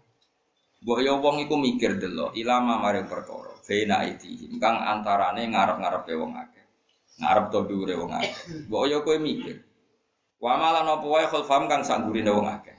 Mbok 0.84 1.00
ya 1.04 1.12
wong 1.20 1.44
iku 1.44 1.60
mikir 1.60 2.00
delok 2.00 2.32
ilama 2.40 2.80
maring 2.80 3.12
perkara, 3.12 3.52
bena 3.68 4.08
iki, 4.08 4.48
kang 4.64 4.80
antarane 4.80 5.44
ngarep-ngarepe 5.52 6.12
wong 6.16 6.32
akeh. 6.40 6.64
Ngarep 7.20 7.46
to 7.52 7.60
dhuwure 7.68 7.96
wong 8.00 8.12
akeh. 8.16 8.68
Mbok 8.72 8.84
ya 8.88 8.98
kowe 9.04 9.18
mikir. 9.20 9.60
Wa 10.40 10.56
malan 10.56 10.88
apa 10.88 11.04
wae 11.04 11.28
khulfam 11.28 11.68
kang 11.68 11.84
sak 11.84 12.08
gurine 12.08 12.32
wong 12.32 12.48
akeh. 12.48 12.76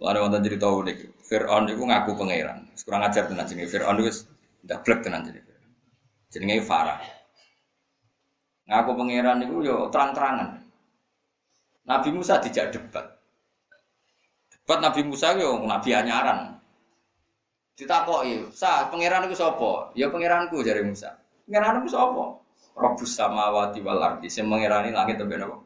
Lare 0.00 0.18
wonten 0.24 0.40
cerita 0.40 0.72
unik. 0.72 1.20
Firaun 1.20 1.68
iku 1.68 1.84
ngaku 1.84 2.16
pangeran. 2.16 2.68
Kurang 2.80 3.04
ajar 3.04 3.28
tenan 3.28 3.44
jenenge 3.44 3.68
Firaun 3.68 4.00
wis 4.00 4.24
ndablek 4.64 5.04
tenan 5.04 5.20
jenenge. 5.24 5.52
Jenenge 6.32 6.64
Farah. 6.64 7.19
Ngaku 8.70 8.90
pangeran 8.94 9.42
itu 9.42 9.66
yo 9.66 9.90
terang-terangan. 9.90 10.62
Nabi 11.90 12.08
Musa 12.14 12.38
dijak 12.38 12.70
debat. 12.70 13.18
Debat 14.46 14.78
Nabi 14.78 15.02
Musa 15.02 15.34
yo 15.34 15.58
nabi 15.66 15.90
anyaran. 15.90 16.54
Ditakoki, 17.74 18.46
"Sa, 18.54 18.86
pangeran 18.86 19.26
iku 19.26 19.34
sapa?" 19.34 19.90
"Ya 19.98 20.06
pangeranku," 20.06 20.62
jare 20.62 20.86
Musa. 20.86 21.18
"Pangeranku 21.50 21.90
sapa?" 21.90 22.38
Rabbus 22.78 23.10
samawati 23.18 23.82
wal 23.82 23.98
ardi, 23.98 24.30
sing 24.30 24.46
mengerani 24.46 24.94
langit 24.94 25.18
sampe 25.18 25.34
napa? 25.34 25.58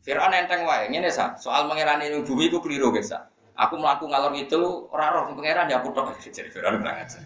Fir'aun 0.00 0.32
enteng 0.32 0.64
wae, 0.64 0.88
ngene 0.88 1.12
sa, 1.12 1.36
soal 1.36 1.68
mengerani 1.68 2.08
bumi 2.24 2.48
iku 2.48 2.64
keliru 2.64 2.88
guys 2.88 3.12
sa. 3.12 3.28
Aku 3.58 3.76
mlaku 3.76 4.08
ngalor 4.08 4.32
ngidul 4.32 4.88
ora 4.94 5.12
roh 5.12 5.28
pangeran 5.36 5.68
ya 5.68 5.84
aku 5.84 5.92
tok 5.92 6.16
jare 6.34 6.48
Fir'aun 6.48 6.80
aja. 6.80 7.20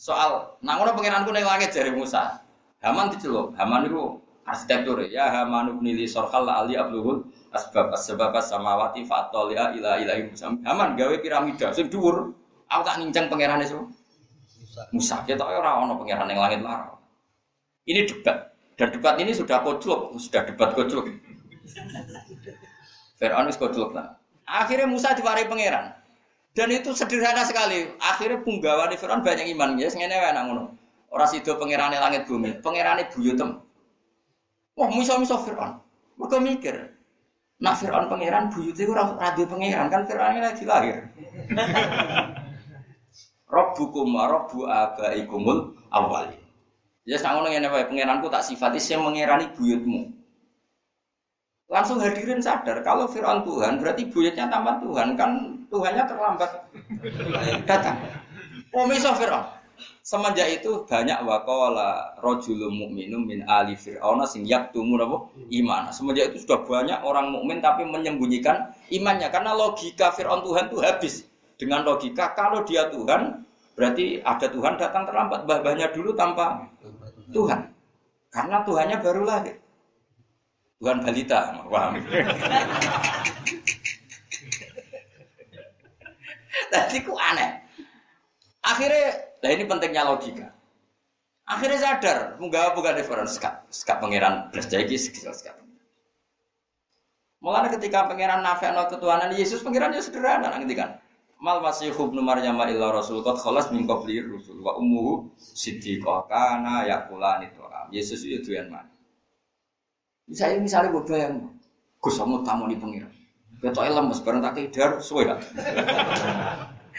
Soal 0.00 0.56
nang 0.64 0.80
ngono 0.80 0.96
pangeranku 0.96 1.28
ning 1.34 1.44
langit 1.44 1.76
jare 1.76 1.92
Musa. 1.92 2.40
Haman 2.80 3.12
diceluk, 3.12 3.52
Haman 3.60 3.90
iku 3.90 4.24
arsitektur 4.46 5.02
ya 5.10 5.26
hamanu 5.26 5.82
nili 5.82 6.06
sorhal 6.06 6.46
ali 6.46 6.78
abluhul 6.78 7.26
asbab 7.50 7.90
asbab 7.90 8.30
samawati 8.38 9.02
fatolia 9.02 9.74
ila 9.74 9.98
ilahi 9.98 10.30
musa. 10.30 10.54
Haman 10.62 10.94
gawe 10.94 11.14
piramida 11.18 11.74
sing 11.74 11.90
dhuwur 11.90 12.30
aku 12.70 12.82
tak 12.86 12.96
nincang 13.02 13.26
pangeran 13.26 13.60
itu 13.62 13.82
Musa. 14.92 15.24
Kita 15.24 15.40
ora 15.40 15.82
ono 15.82 15.96
pangeran 15.96 16.28
yang 16.30 16.40
langit 16.40 16.60
lara. 16.60 16.94
Ini 17.88 18.04
debat. 18.06 18.54
Dan 18.76 18.92
debat 18.92 19.16
ini 19.16 19.32
sudah 19.32 19.64
koclok 19.64 20.14
sudah 20.20 20.44
debat 20.44 20.76
koclok. 20.76 21.08
Fir'aun 23.16 23.48
wis 23.48 23.56
koclok 23.56 23.96
lah. 23.96 24.20
Akhirnya 24.44 24.84
Musa 24.86 25.16
diwarai 25.16 25.48
pangeran. 25.48 25.96
Dan 26.52 26.68
itu 26.72 26.92
sederhana 26.92 27.42
sekali. 27.48 27.88
Akhirnya 27.98 28.44
punggawa 28.44 28.92
di 28.92 29.00
Fir'aun 29.00 29.24
banyak 29.24 29.48
iman 29.56 29.80
ya 29.80 29.88
ngene 29.88 30.12
wae 30.12 30.32
nang 30.36 30.44
ngono. 30.52 30.64
Ora 31.08 31.24
sida 31.24 31.56
pangerane 31.56 31.96
langit 31.96 32.28
bumi 32.28 32.60
pangerane 32.60 33.08
buyutem 33.08 33.65
Wah, 34.76 34.92
musuh-musuh 34.92 35.40
Fir'aun. 35.40 35.80
Mereka 36.20 36.36
mikir, 36.36 36.76
nak 37.64 37.80
Fir'aun 37.80 38.12
pangeran 38.12 38.52
buyut 38.52 38.76
itu 38.76 38.92
radio 38.92 39.44
pangeran 39.48 39.88
kan 39.88 40.04
Fir'aun 40.04 40.36
ini 40.36 40.44
lagi 40.44 40.64
lahir. 40.68 41.08
Rabbukum 43.56 44.12
wa 44.12 44.28
rabbu 44.28 44.68
abaikumul 44.68 45.72
awali. 45.88 46.36
Ya 47.08 47.16
sangono 47.16 47.48
ngene 47.48 47.72
wae 47.72 47.88
pangeranku 47.88 48.28
tak 48.28 48.44
sifati 48.44 48.76
sing 48.76 49.00
mengerani 49.00 49.48
buyutmu. 49.56 50.12
Langsung 51.72 52.02
hadirin 52.02 52.44
sadar 52.44 52.84
kalau 52.84 53.08
Fir'aun 53.08 53.48
Tuhan 53.48 53.80
berarti 53.80 54.12
buyutnya 54.12 54.52
tambah 54.52 54.76
Tuhan 54.84 55.16
kan 55.16 55.56
Tuhannya 55.72 56.04
terlambat 56.04 56.50
datang. 57.70 57.96
Oh 58.76 58.84
miso 58.84 59.08
Fir'aun. 59.16 59.55
Semenjak 60.06 60.62
itu 60.62 60.86
banyak 60.86 61.18
wakola 61.26 62.14
rojulum 62.22 62.78
mukminum 62.78 63.26
min 63.26 63.42
ali 63.50 63.74
fir'auna 63.74 64.22
sing 64.22 64.46
yaktumu 64.46 64.94
napa 64.94 65.26
iman. 65.50 65.90
Semenjak 65.90 66.30
itu 66.30 66.46
sudah 66.46 66.62
banyak 66.62 67.02
orang 67.02 67.34
mukmin 67.34 67.58
tapi 67.58 67.82
menyembunyikan 67.82 68.70
imannya 68.94 69.26
karena 69.34 69.58
logika 69.58 70.14
Fir'aun 70.14 70.46
Tuhan 70.46 70.70
itu 70.70 70.78
habis. 70.78 71.26
Dengan 71.58 71.82
logika 71.82 72.38
kalau 72.38 72.62
dia 72.62 72.86
Tuhan 72.86 73.42
berarti 73.74 74.22
ada 74.22 74.46
Tuhan 74.46 74.78
datang 74.78 75.10
terlambat. 75.10 75.42
Bahnya 75.42 75.90
dulu 75.90 76.14
tanpa 76.14 76.70
Tuhan. 77.34 77.66
Karena 78.30 78.62
Tuhannya 78.62 79.02
baru 79.02 79.26
lahir. 79.26 79.58
Tuhan 80.78 81.02
balita, 81.02 81.66
paham? 81.66 81.98
Tadi 86.70 86.98
ku 87.02 87.18
aneh. 87.18 87.65
Akhirnya 88.66 89.26
Nah 89.46 89.50
ini 89.54 89.64
pentingnya 89.68 90.02
logika. 90.02 90.48
Akhirnya 91.46 91.78
sadar, 91.78 92.18
munggah 92.42 92.74
bukan 92.74 92.98
referensi 92.98 93.38
sekap, 93.38 93.70
sekap 93.70 94.02
pangeran 94.02 94.50
belas 94.50 94.66
jadi 94.66 94.90
sekap 94.98 95.30
sekap. 95.30 95.54
Mulanya 97.38 97.70
ketika 97.78 98.10
pangeran 98.10 98.42
nafek 98.42 98.74
no 98.74 98.90
ketuhanan 98.90 99.30
Yesus 99.30 99.62
pangeran 99.62 99.94
ya 99.94 100.02
sederhana 100.02 100.50
nanti 100.50 100.74
kan. 100.74 100.98
Mal 101.38 101.62
masih 101.62 101.94
ibnu 101.94 102.18
Maryam 102.24 102.58
illa 102.66 102.90
rasul 102.90 103.22
qad 103.22 103.38
khalas 103.38 103.70
min 103.70 103.86
qabli 103.86 104.18
rusul 104.24 104.58
wa 104.58 104.74
ummuhu 104.74 105.30
siddiqah 105.38 106.26
kana 106.26 106.82
yakulani 106.90 107.46
tu'am. 107.54 107.86
Yesus 107.94 108.26
itu 108.26 108.42
tuan 108.42 108.72
mana? 108.72 108.90
Misalnya 110.26 110.58
misalnya 110.58 110.90
gue 110.90 111.04
bayang, 111.06 111.54
gue 112.02 112.10
sama 112.10 112.42
tamu 112.42 112.66
di 112.66 112.74
pangeran. 112.74 113.14
Ketua 113.62 113.94
lemes 113.94 114.18
bareng 114.26 114.42
tak 114.42 114.58
kidar 114.58 114.98
suwe 114.98 115.22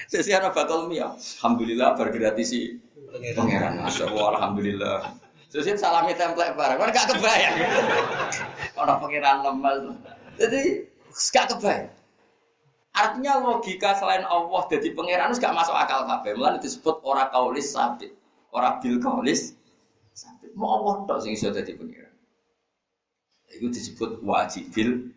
Sesi 0.05 0.29
ana 0.29 0.53
bakal 0.53 0.85
mia. 0.85 1.17
Alhamdulillah 1.41 1.97
bergratisi 1.97 2.77
pangeran. 3.33 3.81
Masya 3.81 4.05
Allah, 4.13 4.25
alhamdulillah. 4.37 4.97
Sesi 5.49 5.73
salami 5.73 6.13
template 6.13 6.53
barang. 6.53 6.77
Kan 6.77 6.89
gak 6.93 7.07
kebayang. 7.17 7.55
Orang 8.77 9.01
pangeran 9.01 9.37
lemes. 9.41 9.97
Jadi 10.37 10.85
gak 11.33 11.57
kebayang. 11.57 11.89
Artinya 12.97 13.33
logika 13.41 13.97
selain 13.97 14.25
Allah 14.25 14.61
jadi 14.69 14.93
pangeran 14.93 15.33
gak 15.33 15.55
masuk 15.57 15.73
akal 15.73 16.05
kabeh. 16.05 16.37
Mulane 16.37 16.61
disebut 16.61 17.01
ora 17.01 17.33
kaulis 17.33 17.73
sabit. 17.73 18.13
Ora 18.53 18.77
bil 18.77 19.01
kaulis 19.01 19.57
sabit. 20.13 20.53
Mau 20.53 20.77
Allah 20.77 21.09
tok 21.09 21.25
sing 21.25 21.33
iso 21.33 21.49
dadi 21.49 21.73
pangeran. 21.73 22.13
Itu 23.49 23.73
disebut 23.73 24.21
wajibil 24.21 25.16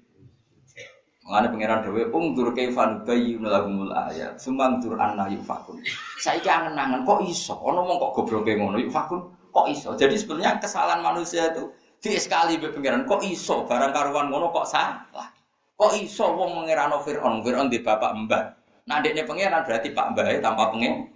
Mengenai 1.30 1.54
pangeran 1.54 1.80
dewe, 1.86 2.02
ungdur 2.10 2.50
kaifan 2.50 3.06
bayi 3.06 3.38
lahumul 3.38 3.94
ayat, 3.94 4.34
sumangdur 4.34 4.98
anna 4.98 5.30
yufakun. 5.30 5.78
Saya 6.18 6.42
angen-angen, 6.42 7.06
kok 7.06 7.22
iso? 7.22 7.54
Ono 7.54 7.86
kok 7.86 8.18
goblok 8.18 8.50
ngono 8.50 8.82
yufakun, 8.82 9.30
kok 9.54 9.70
iso? 9.70 9.94
Jadi 9.94 10.18
sebenarnya 10.18 10.58
kesalahan 10.58 10.98
manusia 11.06 11.54
itu 11.54 11.70
di 12.02 12.18
sekali 12.18 12.58
be 12.58 12.74
pangeran, 12.74 13.06
kok 13.06 13.22
iso? 13.22 13.62
Barang 13.62 13.94
karuan 13.94 14.26
ngono 14.26 14.50
kok 14.50 14.66
salah? 14.66 15.30
Kok 15.78 15.94
iso 16.02 16.34
wong 16.34 16.66
mengerano 16.66 16.98
Fir'aun, 17.06 17.46
Fir'aun 17.46 17.70
di 17.70 17.78
bapak 17.78 18.10
mbah. 18.26 18.44
Nah 18.90 18.98
adiknya 18.98 19.22
pangeran 19.22 19.62
berarti 19.62 19.94
pak 19.94 20.10
mbah 20.10 20.26
tanpa 20.42 20.74
pengen. 20.74 21.14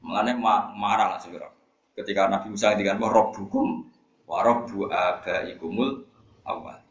Mengenai 0.00 0.34
ma 0.34 0.72
marah 0.74 1.12
lah 1.12 1.20
Fir'aun. 1.20 1.54
Ketika 1.94 2.26
Nabi 2.26 2.56
Musa 2.56 2.72
ngendikan 2.72 2.96
wa 2.98 3.14
rabbukum 3.14 3.84
wa 4.26 4.42
rabbu 4.42 4.90
abaikumul 4.90 6.08
awal. 6.48 6.81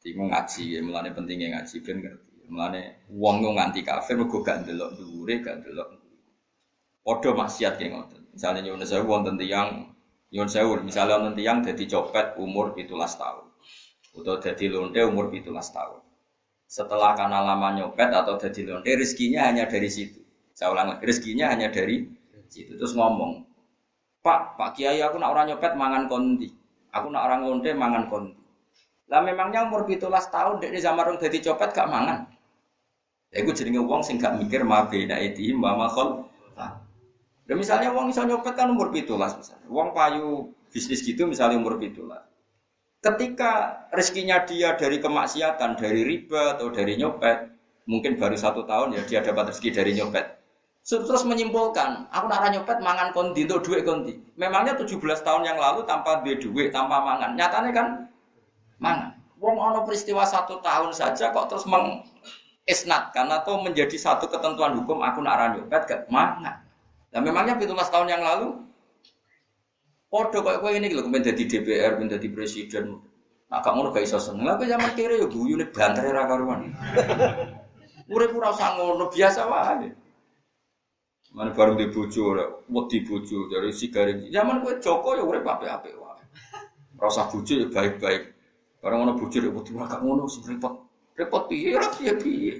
Iku 0.00 0.32
ngaji, 0.32 0.62
ya, 0.74 0.80
mulane 0.80 1.12
pentingnya 1.12 1.60
ngaji 1.60 1.76
ben 1.84 1.96
ngerti. 2.00 2.30
Mulane 2.48 3.06
wong 3.12 3.44
yo 3.44 3.50
nganti 3.52 3.84
kafir 3.84 4.16
mergo 4.16 4.40
gak 4.40 4.64
ndelok 4.64 4.96
dhuwure, 4.96 5.44
gak 5.44 5.60
ndelok. 5.60 5.88
Padha 7.04 7.30
maksiat 7.36 7.76
ki 7.76 7.92
ngoten. 7.92 8.22
Misale 8.32 8.64
nyuwun 8.64 8.82
sewu 8.86 9.06
wonten 9.06 9.36
tiyang 9.36 9.92
nyuwun 10.32 10.50
sewu, 10.50 10.80
misale 10.80 11.14
wonten 11.14 11.36
tiyang 11.36 11.60
dadi 11.60 11.84
copet 11.84 12.34
umur 12.40 12.72
17 12.72 12.90
tahun. 13.20 13.46
Utawa 14.16 14.36
dadi 14.42 14.64
lonte 14.66 15.00
umur 15.04 15.28
17 15.30 15.52
tahun. 15.52 16.00
Setelah 16.70 17.14
karena 17.18 17.42
lama 17.44 17.68
nyopet 17.76 18.10
atau 18.10 18.34
dadi 18.40 18.66
lonte 18.66 18.90
rezekinya 18.94 19.46
hanya 19.46 19.68
dari 19.68 19.90
situ. 19.92 20.22
Saya 20.56 20.72
ulang 20.74 20.98
rezekinya 21.02 21.52
hanya 21.52 21.68
dari 21.68 22.08
situ. 22.48 22.74
Terus 22.74 22.96
ngomong, 22.96 23.46
Pak, 24.20 24.56
Pak 24.58 24.70
Kiai 24.76 25.00
aku 25.00 25.16
nak 25.20 25.32
orang 25.32 25.54
nyopet 25.54 25.72
mangan 25.76 26.08
kondi. 26.08 26.48
Aku 26.90 27.08
nak 27.12 27.26
orang 27.30 27.40
lonte 27.46 27.70
mangan 27.76 28.10
kondi. 28.10 28.39
Lah 29.10 29.20
memangnya 29.26 29.66
umur 29.66 29.82
pitulas 29.84 30.30
tahun 30.30 30.62
dek 30.62 30.78
zaman 30.78 31.02
rong 31.02 31.18
dadi 31.18 31.42
copet 31.42 31.74
gak 31.74 31.90
mangan. 31.90 32.30
Ya 33.34 33.42
iku 33.42 33.50
jenenge 33.50 33.82
wong 33.82 34.06
sing 34.06 34.22
gak 34.22 34.38
mikir 34.38 34.62
ma 34.62 34.86
beda 34.86 35.18
itu 35.18 35.50
ma 35.58 35.74
makhol. 35.74 36.30
Dan 37.50 37.58
misalnya 37.58 37.90
wong 37.90 38.14
iso 38.14 38.22
nyopet 38.22 38.54
kan 38.54 38.70
umur 38.70 38.94
pitulas 38.94 39.34
misalnya. 39.34 39.66
Wong 39.66 39.90
payu 39.90 40.54
bisnis 40.70 41.02
gitu 41.02 41.26
misalnya 41.26 41.58
umur 41.58 41.82
pitulas. 41.82 42.22
Ketika 43.02 43.82
rezekinya 43.90 44.46
dia 44.46 44.78
dari 44.78 45.02
kemaksiatan, 45.02 45.74
dari 45.74 46.06
riba 46.06 46.54
atau 46.54 46.70
dari 46.70 46.94
nyopet, 46.94 47.50
mungkin 47.90 48.14
baru 48.14 48.38
satu 48.38 48.62
tahun 48.62 48.94
ya 48.94 49.02
dia 49.02 49.20
dapat 49.26 49.50
rezeki 49.50 49.70
dari 49.74 49.98
nyopet. 49.98 50.38
Terus 50.86 51.26
menyimpulkan, 51.26 52.06
aku 52.14 52.24
nak 52.30 52.50
nyopet 52.54 52.78
mangan 52.78 53.10
kondi 53.10 53.44
untuk 53.50 53.66
duit 53.66 53.82
kondi. 53.82 54.14
Memangnya 54.38 54.78
17 54.78 54.96
tahun 55.26 55.42
yang 55.42 55.58
lalu 55.58 55.82
tanpa 55.90 56.22
duit, 56.22 56.70
tanpa 56.70 57.02
mangan. 57.02 57.34
Nyatanya 57.34 57.70
kan 57.74 57.86
Mana? 58.80 59.14
Wong 59.36 59.56
ono 59.56 59.84
peristiwa 59.84 60.24
satu 60.24 60.58
tahun 60.64 60.92
saja 60.96 61.32
kok 61.32 61.48
terus 61.52 61.64
mengisnatkan 61.68 63.28
atau 63.28 63.60
menjadi 63.60 63.96
satu 63.96 64.28
ketentuan 64.28 64.76
hukum 64.80 65.04
aku 65.04 65.20
nak 65.20 65.56
nyopet 65.56 65.84
gak 65.86 66.00
mana? 66.08 66.64
Nah 67.12 67.20
memangnya 67.20 67.56
17 67.60 67.76
tahun 67.92 68.08
yang 68.08 68.24
lalu 68.24 68.70
Podo 70.10 70.42
kayak 70.42 70.58
gue 70.58 70.70
ini 70.74 70.90
gitu, 70.90 71.06
menjadi 71.06 71.42
DPR, 71.46 72.02
menjadi 72.02 72.26
presiden. 72.34 72.98
Nah, 73.46 73.62
kamu 73.62 73.94
gak 73.94 74.02
iso 74.02 74.18
seneng. 74.18 74.42
Lah 74.42 74.58
zaman 74.58 74.90
kiri 74.98 75.22
ya 75.22 75.30
guyu 75.30 75.54
nih 75.54 75.70
banter 75.70 76.10
ra 76.10 76.26
karuan. 76.26 76.74
Urip 78.14 78.34
ora 78.34 78.50
usah 78.50 78.74
ngono, 78.74 79.06
biasa 79.06 79.46
wae. 79.46 79.94
Mana 81.30 81.54
bareng 81.54 81.78
di 81.78 81.86
bojo, 81.94 82.34
wedi 82.66 83.06
bojo 83.06 83.46
dari 83.46 83.70
sigaret. 83.70 84.26
Zaman 84.34 84.66
gue 84.66 84.82
Joko 84.82 85.14
ya 85.14 85.22
urip 85.22 85.46
apik-apik 85.46 85.94
wae. 85.94 86.26
Rasa 86.98 87.30
bojo 87.30 87.54
ya 87.54 87.70
baik-baik. 87.70 88.34
Barang 88.80 89.04
ngono 89.04 89.12
bojo 89.20 89.36
ya 89.36 89.52
wedi 89.52 89.70
gak 89.76 90.00
ngono 90.00 90.24
sing 90.24 90.42
repot. 90.48 90.88
Repot 91.12 91.52
piye 91.52 91.76
ra 91.76 91.88
piye 91.92 92.12
piye. 92.16 92.52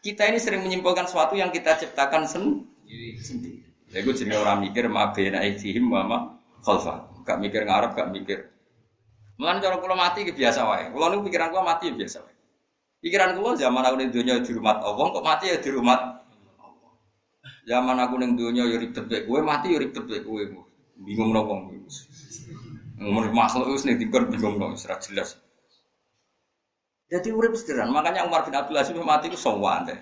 Kita 0.00 0.30
ini 0.30 0.38
sering 0.38 0.62
menyimpulkan 0.62 1.10
sesuatu 1.10 1.34
yang 1.34 1.50
kita 1.50 1.76
ciptakan 1.76 2.24
sendiri. 2.24 3.18
sendiri. 3.18 3.66
Ya 3.90 4.06
gue 4.06 4.14
jadi 4.14 4.38
orang 4.38 4.62
mikir 4.62 4.86
ma 4.86 5.10
bena 5.10 5.42
aidihim 5.42 5.90
wa 5.90 6.06
ma 6.06 6.18
khalfa. 6.62 7.10
Gak 7.26 7.42
mikir 7.42 7.66
ngarep, 7.66 7.98
gak 7.98 8.08
mikir. 8.14 8.38
Mulan 9.36 9.58
cara 9.58 9.82
kula 9.82 9.98
mati 9.98 10.22
ke 10.22 10.32
biasa 10.32 10.62
wae. 10.70 10.84
Kula 10.94 11.10
niku 11.10 11.26
pikiran 11.26 11.50
kula 11.50 11.66
mati 11.66 11.90
ya 11.90 11.94
biasa 11.98 12.18
wae. 12.22 12.34
Pikiran 13.02 13.34
kula 13.34 13.58
zaman 13.58 13.82
aku 13.82 13.96
ning 13.98 14.10
donya 14.14 14.38
di 14.38 14.52
rumah 14.54 14.78
Allah, 14.78 15.06
kok 15.10 15.24
mati 15.26 15.44
ya 15.50 15.58
di 15.58 15.70
rumah. 15.74 15.98
Zaman 17.66 17.96
aku 17.98 18.14
ning 18.22 18.38
donya 18.38 18.64
ya 18.70 18.78
ribet 18.78 19.04
kowe, 19.26 19.40
mati 19.42 19.74
ya 19.74 19.78
ribet 19.82 20.06
kowe. 20.22 20.42
Bingung 21.00 21.34
nopo 21.34 21.72
Ngomong 23.00 23.32
makhluk 23.32 23.72
wis 23.72 23.88
ning 23.88 23.96
dikon 23.96 24.28
bingung 24.28 24.60
nopo, 24.60 24.76
ora 24.76 25.00
jelas. 25.00 25.40
Jadi 27.08 27.32
urip 27.32 27.56
sederhana, 27.56 27.90
makanya 27.90 28.28
Umar 28.28 28.44
bin 28.44 28.54
Abdul 28.54 28.76
Aziz 28.76 28.94
mati 29.00 29.32
ku 29.32 29.40
sowan 29.40 29.88
deh. 29.88 29.98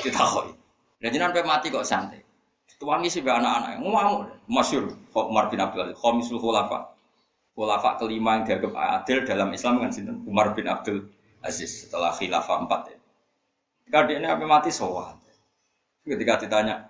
Ditakoki. 0.00 0.56
Dan 0.98 1.12
jenengan 1.14 1.44
mati 1.44 1.68
kok 1.68 1.84
santai. 1.84 2.24
Tuangi 2.78 3.10
sih 3.10 3.26
anak-anak, 3.26 3.82
ngomong 3.82 4.30
masyur 4.46 4.86
Umar 5.12 5.50
bin 5.50 5.60
Abdul 5.60 5.86
Aziz, 5.86 5.98
Khomisul 5.98 6.38
Khulafa. 6.38 6.94
Khulafa 7.58 7.98
kelima 7.98 8.38
yang 8.38 8.46
dianggap 8.46 8.74
adil 9.02 9.26
dalam 9.26 9.50
Islam 9.50 9.82
kan 9.82 9.90
sinten 9.90 10.22
Umar 10.24 10.54
bin 10.54 10.70
Abdul 10.70 11.10
Aziz 11.42 11.86
setelah 11.86 12.14
khilafah 12.14 12.64
empat 12.64 12.94
ya. 12.94 12.98
Ketika 13.82 13.98
dia 14.06 14.16
ini 14.22 14.28
apa 14.30 14.46
mati 14.46 14.70
sowan. 14.70 15.18
Ketika 16.06 16.38
ditanya, 16.38 16.86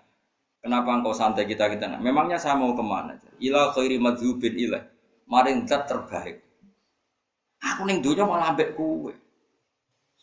kenapa 0.60 0.92
engkau 0.92 1.16
santai 1.16 1.48
kita 1.48 1.72
kita? 1.72 1.88
Memangnya 1.98 2.36
saya 2.36 2.54
mau 2.54 2.76
ke 2.76 2.84
mana? 2.84 3.16
Ilah 3.40 3.72
khairi 3.72 3.96
madzubin 3.96 4.54
ilah. 4.60 4.84
Maring 5.28 5.68
zat 5.68 5.84
terbaik. 5.84 6.40
Aku 7.60 7.84
ning 7.84 8.00
dunia 8.00 8.24
malah 8.24 8.56
ambek 8.56 8.72
kue. 8.72 9.12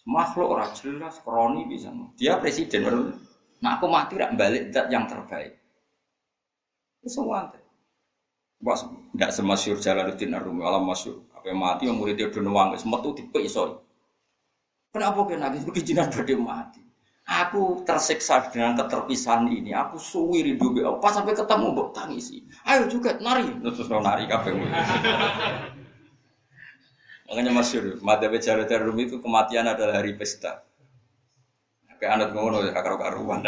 Makhluk 0.05 0.53
ora 0.53 0.69
jelas, 0.73 1.17
kroni 1.21 1.65
bisa. 1.65 1.89
Dia 2.17 2.37
presiden 2.37 2.85
baru 2.85 3.01
Nah 3.65 3.81
aku 3.81 3.89
mati 3.89 4.13
rak 4.21 4.37
balik 4.37 4.69
dat 4.69 4.93
yang 4.93 5.09
terbaik. 5.09 5.57
Semua 7.09 7.49
Bos, 8.61 8.81
tidak 9.13 9.31
semasyur 9.33 9.77
Jalaluddin 9.77 10.37
Arumi, 10.37 10.61
alam 10.61 10.85
masyur. 10.85 11.25
Apa 11.33 11.53
mati, 11.53 11.85
yang 11.85 11.97
muridnya 11.97 12.29
udah 12.31 12.41
nuang, 12.41 12.69
semetu 12.77 13.13
tipe 13.13 13.37
iso. 13.41 13.83
Kenapa 14.89 15.27
kena 15.27 15.51
gitu? 15.53 15.69
Kejinan 15.75 16.07
pada 16.07 16.33
mati. 16.39 16.84
Aku 17.25 17.81
tersiksa 17.81 18.53
dengan 18.53 18.77
keterpisahan 18.77 19.49
ini. 19.49 19.73
Aku 19.73 19.97
suwi 19.97 20.45
rindu 20.45 20.77
be 20.77 20.85
Pas 21.01 21.09
sampai 21.09 21.33
ketemu 21.33 21.73
mbok 21.73 21.89
tangisi. 21.89 22.45
Ayo 22.69 22.85
juga 22.85 23.17
nari. 23.17 23.49
Terus 23.65 23.89
nari 23.89 24.29
kabeh. 24.29 24.53
Makanya 27.25 27.49
masyur, 27.49 27.97
Madhabe 28.05 28.37
Jalaluddin 28.37 28.77
Arumi 28.77 29.09
itu 29.09 29.17
kematian 29.17 29.65
adalah 29.65 29.97
hari 29.97 30.13
pesta. 30.13 30.61
Kayak 31.97 32.21
anut 32.21 32.29
ngono 32.37 32.61
ya 32.61 32.77
karo 32.77 33.01
karuan. 33.01 33.41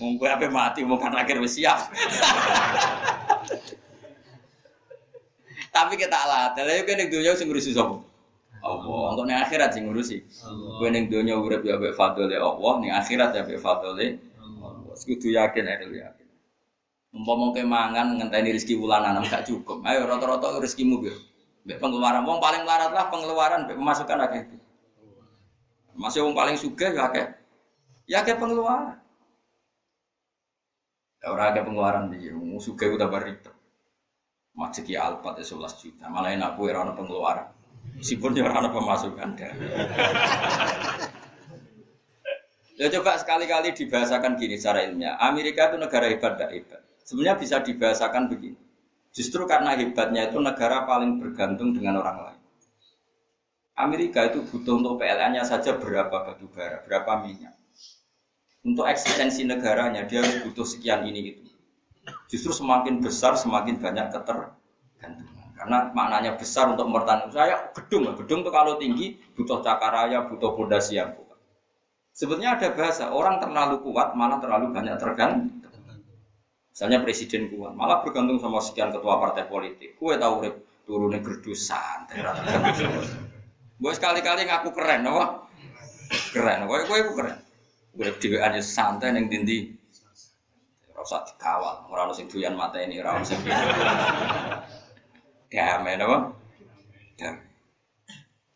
Mungkin 0.00 0.26
apa 0.32 0.50
mati 0.50 0.82
kan 0.82 1.14
akhir 1.14 1.38
siap. 1.46 1.78
Tapi 5.70 5.94
kita 5.94 6.18
lah, 6.26 6.50
tapi 6.50 6.82
kan 6.82 6.98
yang 6.98 7.14
dunia 7.14 7.38
sing 7.38 7.46
ngurusi 7.46 7.70
sapa? 7.70 8.09
Allah. 8.60 9.16
Untuk 9.16 9.24
ning 9.28 9.38
akhirat 9.40 9.72
sing 9.72 9.88
ngurusi. 9.88 10.24
Kowe 10.78 10.88
ning 10.88 11.08
dunia 11.08 11.36
urip 11.36 11.64
ya 11.64 11.80
mbek 11.80 11.96
fadhole 11.96 12.36
Allah, 12.36 12.72
ning 12.80 12.90
akhirat 12.92 13.30
ya 13.36 13.42
mbek 13.44 13.60
fadhole 13.60 14.06
Allah. 14.38 14.94
Kudu 14.96 15.28
yakin 15.32 15.64
ya 15.64 15.74
yakin. 15.80 16.26
Umpama 17.10 17.50
ke 17.50 17.66
mangan 17.66 18.16
ngenteni 18.20 18.54
rezeki 18.54 18.78
wulanan 18.78 19.18
gak 19.26 19.42
cukup. 19.48 19.82
Ayo 19.82 20.06
rata-rata 20.06 20.62
rezekimu 20.62 21.02
biar. 21.02 21.18
Mbek 21.66 21.78
pengeluaran 21.82 22.22
wong 22.24 22.38
paling 22.40 22.62
larat 22.64 22.92
lah 22.94 23.10
pengeluaran 23.10 23.66
mbek 23.66 23.76
pemasukan 23.76 24.18
akeh. 24.28 24.42
Masih 25.98 26.24
wong 26.24 26.32
paling 26.32 26.56
suka 26.56 26.88
ya 26.94 27.10
kayak 27.12 27.28
ya 28.06 28.18
kayak 28.22 28.38
pengeluaran. 28.38 28.96
Ya 31.20 31.28
orang 31.28 31.52
kayak 31.52 31.66
pengeluaran 31.68 32.04
wong 32.14 32.62
suka 32.62 32.88
udah 32.88 33.10
berita. 33.10 33.52
Macet 34.50 34.88
ya 34.90 35.06
alpat 35.06 35.38
ya 35.38 35.44
sebelas 35.46 35.78
juta, 35.78 36.10
malah 36.10 36.34
enak 36.34 36.58
kue 36.58 36.74
rana 36.74 36.90
pengeluaran. 36.92 37.48
Meskipun 37.98 38.30
dia 38.36 38.46
rana 38.46 38.70
pemasukan 38.70 39.34
Ya 42.80 42.88
coba 42.88 43.20
sekali-kali 43.20 43.76
dibahasakan 43.76 44.40
gini 44.40 44.56
secara 44.56 44.88
ilmiah. 44.88 45.20
Amerika 45.20 45.68
itu 45.68 45.76
negara 45.76 46.08
hebat, 46.08 46.40
tidak 46.40 46.50
hebat. 46.56 46.80
Sebenarnya 47.04 47.36
bisa 47.36 47.56
dibahasakan 47.60 48.32
begini. 48.32 48.56
Justru 49.12 49.44
karena 49.44 49.76
hebatnya 49.76 50.32
itu 50.32 50.40
negara 50.40 50.88
paling 50.88 51.20
bergantung 51.20 51.76
dengan 51.76 52.00
orang 52.00 52.18
lain. 52.24 52.42
Amerika 53.76 54.32
itu 54.32 54.40
butuh 54.48 54.80
untuk 54.80 54.96
PLN-nya 54.96 55.44
saja 55.44 55.76
berapa 55.76 56.12
batu 56.24 56.48
bara, 56.48 56.80
berapa 56.88 57.20
minyak. 57.20 57.52
Untuk 58.64 58.88
eksistensi 58.88 59.44
negaranya 59.44 60.08
dia 60.08 60.24
butuh 60.44 60.64
sekian 60.64 61.04
ini 61.04 61.32
gitu. 61.32 61.48
Justru 62.32 62.64
semakin 62.64 63.04
besar 63.04 63.36
semakin 63.36 63.76
banyak 63.76 64.08
ketergantungan. 64.08 65.39
Karena 65.60 65.92
maknanya 65.92 66.40
besar 66.40 66.72
untuk 66.72 66.88
mempertahankan 66.88 67.36
saya 67.36 67.68
gedung, 67.76 68.08
gedung 68.16 68.40
itu 68.40 68.48
kalau 68.48 68.80
tinggi 68.80 69.20
butuh 69.36 69.60
cakaraya, 69.60 70.24
butuh 70.24 70.56
fondasi 70.56 70.96
yang 70.96 71.12
kuat. 71.12 71.36
Sebetulnya 72.16 72.56
ada 72.56 72.72
bahasa 72.72 73.12
orang 73.12 73.36
terlalu 73.44 73.84
kuat 73.84 74.16
malah 74.16 74.40
terlalu 74.40 74.72
banyak 74.72 74.96
tergantung. 74.96 75.60
Misalnya 76.72 77.04
presiden 77.04 77.52
kuat, 77.52 77.76
malah 77.76 78.00
bergantung 78.00 78.40
sama 78.40 78.56
sekian 78.64 78.88
ketua 78.88 79.20
partai 79.20 79.44
politik. 79.52 80.00
Kue 80.00 80.16
tahu 80.16 80.48
turunnya 80.88 81.20
gerdusan, 81.20 82.08
Gue 83.76 83.92
sekali-kali 83.92 84.48
ngaku 84.48 84.72
keren, 84.72 85.04
apa? 85.12 85.44
Keren, 86.32 86.64
gue 86.64 86.78
gue 86.88 86.98
keren. 87.20 87.36
Gue 87.92 88.08
di 88.16 88.32
aja 88.32 88.60
santai 88.64 89.12
neng 89.12 89.28
dindi. 89.28 89.76
Rasa 90.96 91.20
dikawal, 91.28 91.84
orang 91.92 92.16
sing 92.16 92.32
doyan 92.32 92.56
mata 92.56 92.80
ini, 92.80 92.96
orang 93.04 93.28
damai, 95.50 95.98
apa? 95.98 96.18
Damai. 97.18 97.50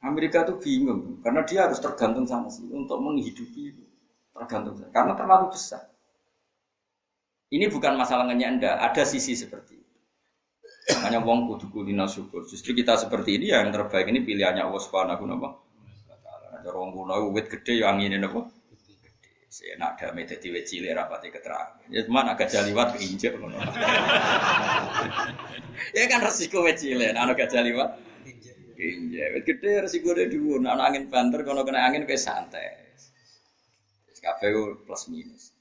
Amerika 0.04 0.44
tuh 0.44 0.60
bingung 0.60 1.24
karena 1.24 1.40
dia 1.48 1.64
harus 1.64 1.80
tergantung 1.80 2.28
sama 2.28 2.52
sih 2.52 2.68
untuk 2.68 3.00
menghidupi 3.00 3.72
tergantung 4.36 4.76
karena 4.92 5.16
terlalu 5.16 5.48
besar. 5.48 5.88
Ini 7.48 7.70
bukan 7.70 7.96
masalah 7.96 8.28
anda, 8.28 8.82
ada 8.82 9.02
sisi 9.06 9.32
seperti 9.32 9.78
itu. 9.78 9.98
Makanya 10.92 11.24
wong 11.24 11.48
kudu 11.48 11.72
kulina 11.72 12.04
syukur. 12.04 12.44
Justru 12.44 12.76
kita 12.76 12.98
seperti 13.00 13.40
ini 13.40 13.54
yang 13.54 13.72
terbaik 13.72 14.10
ini 14.10 14.20
pilihannya 14.20 14.66
Allah 14.66 14.82
Subhanahu 14.82 15.24
wa 15.24 15.56
taala. 16.20 16.46
Ada 16.60 16.68
wong 16.74 16.90
kuno 16.92 17.14
wit 17.32 17.48
gede 17.48 17.80
yang 17.80 17.96
angin 17.96 18.20
napa? 18.20 18.50
Nak 19.78 20.00
ada 20.00 20.10
metode 20.10 20.50
wit 20.50 20.66
cilik 20.66 20.94
rapati 20.94 21.30
keterangan. 21.30 21.86
Ya 21.92 22.02
cuma 22.02 22.26
agak 22.26 22.50
jaliwat 22.50 22.98
keinjek 22.98 23.38
ngono. 23.38 23.54
ya 25.96 26.04
kan 26.10 26.26
resiko 26.26 26.66
wit 26.66 26.82
cilik, 26.82 27.14
ana 27.14 27.38
gak 27.38 27.54
jaliwat. 27.54 27.94
Injek. 28.74 29.28
Wit 29.38 29.44
gede 29.46 29.86
resiko 29.86 30.10
de 30.14 30.26
dhuwur, 30.26 30.58
ana 30.66 30.90
angin 30.90 31.06
banter 31.06 31.46
kono 31.46 31.62
kena 31.62 31.86
angin 31.86 32.02
ke 32.02 32.18
santai. 32.18 32.82
Kabeh 34.24 34.80
plus 34.88 35.12
minus. 35.12 35.52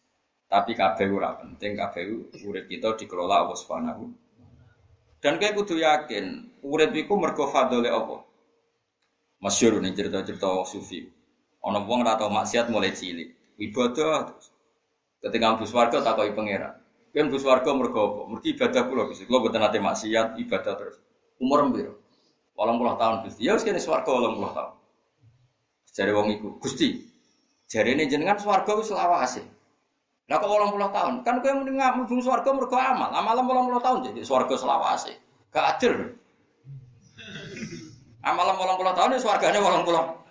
Tapi 0.48 0.72
kabeh 0.72 1.12
ora 1.12 1.36
penting, 1.36 1.76
kabeh 1.76 2.32
urip 2.48 2.72
kita 2.72 2.96
dikelola 2.96 3.44
Allah 3.44 3.60
Subhanahu 3.60 4.08
dan 5.24 5.40
kayak 5.40 5.56
kudu 5.56 5.80
yakin, 5.80 6.52
urip 6.68 6.92
iku 6.92 7.16
mergo 7.16 7.48
fadole 7.48 7.88
apa? 7.88 8.28
Masyhur 9.40 9.80
nih 9.80 9.96
cerita-cerita 9.96 10.68
sufi. 10.68 11.08
Ana 11.64 11.80
wong 11.80 12.04
ora 12.04 12.20
tau 12.20 12.28
maksiat 12.28 12.68
mulai 12.68 12.92
cilik. 12.92 13.32
Ibadah 13.60 14.32
terus. 14.32 14.50
Ketika 15.24 15.46
mlebu 15.56 15.66
swarga 15.70 15.98
takoki 16.04 16.34
pangeran. 16.36 16.74
Kowe 17.14 17.22
mlebu 17.22 17.38
swarga 17.40 17.70
mergo 17.74 18.00
apa? 18.02 18.22
Mergo 18.30 18.46
ibadah 18.48 18.82
kula 18.90 19.04
Gusti. 19.10 19.24
Kula 19.30 19.40
boten 19.44 19.62
nate 19.62 19.80
maksiat, 19.80 20.40
ibadah 20.42 20.74
terus. 20.78 20.98
Umur 21.38 21.66
piro? 21.74 21.94
80 22.58 23.02
tahun 23.02 23.16
Gusti. 23.26 23.42
Ya 23.46 23.54
wis 23.58 23.64
kene 23.66 23.80
swarga 23.80 24.10
80 24.10 24.58
tahun. 24.58 24.72
Jare 25.94 26.12
wong 26.14 26.28
iku, 26.34 26.48
Gusti. 26.58 27.06
Jarene 27.70 28.10
jenengan 28.10 28.38
swarga 28.42 28.72
wis 28.78 28.90
lawase. 28.90 29.46
Lah 30.32 30.40
kok 30.40 30.50
80 30.50 30.90
tahun? 30.90 31.14
Kan 31.22 31.36
kowe 31.44 31.52
mending 31.54 31.78
mlebu 31.78 32.16
swarga 32.22 32.50
mergo 32.50 32.78
amal. 32.78 33.10
Amal 33.14 33.38
80 33.38 33.86
tahun 33.86 34.00
jadi 34.12 34.20
swarga 34.26 34.56
selawase. 34.58 35.14
Gak 35.54 35.78
adil. 35.78 36.18
Amalan 38.24 38.56
bolong 38.56 38.80
puluh 38.80 38.96
tahun 38.96 39.20
ya 39.20 39.60
bolong 39.60 39.84
puluh. 39.84 40.23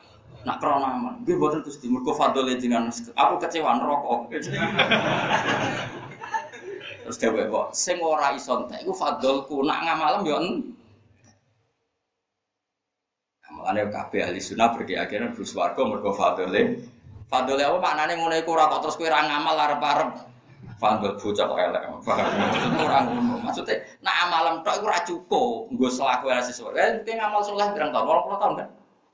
Nak 0.42 0.56
krono 0.58 0.86
aman. 0.86 1.14
Gue 1.22 1.38
buatan 1.38 1.62
terus 1.62 1.78
timur. 1.78 2.02
Gue 2.02 2.14
fadol 2.18 2.50
jenengan. 2.50 2.90
Aku 2.90 3.38
kecewa 3.38 3.78
rokok. 3.78 4.30
Terus 7.02 7.18
dia 7.18 7.34
kok, 7.50 7.74
sing 7.74 7.98
ora 7.98 8.30
iso 8.30 8.62
entek 8.62 8.86
iku 8.86 8.94
fadolku 8.94 9.66
nak 9.66 9.82
ngamalem 9.82 10.22
yo 10.22 10.38
Mulane 13.52 13.84
kabeh 13.92 14.24
ahli 14.24 14.40
sunnah 14.40 14.72
berkeyakinan 14.72 15.36
Gus 15.36 15.52
Warga 15.52 15.84
mergo 15.84 16.16
fadole. 16.16 16.82
Fadole 17.28 17.62
apa 17.62 17.78
maknane 17.78 18.16
ngono 18.16 18.34
iku 18.38 18.56
ora 18.56 18.70
kok 18.70 18.80
terus 18.88 18.96
kowe 18.96 19.06
ora 19.06 19.28
ngamal 19.28 19.54
arep-arep. 19.60 20.10
Fadol 20.80 21.20
bocah 21.20 21.44
kok 21.46 21.60
elek. 21.60 21.82
Ora 22.80 22.98
ngono. 23.04 23.34
Maksudnya 23.44 23.82
nak 24.00 24.16
amalan 24.26 24.54
tok 24.64 24.74
iku 24.80 24.84
ora 24.88 25.00
cukup. 25.04 25.58
Nggo 25.68 25.88
selaku 25.92 26.24
ora 26.32 26.42
sesuai. 26.42 27.04
Eh 27.04 27.14
ngamal 27.14 27.44
saleh 27.44 27.68
pirang 27.76 27.92
tahun? 27.92 28.08
80 28.08 28.40
tahun 28.40 28.54
kan? 28.56 28.68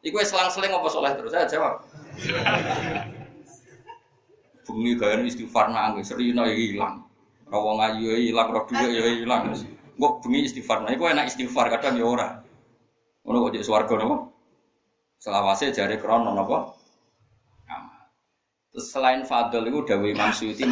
Iku 0.09 0.16
selang-seling 0.24 0.72
apa 0.72 0.88
saleh 0.88 1.12
terus? 1.12 1.36
Saya 1.36 1.44
jawab. 1.44 1.84
Bengi 4.64 4.92
gaya 4.96 5.20
istighfar 5.24 5.72
nangis, 5.72 6.12
serina 6.12 6.44
hilang. 6.48 7.04
Rawang 7.48 7.80
ayu 7.80 8.12
hilang, 8.20 8.52
roh 8.52 8.68
dua 8.68 8.84
ya 8.84 9.00
hilang. 9.00 9.56
Kok 9.98 10.22
bengi 10.22 10.44
istighfar, 10.44 10.84
nah 10.84 10.92
iku 10.92 11.09
enak 11.09 11.32
istighfar 11.32 11.72
kadang 11.72 11.96
ya 11.96 12.04
ora. 12.04 12.28
Ngono 13.24 13.48
kok 13.48 13.52
jadi 13.56 13.64
swarga 13.64 13.94
napa? 13.96 14.28
Selawase 15.18 15.72
jari 15.72 15.96
krono 15.96 16.36
napa? 16.36 16.76
Terus 18.70 18.94
selain 18.94 19.24
fadl 19.24 19.64
itu 19.66 19.82
Dawi 19.88 20.14
Imam 20.14 20.30
Suyuti 20.30 20.68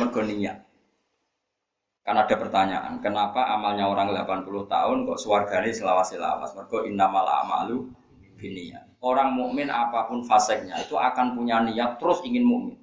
Kan 2.07 2.23
ada 2.23 2.39
pertanyaan, 2.39 3.03
kenapa 3.03 3.51
amalnya 3.51 3.91
orang 3.91 4.15
80 4.15 4.47
tahun 4.71 5.11
kok 5.11 5.19
suargane 5.19 5.75
selawase 5.75 6.15
lawas? 6.21 6.55
Mergo 6.55 6.87
innamal 6.87 7.27
amalu 7.27 7.91
biniyat. 8.37 9.01
Orang 9.01 9.35
mukmin 9.35 9.73
apa 9.73 10.09
pun 10.09 10.25
faseknya 10.25 10.79
itu 10.81 10.95
akan 10.97 11.37
punya 11.37 11.61
niat 11.65 11.97
terus 11.97 12.21
ingin 12.23 12.45
mukmin. 12.45 12.77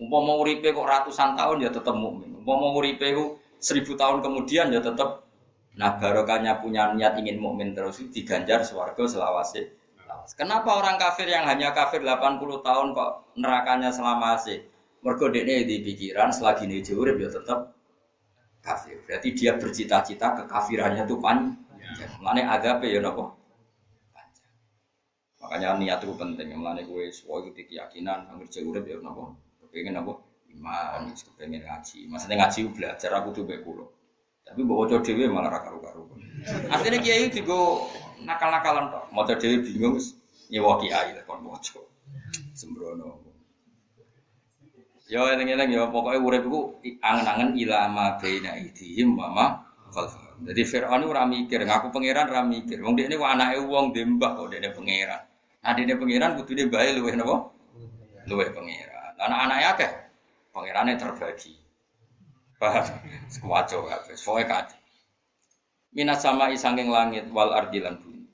Umpama 0.00 0.40
uripe 0.40 0.72
kok 0.72 0.86
ratusan 0.86 1.36
tahun 1.36 1.66
ya 1.66 1.70
tetap 1.70 1.92
mukmin. 1.92 2.40
Umpama 2.40 2.72
uripe 2.72 3.12
kok 3.12 3.42
seribu 3.60 3.98
tahun 3.98 4.24
kemudian 4.24 4.72
ya 4.72 4.80
tetap 4.80 5.28
nah 5.78 5.94
barokahnya 5.94 6.58
punya 6.58 6.90
niat 6.96 7.14
ingin 7.20 7.38
mukmin 7.38 7.78
terus 7.78 8.02
diganjar 8.10 8.66
swarga 8.66 9.06
selawase 9.06 9.80
Kenapa 10.36 10.78
orang 10.78 11.00
kafir 11.00 11.26
yang 11.30 11.46
hanya 11.46 11.72
kafir 11.72 12.02
80 12.02 12.62
tahun 12.62 12.86
kok 12.94 13.10
nerakanya 13.38 13.90
selama 13.90 14.38
asik? 14.38 14.68
Mergo 15.00 15.32
dekne 15.32 15.64
di 15.64 15.80
pikiran 15.80 16.28
selagi 16.28 16.68
ini 16.68 16.84
urip 16.92 17.16
ya 17.16 17.28
tetap 17.32 17.72
kafir. 18.60 19.00
Berarti 19.08 19.28
dia 19.32 19.56
bercita-cita 19.56 20.44
kekafirannya 20.44 21.08
itu 21.08 21.16
panjang. 21.16 21.56
Mulane 22.20 22.44
agape 22.44 22.92
ya 22.92 23.00
napa? 23.00 23.32
Makanya 25.50 25.82
niat 25.82 25.98
itu 26.06 26.14
penting. 26.14 26.54
Mulane 26.54 26.86
kowe 26.86 27.02
suwe 27.10 27.50
itu 27.50 27.66
keyakinan 27.66 28.30
anggere 28.30 28.62
urip 28.62 28.86
ya 28.86 29.02
napa? 29.02 29.34
Kepengin 29.58 29.98
napa? 29.98 30.14
Iman, 30.46 31.10
kepengin 31.10 31.66
ngaji. 31.66 32.06
Maksudnya 32.06 32.38
ngaji 32.38 32.70
belajar 32.70 33.10
aku 33.18 33.34
tuh 33.34 33.42
bae 33.42 33.58
kula. 33.58 33.82
Tapi 34.46 34.62
mbok 34.62 34.86
waca 34.86 35.02
dhewe 35.02 35.26
malah 35.26 35.50
karu-karu. 35.58 36.06
Artinya 36.70 36.98
kiai 37.02 37.34
digo 37.34 37.90
nakal-nakalan 38.22 38.94
tok. 38.94 39.10
Maca 39.10 39.34
dhewe 39.34 39.58
bingung 39.58 39.98
nyewa 40.54 40.78
kiai 40.78 41.18
kon 41.26 41.42
maca. 41.42 41.82
Sembrono. 42.54 43.26
Ya 45.10 45.26
eling-eling 45.34 45.74
ya 45.74 45.90
pokoknya 45.90 46.22
urip 46.22 46.46
iku 46.46 46.78
angen-angen 47.02 47.58
ilama 47.58 48.22
baina 48.22 48.54
idihim 48.54 49.18
wa 49.18 49.26
ma 49.34 49.46
khalfahum. 49.90 50.46
Jadi 50.46 50.62
Firaun 50.62 51.02
ora 51.10 51.26
mikir, 51.26 51.66
ngaku 51.66 51.90
pangeran 51.90 52.30
ora 52.30 52.46
mikir. 52.46 52.78
Wong 52.78 52.94
dekne 52.94 53.18
kok 53.18 53.26
anake 53.26 53.58
wong 53.66 53.90
dembah 53.90 54.38
kok 54.38 54.46
dekne 54.54 54.70
pangeran. 54.70 55.29
Dekne 55.60 55.94
pangeran 56.00 56.40
kudune 56.40 56.72
bae 56.72 56.96
luweh 56.96 57.14
napa? 57.16 57.52
Luweh 58.24 58.48
pangeran. 58.48 59.12
Anak-anake 59.20 59.66
akeh. 59.76 59.92
Pangerane 60.56 60.96
terbagi. 60.96 61.52
Paham? 62.56 62.84
Sekuaco 63.32 63.84
kabeh. 63.84 64.16
Soe 64.16 64.44
kacau. 64.48 64.80
Minas 65.90 66.22
sama 66.22 66.48
isangking 66.54 66.88
langit 66.88 67.26
wal 67.34 67.50
ardilan 67.50 67.98
bumi. 67.98 68.24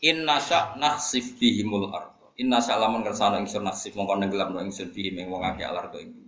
Inna 0.00 0.40
sya 0.40 0.74
naksif 0.80 1.36
bihimul 1.36 1.92
ardo. 1.92 2.32
Inna 2.40 2.58
sya 2.58 2.80
lamun 2.80 3.04
kersana 3.04 3.36
ingsun 3.38 3.62
naksif 3.68 3.92
mongkon 3.94 4.24
nenggelam 4.24 4.56
no 4.56 4.64
ingsun 4.64 4.90
bihim 4.90 5.20
ing 5.20 5.28
wong 5.28 5.44
akeh 5.44 5.64
al 5.64 5.76
ardo 5.76 6.00
ing 6.00 6.24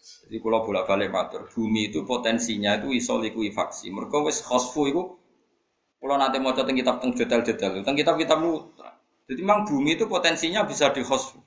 Jadi 0.00 0.38
kalau 0.40 0.62
bolak 0.62 0.86
balik 0.86 1.10
matur, 1.10 1.50
bumi 1.50 1.90
itu 1.90 2.06
potensinya 2.06 2.78
itu 2.78 2.94
iso 2.94 3.18
likuifaksi. 3.18 3.90
Mereka 3.90 4.22
wis 4.22 4.38
khosfu 4.46 4.86
itu, 4.86 5.02
kalau 5.98 6.16
nanti 6.16 6.38
mau 6.38 6.54
tentang 6.54 6.78
kitab 6.78 7.02
tentang 7.02 7.18
jadal-jadal, 7.18 7.82
tentang 7.82 7.98
kitab-kitab 7.98 8.38
lu, 8.38 8.70
jadi 9.30 9.46
memang 9.46 9.62
bumi 9.62 9.94
itu 9.94 10.10
potensinya 10.10 10.66
bisa 10.66 10.90
di 10.90 11.06
khosfu. 11.06 11.38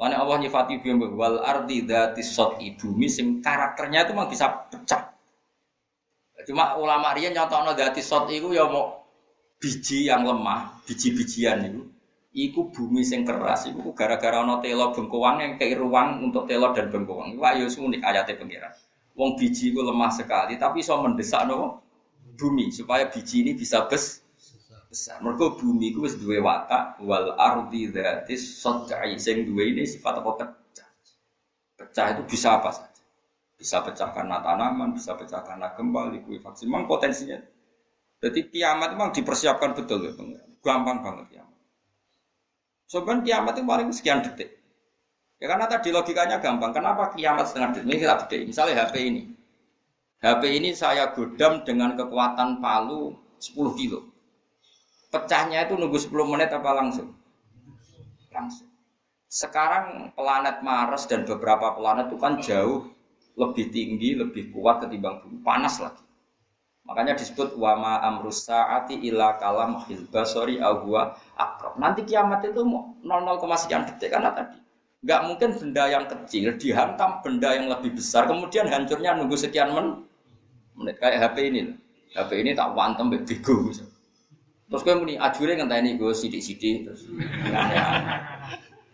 Wani 0.00 0.16
Allah 0.16 0.40
nyifati 0.40 0.80
bumi 0.80 1.12
wal 1.12 1.44
ardi 1.44 1.84
dati 1.84 2.24
sot 2.24 2.56
bumi 2.56 3.12
sing 3.12 3.44
karakternya 3.44 4.08
itu 4.08 4.16
memang 4.16 4.32
bisa 4.32 4.48
pecah. 4.72 5.12
Cuma 6.48 6.80
ulama 6.80 7.12
dia 7.12 7.28
nyontono 7.28 7.76
dati 7.76 8.00
sot 8.00 8.24
itu 8.32 8.56
ya 8.56 8.64
mau 8.64 9.04
biji 9.60 10.08
yang 10.08 10.24
lemah, 10.24 10.80
biji-bijian 10.88 11.60
itu. 11.68 11.84
Iku 12.32 12.72
bumi 12.72 13.04
sing 13.04 13.28
keras, 13.28 13.68
iku 13.68 13.92
gara-gara 13.92 14.40
ono 14.40 14.64
telo 14.64 14.88
bengkoang 14.96 15.44
yang 15.44 15.52
kei 15.60 15.76
ruang 15.76 16.24
untuk 16.24 16.48
telo 16.48 16.72
dan 16.72 16.88
bengkoang. 16.88 17.36
Iku 17.36 17.42
ayo 17.44 17.68
unik 17.68 18.00
ayatnya 18.00 18.40
pengiran. 18.40 18.72
Wong 19.12 19.36
biji 19.36 19.76
itu 19.76 19.84
lemah 19.84 20.08
sekali, 20.08 20.56
tapi 20.56 20.80
so 20.80 20.96
mendesak 20.96 21.44
no 21.44 21.84
bumi 22.40 22.72
supaya 22.72 23.12
biji 23.12 23.44
ini 23.44 23.52
bisa 23.52 23.84
bes 23.84 24.19
besar. 24.90 25.22
Mereka 25.22 25.56
bumi 25.62 25.94
itu 25.94 26.02
wis 26.02 26.18
duwe 26.18 26.42
watak 26.42 26.98
wal 27.06 27.38
ardi 27.38 27.94
dzatis 27.94 28.58
sad'i 28.58 29.14
sing 29.22 29.46
duwe 29.46 29.70
ini 29.70 29.86
sifat 29.86 30.18
apa 30.18 30.30
pecah. 30.34 30.90
Pecah 31.78 32.06
itu 32.18 32.22
bisa 32.26 32.58
apa 32.58 32.74
saja. 32.74 33.02
Bisa 33.54 33.78
pecah 33.86 34.10
karena 34.10 34.42
tanaman, 34.42 34.90
bisa 34.98 35.14
pecah 35.14 35.46
karena 35.46 35.70
gempa, 35.78 36.10
likuifaksi. 36.10 36.66
Memang 36.66 36.90
potensinya. 36.90 37.38
Jadi 38.20 38.52
kiamat 38.52 38.98
memang 38.98 39.16
dipersiapkan 39.16 39.72
betul 39.72 40.04
ya, 40.04 40.12
gampang 40.60 41.00
banget 41.00 41.26
kiamat. 41.32 41.58
Sebenarnya 42.90 43.22
kiamat 43.24 43.52
itu 43.56 43.62
paling 43.64 43.88
sekian 43.94 44.20
detik. 44.26 44.50
Ya 45.40 45.46
karena 45.48 45.64
tadi 45.70 45.88
logikanya 45.88 46.36
gampang. 46.42 46.74
Kenapa 46.74 47.14
kiamat 47.16 47.48
setengah 47.48 47.78
detik? 47.78 47.86
Ini 47.88 47.96
kita 47.96 48.14
detik. 48.26 48.40
Misalnya 48.44 48.74
HP 48.84 48.94
ini. 49.08 49.22
HP 50.20 50.42
ini 50.52 50.76
saya 50.76 51.16
godam 51.16 51.64
dengan 51.64 51.96
kekuatan 51.96 52.60
palu 52.60 53.16
10 53.40 53.56
kilo. 53.80 54.09
Pecahnya 55.10 55.66
itu 55.66 55.74
nunggu 55.74 55.98
10 55.98 56.14
menit 56.30 56.54
apa 56.54 56.70
langsung? 56.70 57.10
Langsung. 58.30 58.70
Sekarang 59.26 60.14
planet 60.14 60.62
Mars 60.62 61.06
dan 61.10 61.26
beberapa 61.26 61.74
planet 61.74 62.10
itu 62.10 62.18
kan 62.18 62.38
jauh 62.38 62.86
lebih 63.34 63.74
tinggi, 63.74 64.14
lebih 64.14 64.54
kuat 64.54 64.86
ketimbang 64.86 65.22
bumi. 65.22 65.42
Panas 65.42 65.82
lagi. 65.82 66.02
Makanya 66.86 67.14
disebut 67.18 67.54
wama 67.54 68.02
amrus 68.02 68.46
saati 68.46 68.98
ila 69.10 69.38
kalam 69.38 69.82
basori 70.10 70.58
ahwa 70.58 71.14
akrob. 71.38 71.78
Nanti 71.78 72.02
kiamat 72.02 72.42
itu 72.46 72.62
00, 72.62 73.62
sekian 73.62 73.86
detik 73.86 74.10
karena 74.10 74.34
tadi. 74.34 74.58
Gak 75.06 75.20
mungkin 75.26 75.54
benda 75.54 75.86
yang 75.86 76.04
kecil 76.10 76.58
dihantam 76.60 77.22
benda 77.24 77.56
yang 77.56 77.72
lebih 77.72 77.96
besar, 77.96 78.28
kemudian 78.28 78.68
hancurnya 78.68 79.16
nunggu 79.16 79.38
sekian 79.38 79.72
men 79.72 79.86
menit. 80.76 80.98
Kayak 80.98 81.30
HP 81.30 81.36
ini. 81.54 81.60
HP 82.12 82.30
ini 82.42 82.50
tak 82.58 82.74
wantem 82.74 83.06
begitu 83.06 83.54
misalnya. 83.70 83.99
Terus 84.70 84.86
kowe 84.86 84.94
muni 85.02 85.18
ajure 85.18 85.58
ngenteni 85.58 85.98
gue 85.98 86.14
sidik-sidik 86.14 86.86
terus. 86.86 87.02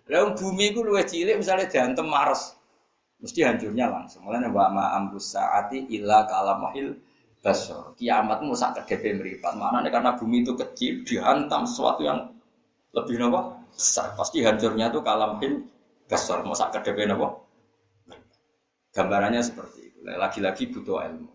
Lah 0.09 0.33
bumi 0.33 0.72
ku 0.72 0.81
luwih 0.81 1.05
cilik 1.05 1.37
misalnya 1.37 1.68
diantem 1.68 2.09
Mars. 2.09 2.57
Mesti 3.20 3.45
hancurnya 3.45 3.93
langsung. 3.93 4.24
Mulane 4.24 4.49
wa 4.49 4.72
ma 4.72 4.85
ambus 4.97 5.37
saati 5.37 5.85
illa 5.93 6.24
kalamahil 6.24 6.97
basor. 7.45 7.93
Kiamat 8.01 8.41
mau 8.41 8.57
sak 8.57 8.81
kedepe 8.89 9.20
mripat. 9.20 9.53
Maknane 9.53 9.93
karena 9.93 10.16
bumi 10.16 10.41
itu 10.41 10.57
kecil 10.57 11.05
dihantam 11.05 11.68
sesuatu 11.68 12.01
yang 12.09 12.33
lebih 12.97 13.20
nopo 13.20 13.61
besar. 13.77 14.16
Pasti 14.16 14.41
hancurnya 14.41 14.89
tuh 14.89 15.05
kalamahil 15.05 15.61
basor. 16.09 16.41
Mau 16.41 16.57
sak 16.57 16.72
kedepe 16.81 17.05
nopo. 17.05 17.45
Gambarannya 18.97 19.45
seperti 19.45 19.93
itu. 19.93 19.99
Lagi-lagi 20.09 20.72
butuh 20.72 21.05
ilmu. 21.05 21.29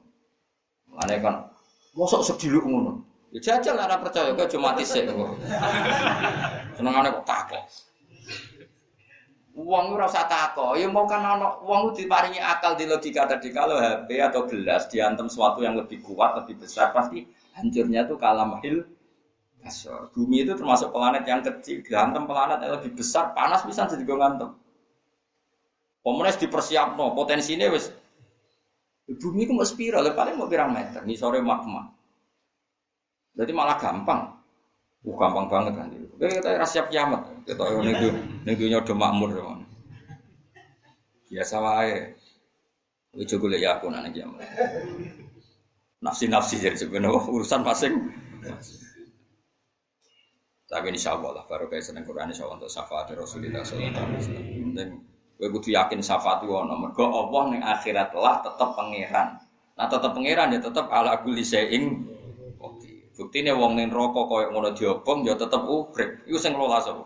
Mulane 0.89 1.15
kan 1.21 1.35
mosok 1.93 2.25
sediluk 2.25 2.65
ngono. 2.65 3.10
Ya 3.31 3.39
jajal 3.39 3.79
ora 3.79 3.95
percaya 3.95 4.35
kok 4.35 4.51
cuma 4.51 4.75
tisik 4.75 5.07
kok. 5.07 5.39
Senengane 6.75 7.15
kok 7.15 7.23
takok. 7.23 7.63
Uang 9.55 9.95
ora 9.95 10.07
usah 10.07 10.27
takok, 10.27 10.75
ya 10.79 10.87
mau 10.87 11.07
kan 11.07 11.23
ono 11.23 11.63
uang 11.63 11.95
diparingi 11.95 12.39
akal 12.39 12.75
di 12.75 12.87
logika 12.87 13.27
tadi 13.27 13.51
kalau 13.51 13.79
HP 13.79 14.19
atau 14.19 14.47
gelas 14.47 14.87
diantem 14.87 15.27
sesuatu 15.27 15.63
yang 15.63 15.75
lebih 15.75 16.03
kuat, 16.03 16.39
lebih 16.43 16.63
besar 16.63 16.95
pasti 16.95 17.27
hancurnya 17.55 18.07
tuh 18.07 18.15
kalah 18.15 18.47
mahil 18.47 18.87
kasar. 19.63 20.09
Bumi 20.15 20.43
itu 20.43 20.55
termasuk 20.57 20.89
planet 20.91 21.23
yang 21.27 21.43
kecil, 21.43 21.83
diantem 21.83 22.23
planet 22.25 22.59
yang 22.63 22.73
lebih 22.79 22.91
besar, 22.95 23.31
panas 23.31 23.63
bisa 23.63 23.85
jadi 23.87 24.03
gue 24.03 24.17
ngantem. 24.17 24.49
Komunis 26.01 26.39
dipersiap 26.41 26.97
no, 26.97 27.13
potensi 27.13 27.53
ini 27.53 27.69
wes. 27.69 27.93
Bumi 29.05 29.45
itu 29.45 29.53
mau 29.53 29.67
spiral, 29.67 30.07
paling 30.15 30.39
mau 30.39 30.49
pirang 30.49 30.71
meter, 30.73 31.03
nih 31.03 31.19
sore 31.19 31.43
magma. 31.43 32.00
Jadi 33.35 33.51
malah 33.55 33.79
gampang. 33.79 34.21
Uh, 35.01 35.15
gampang 35.17 35.47
banget 35.49 35.73
kan. 35.73 35.87
Kita 36.21 36.49
rasa 36.61 36.71
siap 36.77 36.87
kiamat. 36.93 37.25
Kita 37.47 37.63
ning 37.81 37.95
ning 38.45 38.55
dunya 38.59 38.83
do 38.85 38.93
makmur. 38.93 39.33
Biasa 41.31 41.55
wae. 41.63 42.13
Kowe 43.11 43.23
coba 43.27 43.39
golek 43.43 43.59
ya 43.63 43.75
aku 43.75 43.91
nang 43.91 44.07
kiamat. 44.13 44.39
Nafsi-nafsi 46.01 46.61
jadi 46.61 46.77
sebenarnya 46.77 47.17
urusan 47.29 47.61
masing. 47.61 47.93
Tapi 50.71 50.87
insya 50.87 51.19
Allah 51.19 51.35
lah 51.35 51.43
baru 51.51 51.67
kayak 51.67 51.83
seneng 51.83 52.07
Quran 52.07 52.31
insya 52.31 52.47
Allah 52.47 52.63
untuk 52.63 52.71
syafaat 52.71 53.11
Rasulullah 53.11 53.59
Sallallahu 53.59 53.91
Alaihi 53.91 54.19
Wasallam. 54.23 54.71
Dan 54.71 54.87
gue 55.35 55.47
kudu 55.51 55.75
yakin 55.75 55.99
syafaat 55.99 56.47
itu 56.47 56.53
ono. 56.55 56.79
Mergo 56.79 57.11
Allah 57.11 57.43
ning 57.51 57.61
akhirat 57.65 58.15
lah 58.15 58.39
tetap 58.39 58.79
pangeran. 58.79 59.35
Nah 59.75 59.87
tetap 59.91 60.15
pangeran 60.15 60.55
ya 60.55 60.59
tetap 60.63 60.87
ala 60.87 61.19
Oke. 61.19 61.35
Buktine 63.21 63.53
wong 63.53 63.77
ning 63.77 63.93
neraka 63.93 64.25
koyo 64.25 64.49
ngono 64.49 64.73
diobong 64.73 65.21
ya 65.29 65.37
tetep 65.37 65.61
urip. 65.61 66.25
Iku 66.25 66.41
sing 66.41 66.57
ngelola 66.57 66.81
sapa? 66.81 67.05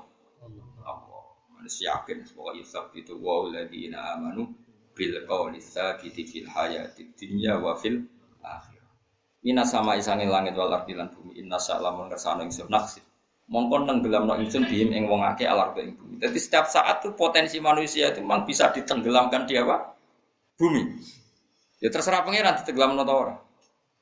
Allah. 0.87 1.27
Yakin 1.67 2.23
pokoke 2.31 2.55
yusab 2.63 2.87
itu 2.95 3.19
wa 3.19 3.43
alladziina 3.43 4.15
amanu 4.15 4.47
bil 4.95 5.11
qawli 5.27 5.59
tsabiti 5.59 6.23
fil 6.23 6.47
hayati 6.47 7.11
dunya 7.19 7.59
wa 7.59 7.75
fil 7.75 7.99
akhirah. 8.39 8.95
Ina 9.43 9.67
sama 9.67 9.99
isange 9.99 10.23
langit 10.23 10.55
wal 10.55 10.71
ardi 10.71 10.95
lan 10.95 11.11
bumi 11.11 11.35
inna 11.35 11.59
sa'lamun 11.59 12.07
kersane 12.07 12.47
ingsun 12.47 12.71
naksir 12.71 13.03
mongkon 13.51 13.83
nenggelamno 13.83 14.39
ingsun 14.39 14.63
bihim 14.71 14.95
ing 14.95 15.11
wong 15.11 15.19
akeh 15.19 15.43
alar 15.43 15.75
ing 15.83 15.99
bumi. 15.99 16.15
Jadi 16.23 16.39
setiap 16.39 16.71
saat 16.71 17.03
tuh 17.03 17.11
potensi 17.11 17.59
manusia 17.59 18.15
itu 18.15 18.23
memang 18.23 18.47
bisa 18.47 18.71
ditenggelamkan 18.71 19.43
di 19.43 19.59
apa? 19.59 19.99
Bumi. 20.55 20.95
Ya 21.83 21.91
terserah 21.91 22.23
pangeran 22.23 22.55
ditenggelamno 22.63 23.03
ta 23.03 23.13
ora. 23.13 23.35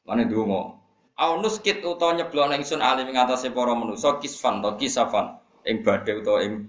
Mane 0.05 0.29
donga. 0.29 0.82
Au 1.13 1.37
nuskit 1.37 1.85
utawa 1.85 2.17
nyeblokno 2.17 2.57
ingsun 2.57 2.81
alim 2.81 3.09
ing 3.13 3.17
atase 3.21 3.53
para 3.53 3.77
manusa 3.77 4.17
kisfan 4.17 4.65
to 4.65 4.73
kisafan 4.81 5.37
ing 5.61 5.85
badhe 5.85 6.17
utawa 6.17 6.41
ing 6.41 6.65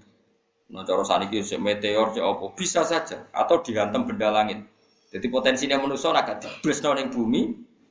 no 0.69 0.85
cara 0.85 1.01
saniki 1.01 1.41
sik 1.41 1.57
meteor 1.57 2.13
sik 2.13 2.21
apa 2.21 2.45
bisa 2.53 2.85
saja 2.85 3.25
atau 3.33 3.61
dihantam 3.65 4.05
benda 4.05 4.29
langit. 4.29 4.61
Jadi 5.09 5.25
potensinya 5.33 5.81
manusia 5.81 6.13
nak 6.13 6.41
diblesno 6.41 6.93
ning 6.93 7.09
bumi 7.09 7.41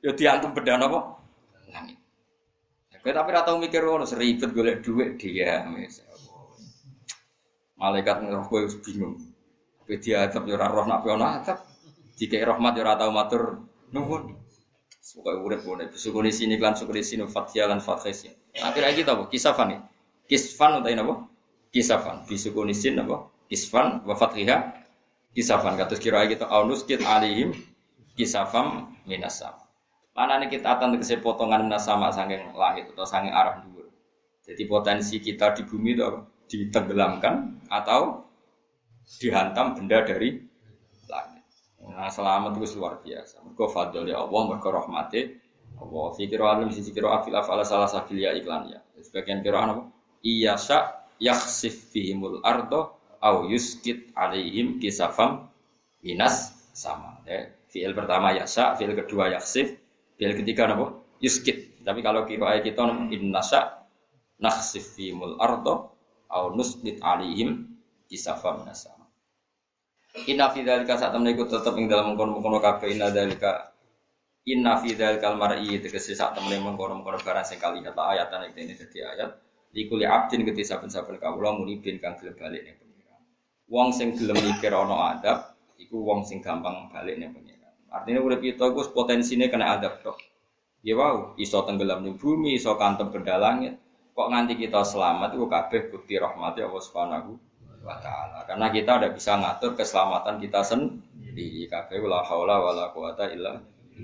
ya 0.04 0.14
dihantam 0.14 0.54
benda 0.54 0.78
apa? 0.78 1.00
Langit. 1.74 1.98
Kowe 3.04 3.12
tapi 3.12 3.36
ora 3.36 3.44
tau 3.44 3.60
mikir 3.60 3.84
ngono, 3.84 4.08
seribet 4.08 4.56
golek 4.56 4.80
dhuwit 4.80 5.20
dia. 5.20 5.60
Malaikat 7.76 8.16
ngeroh 8.24 8.48
kowe 8.48 8.64
bingung. 8.80 9.20
Kowe 9.84 9.96
diadab 10.00 10.48
ya 10.48 10.56
ora 10.56 10.72
roh 10.72 10.88
nak 10.88 11.04
ono 11.04 11.26
adab. 11.28 11.58
Jika 12.16 12.40
rahmat 12.40 12.72
ya 12.72 12.80
ora 12.80 12.96
tau 12.96 13.12
matur 13.12 13.60
nuwun. 13.92 14.43
Pokoke 15.04 15.36
urip 15.44 15.60
ngene, 15.68 15.84
sukune 15.92 16.32
sini 16.32 16.56
lan 16.56 16.72
sukune 16.72 17.04
sini 17.04 17.28
fathia 17.28 17.68
lan 17.68 17.84
fathia. 17.84 18.32
Akhir 18.56 18.80
lagi 18.80 19.04
tau 19.04 19.28
kisafan 19.28 19.76
nih. 19.76 19.80
Kisfan 20.24 20.80
utai 20.80 20.96
napa? 20.96 21.28
Kisafan. 21.68 22.24
Bisukuni 22.24 22.72
sin 22.72 22.96
napa? 22.96 23.28
Kisfan 23.44 24.00
wa 24.08 24.16
fathiha. 24.16 24.80
Kisafan 25.36 25.76
kados 25.76 26.00
kira 26.00 26.24
kita 26.24 26.48
aunus 26.48 26.88
kit 26.88 27.04
alihim 27.04 27.52
kisafam 28.16 28.96
minasam. 29.04 29.52
Mana 30.14 30.38
nih 30.40 30.56
kita 30.56 30.78
akan 30.78 30.96
tegese 30.96 31.18
potongan 31.18 31.68
sama 31.76 32.08
saking 32.08 32.54
langit 32.54 32.88
atau 32.94 33.04
saking 33.04 33.34
arah 33.34 33.60
dulu. 33.60 33.90
Jadi 34.46 34.62
potensi 34.64 35.18
kita 35.18 35.52
di 35.52 35.66
bumi 35.66 35.98
itu 35.98 36.06
ditenggelamkan 36.48 37.66
atau 37.68 38.24
dihantam 39.20 39.74
benda 39.76 40.00
dari. 40.06 40.43
Nah 41.84 42.08
selamat 42.08 42.56
itu 42.58 42.80
luar 42.80 43.00
biasa. 43.04 43.44
Mereka 43.44 43.64
fadl 43.68 44.08
ya 44.08 44.24
Allah, 44.24 44.40
mereka 44.48 44.68
rahmati 44.72 45.20
Allah. 45.80 46.06
Fikir 46.16 46.40
alim 46.40 46.72
sisi 46.72 46.90
kiro 46.94 47.12
afil 47.12 47.36
afal 47.36 47.60
salah 47.66 47.88
sakil 47.90 48.16
ya 48.16 48.32
iklan 48.32 48.72
ya. 48.72 48.80
Sebagian 49.00 49.44
kiro 49.44 49.60
apa? 49.60 49.84
Iya 50.24 50.56
syak 50.56 51.16
yaksif 51.20 51.92
fihimul 51.92 52.40
ardo 52.40 52.96
au 53.20 53.44
yuskit 53.48 54.12
alaihim 54.16 54.80
kisafam 54.80 55.48
minas 56.00 56.56
sama. 56.72 57.20
Ya. 57.28 57.52
Fiil 57.68 57.90
pertama 57.90 58.30
yasa, 58.30 58.78
fiil 58.78 58.94
kedua 58.94 59.34
yaksif, 59.34 59.82
Bil 60.14 60.32
ketiga 60.38 60.70
napa? 60.70 60.94
Yuskit. 61.18 61.82
Tapi 61.82 62.00
kalau 62.00 62.22
kira 62.24 62.62
kita 62.62 62.86
innasa 63.10 63.84
nakhsif 64.38 64.94
fi 64.94 65.10
mul 65.10 65.36
ardo 65.42 65.94
au 66.30 66.54
nusbit 66.54 67.02
alihim 67.02 67.76
kisafa 68.06 68.62
minasa. 68.62 68.94
Inna 70.14 70.46
fi 70.54 70.62
dzalika 70.62 70.94
saat 70.94 71.10
temen 71.10 71.34
iku 71.34 71.42
tetep 71.50 71.74
ing 71.74 71.90
dalam 71.90 72.14
mengkono-mengkono 72.14 72.62
kabeh 72.62 72.94
inna 72.94 73.10
dzalika 73.10 73.74
inna 74.46 74.78
fi 74.78 74.94
dzalikal 74.94 75.34
mar'i 75.34 75.82
tegese 75.82 76.14
sak 76.14 76.38
temen 76.38 76.62
mengkono-mengkono 76.62 77.18
barang 77.18 77.42
sing 77.42 77.58
kali 77.58 77.82
kata 77.82 78.14
ayat 78.14 78.30
nek 78.30 78.54
ini 78.54 78.78
dadi 78.78 79.02
ayat 79.02 79.30
likuli 79.74 80.06
abdin 80.06 80.46
keti 80.46 80.62
saben-saben 80.62 81.18
kawula 81.18 81.58
muni 81.58 81.82
bin 81.82 81.98
kang 81.98 82.14
gelem 82.14 82.38
balik 82.38 82.62
ning 82.62 82.78
pengiran. 82.78 83.20
Wong 83.66 83.90
sing 83.90 84.14
gelem 84.14 84.38
mikir 84.38 84.70
ana 84.70 85.18
adab 85.18 85.58
iku 85.82 85.98
wong 86.06 86.22
sing 86.22 86.38
gampang 86.38 86.94
balik 86.94 87.18
ning 87.18 87.34
pengiran. 87.34 87.74
Artinya 87.90 88.22
udah 88.22 88.38
kita 88.38 88.70
gue 88.70 88.84
potensinya 88.94 89.50
kena 89.50 89.74
adab 89.74 89.98
dok. 89.98 90.22
Ya 90.86 90.94
wow, 90.94 91.34
iso 91.42 91.58
tenggelam 91.66 92.06
di 92.06 92.14
bumi, 92.14 92.54
iso 92.54 92.78
kantem 92.78 93.10
benda 93.10 93.34
langit. 93.34 93.82
Kok 94.14 94.30
nganti 94.30 94.54
kita 94.54 94.86
selamat 94.86 95.34
itu 95.34 95.46
kabeh 95.50 95.90
bukti 95.90 96.14
rahmati 96.22 96.62
Allah 96.62 96.82
Subhanahu 96.84 97.34
wa. 97.84 98.40
Karena 98.48 98.66
kita 98.72 98.90
udah 98.98 99.10
bisa 99.12 99.36
ngatur 99.36 99.76
keselamatan 99.76 100.40
kita 100.40 100.64
sendiri. 100.64 101.68
Kabeh 101.68 102.00
la 102.04 102.24
haula 102.24 102.56
wala 102.58 102.84
quwata 102.90 103.28
illa 103.30 103.60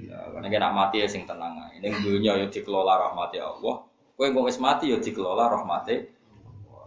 Karena 0.07 0.47
kita 0.47 0.69
mati 0.71 1.03
ya 1.03 1.09
sing 1.11 1.27
tenang 1.27 1.59
ae. 1.67 1.83
Ning 1.83 1.99
dunya 2.05 2.39
ya 2.39 2.47
dikelola 2.47 3.11
rahmati 3.11 3.43
Allah. 3.43 3.83
Kowe 4.15 4.27
engko 4.29 4.47
wis 4.47 4.61
mati 4.61 4.93
ya 4.93 5.01
dikelola 5.01 5.49
rahmati 5.49 6.21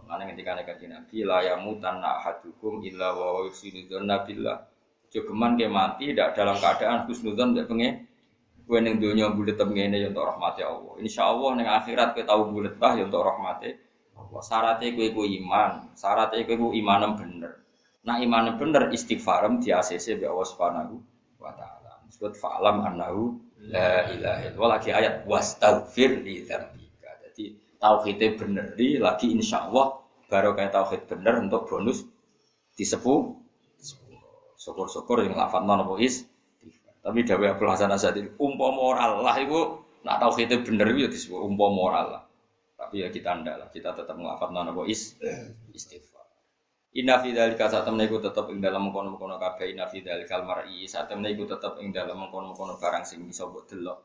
Mana 0.04 0.28
ketika 0.28 0.52
negatif 0.52 0.86
Nabi 0.86 1.24
la 1.24 1.40
yamutan 1.40 1.98
ahadukum 1.98 2.84
illa 2.84 3.16
wa 3.16 3.48
yusidu 3.48 3.88
billah 4.04 4.68
Jogeman 5.08 5.56
ke 5.56 5.66
mati 5.66 6.12
tidak 6.12 6.36
dalam 6.36 6.60
keadaan 6.60 7.08
husnudzon 7.08 7.56
tidak 7.56 7.66
pengen 7.72 8.04
Kue 8.64 8.80
neng 8.80 8.96
dunia 8.96 9.28
bulat 9.28 9.60
ini 9.60 10.00
ya 10.00 10.08
untuk 10.08 10.24
rahmati 10.24 10.64
Allah. 10.64 10.96
Insya 10.96 11.28
Allah 11.28 11.50
neng 11.52 11.68
akhirat 11.68 12.16
kue 12.16 12.24
tahu 12.24 12.48
bulat 12.48 12.80
ya 12.80 13.04
untuk 13.04 13.20
rahmati 13.20 13.76
Allah. 14.14 14.40
Syaratnya 14.42 14.94
kue 14.94 15.28
iman, 15.42 15.90
syaratnya 15.94 16.46
kue 16.46 16.56
kue 16.56 16.72
imanem 16.78 17.14
bener. 17.18 17.52
Nah 18.04 18.20
imanem 18.20 18.58
bener 18.60 18.92
istighfarem 18.92 19.58
di 19.62 19.72
ACC 19.72 20.20
bi 20.20 20.24
Allah 20.28 20.46
subhanahu 20.46 20.94
wa 21.40 21.52
taala. 21.56 22.04
Disebut 22.06 22.36
fa'lam 22.36 22.84
annahu 22.84 23.38
la 23.70 24.08
ilaha 24.12 24.40
illallah 24.44 24.70
lagi 24.78 24.90
ayat 24.92 25.24
wastaghfir 25.24 26.20
li 26.20 26.44
dzambika. 26.44 27.10
Jadi 27.30 27.56
tauhidnya 27.80 28.28
bener 28.36 28.66
di 28.76 29.00
lagi 29.00 29.32
insya 29.32 29.66
Allah 29.70 29.98
baru 30.28 30.52
kayak 30.52 30.72
tauhid 30.72 31.02
bener 31.08 31.40
untuk 31.40 31.68
bonus 31.68 32.04
disepuh 32.76 33.44
Syukur-syukur 34.64 35.20
yang 35.20 35.36
lafat 35.36 35.60
non 35.68 35.84
apa 35.84 36.00
is. 36.00 36.24
Tapi 37.04 37.20
Dawe 37.20 37.52
Abdul 37.52 37.68
Hasan 37.68 37.92
Asadi 37.92 38.24
umpo 38.40 38.72
moral 38.72 39.20
lah 39.20 39.36
itu 39.36 39.84
nak 40.08 40.24
kita 40.32 40.64
bener 40.64 40.88
itu 40.96 41.12
disebut 41.12 41.36
umpo 41.36 41.68
moral 41.68 42.16
lah. 42.16 42.23
Tapi 42.94 43.02
ya 43.02 43.10
kita 43.10 43.42
ndak 43.42 43.56
lah, 43.58 43.68
kita 43.74 43.90
tetap 43.90 44.14
ngelafat 44.14 44.54
non 44.54 44.70
apa 44.70 44.86
is 44.86 45.18
istighfar. 45.74 46.22
Inna 46.94 47.18
fi 47.18 47.34
saat 47.34 47.82
temen 47.82 48.06
iku 48.06 48.22
tetep 48.22 48.46
ing 48.54 48.62
dalam 48.62 48.86
mengkono-mengkono 48.86 49.34
kabeh 49.34 49.74
inna 49.74 49.90
fi 49.90 49.98
dzalikal 49.98 50.46
mar'i 50.46 50.86
saat 50.86 51.10
temen 51.10 51.26
iku 51.26 51.42
tetep 51.42 51.74
ing 51.82 51.90
dalam 51.90 52.14
mengkono-mengkono 52.22 52.78
barang 52.78 53.02
sing 53.02 53.26
bisa 53.26 53.50
mbok 53.50 53.66
delok. 53.66 53.98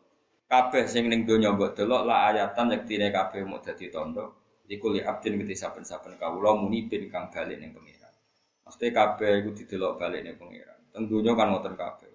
Kabeh 0.50 0.90
sing 0.90 1.06
ning 1.06 1.22
donya 1.22 1.54
mbok 1.54 1.78
delok 1.78 2.02
la 2.02 2.34
ayatan 2.34 2.74
yektine 2.74 3.14
kabeh 3.14 3.46
mau 3.46 3.62
dadi 3.62 3.94
tandha. 3.94 4.26
Iku 4.66 4.90
li 4.90 5.06
abdin 5.06 5.38
gede 5.38 5.54
saben-saben 5.54 6.18
muni 6.58 6.90
bin 6.90 7.14
kang 7.14 7.30
bali 7.30 7.62
ning 7.62 7.78
pengen. 7.78 8.10
Mesti 8.66 8.90
kabeh 8.90 9.46
iku 9.46 9.54
didelok 9.54 10.02
balik 10.02 10.26
ning 10.26 10.34
pangeran. 10.34 10.82
Tentunya 10.90 11.38
kan 11.38 11.54
ngoten 11.54 11.78
kabeh. 11.78 12.10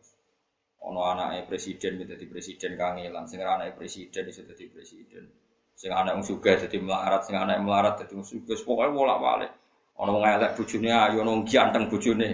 Ono 0.90 1.06
anake 1.06 1.46
presiden 1.46 2.02
menjadi 2.02 2.26
presiden 2.26 2.74
kangelan, 2.74 3.30
sing 3.30 3.38
anake 3.38 3.78
presiden 3.78 4.26
iso 4.26 4.42
dadi 4.42 4.66
presiden. 4.66 5.43
Sing 5.74 5.90
anak 5.90 6.14
wong 6.14 6.24
sugih 6.24 6.54
dadi 6.54 6.78
melarat, 6.78 7.26
sing 7.26 7.34
anak 7.34 7.58
melarat 7.58 7.98
dadi 7.98 8.14
wong 8.14 8.26
sugih. 8.26 8.54
Pokoke 8.62 8.94
bolak-balik. 8.94 9.50
Ono 9.98 10.10
wong 10.18 10.24
elek 10.26 10.54
bojone 10.58 10.90
ayo 10.90 11.22
ono 11.22 11.42
ganteng 11.46 11.90
bojone. 11.90 12.28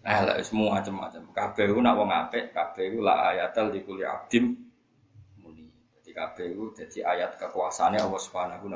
Elek 0.00 0.42
semua 0.46 0.78
macam-macam. 0.78 1.22
Kabeh 1.34 1.70
nak 1.76 1.94
wong 1.98 2.10
apik, 2.10 2.54
kabeh 2.54 2.94
ku 2.94 2.98
la 3.02 3.34
ayatal 3.34 3.70
di 3.70 3.82
kuli 3.86 4.02
abdim 4.06 4.58
muni. 5.38 5.66
Dadi 5.94 6.10
kabeh 6.10 6.54
ku 6.54 6.74
dadi 6.74 6.98
ayat 7.02 7.38
kekuasaane 7.38 7.98
Allah 7.98 8.20
Subhanahu 8.20 8.66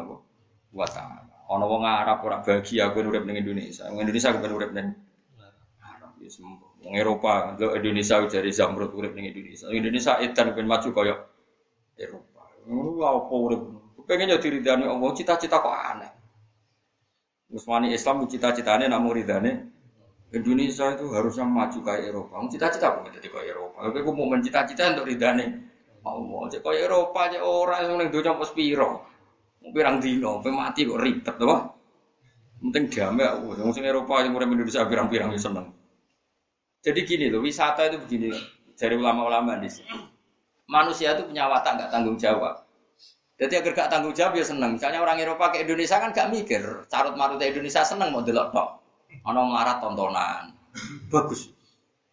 wa 0.75 0.87
taala. 0.87 1.35
Ono 1.51 1.65
wong 1.69 1.83
Arab 1.87 2.25
ora 2.25 2.39
bahagia 2.41 2.91
aku 2.91 3.05
urip 3.05 3.23
ning 3.27 3.39
Indonesia. 3.39 3.87
Wong 3.91 4.03
Indonesia 4.03 4.31
aku 4.31 4.47
urip 4.47 4.71
ning 4.75 4.95
Arab 5.83 6.15
ya 6.19 6.31
sembuh. 6.31 6.87
Wong 6.87 6.95
Eropa, 6.99 7.55
lo 7.57 7.73
Indonesia 7.77 8.19
dari 8.25 8.51
Zamrud 8.51 8.91
urip 8.95 9.13
ning 9.15 9.31
Indonesia. 9.31 9.71
Indonesia 9.71 10.19
edan 10.23 10.55
ben 10.55 10.67
maju 10.67 10.89
kaya 10.91 11.15
Eropa. 11.99 12.43
Ngono 12.67 13.01
apa 13.05 13.35
urip. 13.35 13.63
Pengen 14.05 14.37
jadi 14.37 14.49
ridane 14.61 14.85
Allah, 14.85 15.11
cita-cita 15.17 15.61
kok 15.61 15.73
aneh. 15.73 16.13
Musmani 17.49 17.95
Islam 17.95 18.25
cita-citanya 18.27 18.91
namun 18.91 19.15
ridane 19.15 19.71
Indonesia 20.35 20.91
itu 20.91 21.07
harusnya 21.15 21.47
maju 21.47 21.79
kayak 21.81 22.11
Eropa. 22.11 22.43
Cita-cita 22.51 22.91
aku 22.91 23.07
jadi 23.15 23.29
kayak 23.31 23.49
Eropa. 23.55 23.79
Tapi 23.87 23.97
aku 24.03 24.11
mau 24.11 24.27
mencita-cita 24.35 24.99
untuk 24.99 25.07
ridane 25.07 25.45
Allah. 26.03 26.43
Cek 26.51 26.61
kayak 26.61 26.81
Eropa, 26.91 27.21
cek 27.31 27.43
orang 27.43 27.81
yang 27.87 27.95
ning 28.03 28.09
donya 28.11 28.35
pas 28.35 28.51
piro. 28.51 28.91
Pirang 29.65 29.97
dino, 30.03 30.45
mati 30.45 30.85
kok 30.85 31.01
ribet 31.01 31.37
to. 31.41 31.47
Penting 32.61 32.85
damai 32.91 33.25
aku. 33.25 33.73
Sing 33.73 33.85
Eropa 33.87 34.21
yang 34.21 34.37
urip 34.37 34.51
Indonesia 34.51 34.85
pirang-pirang 34.85 35.33
ya 35.33 35.41
seneng. 35.41 35.73
Jadi 36.85 37.01
gini 37.09 37.33
loh, 37.33 37.41
wisata 37.41 37.89
itu 37.89 37.97
begini 37.97 38.29
dari 38.77 38.97
ulama-ulama 38.97 39.57
di 39.57 39.69
sini. 39.73 39.97
Manusia 40.69 41.17
itu 41.17 41.29
punya 41.29 41.49
watak 41.49 41.81
nggak 41.81 41.91
tanggung 41.93 42.17
jawab. 42.21 42.64
Jadi 43.35 43.55
agar 43.59 43.73
gak 43.75 43.89
tanggung 43.91 44.15
jawab 44.15 44.39
ya 44.39 44.47
seneng. 44.47 44.79
Misalnya 44.79 45.03
orang 45.03 45.19
Eropa 45.19 45.51
ke 45.51 45.67
Indonesia 45.67 45.99
kan 45.99 46.15
gak 46.15 46.31
mikir. 46.31 46.63
Carut 46.87 47.19
marut 47.19 47.43
Indonesia 47.43 47.83
seneng 47.83 48.15
mau 48.15 48.23
delok 48.23 48.55
tok. 48.55 48.69
Ono 49.27 49.41
melarat 49.51 49.83
tontonan. 49.83 50.55
Bagus. 51.11 51.51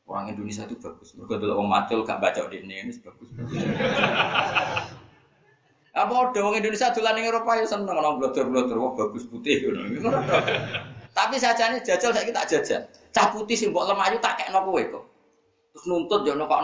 Orang 0.10 0.34
Indonesia 0.34 0.66
itu 0.66 0.76
bagus. 0.82 1.14
Mereka 1.14 1.38
dulu 1.38 1.62
orang 1.62 1.70
macul 1.70 2.02
gak 2.02 2.18
baca 2.18 2.42
di 2.50 2.58
ini, 2.66 2.90
bagus. 3.06 3.30
Apa 5.92 6.14
ada 6.32 6.40
orang 6.40 6.64
Indonesia 6.64 6.88
dolan 6.96 7.20
ning 7.20 7.28
Eropa 7.28 7.52
ya 7.60 7.68
seneng 7.68 7.92
orang 7.92 8.16
blotor-blotor 8.16 8.80
wah 8.80 8.96
bagus 8.96 9.28
putih 9.28 9.68
ngono. 9.68 10.24
Tapi 11.18 11.36
sajane 11.36 11.84
jajal 11.84 12.16
saya 12.16 12.24
kita 12.24 12.48
jajal. 12.48 12.82
Cah 13.12 13.28
putih 13.36 13.60
sih 13.60 13.68
mbok 13.68 13.92
lemayu 13.92 14.16
tak 14.24 14.40
kekno 14.40 14.64
kowe 14.64 14.80
kok. 14.80 15.04
Terus 15.76 15.84
nuntut 15.92 16.24
yo 16.24 16.40
kok 16.40 16.62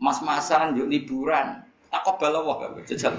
mas-masan 0.00 0.80
yo 0.80 0.88
liburan. 0.88 1.60
Tak 1.92 2.00
kok 2.08 2.16
balawa 2.16 2.72
gak 2.72 2.88
jajal. 2.88 3.12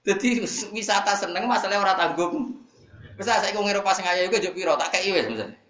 Jadi 0.00 0.40
wisata 0.72 1.12
seneng 1.12 1.44
masalahnya 1.44 1.84
orang 1.84 1.98
tanggung. 2.00 2.56
Bisa 3.20 3.36
saya 3.36 3.52
kau 3.52 3.68
Eropa 3.68 3.92
sing 3.92 4.08
ayu 4.08 4.32
juga 4.32 4.48
piro 4.56 4.72
tak 4.80 4.96
kei 4.96 5.12
wis 5.12 5.28
misalnya. 5.28 5.60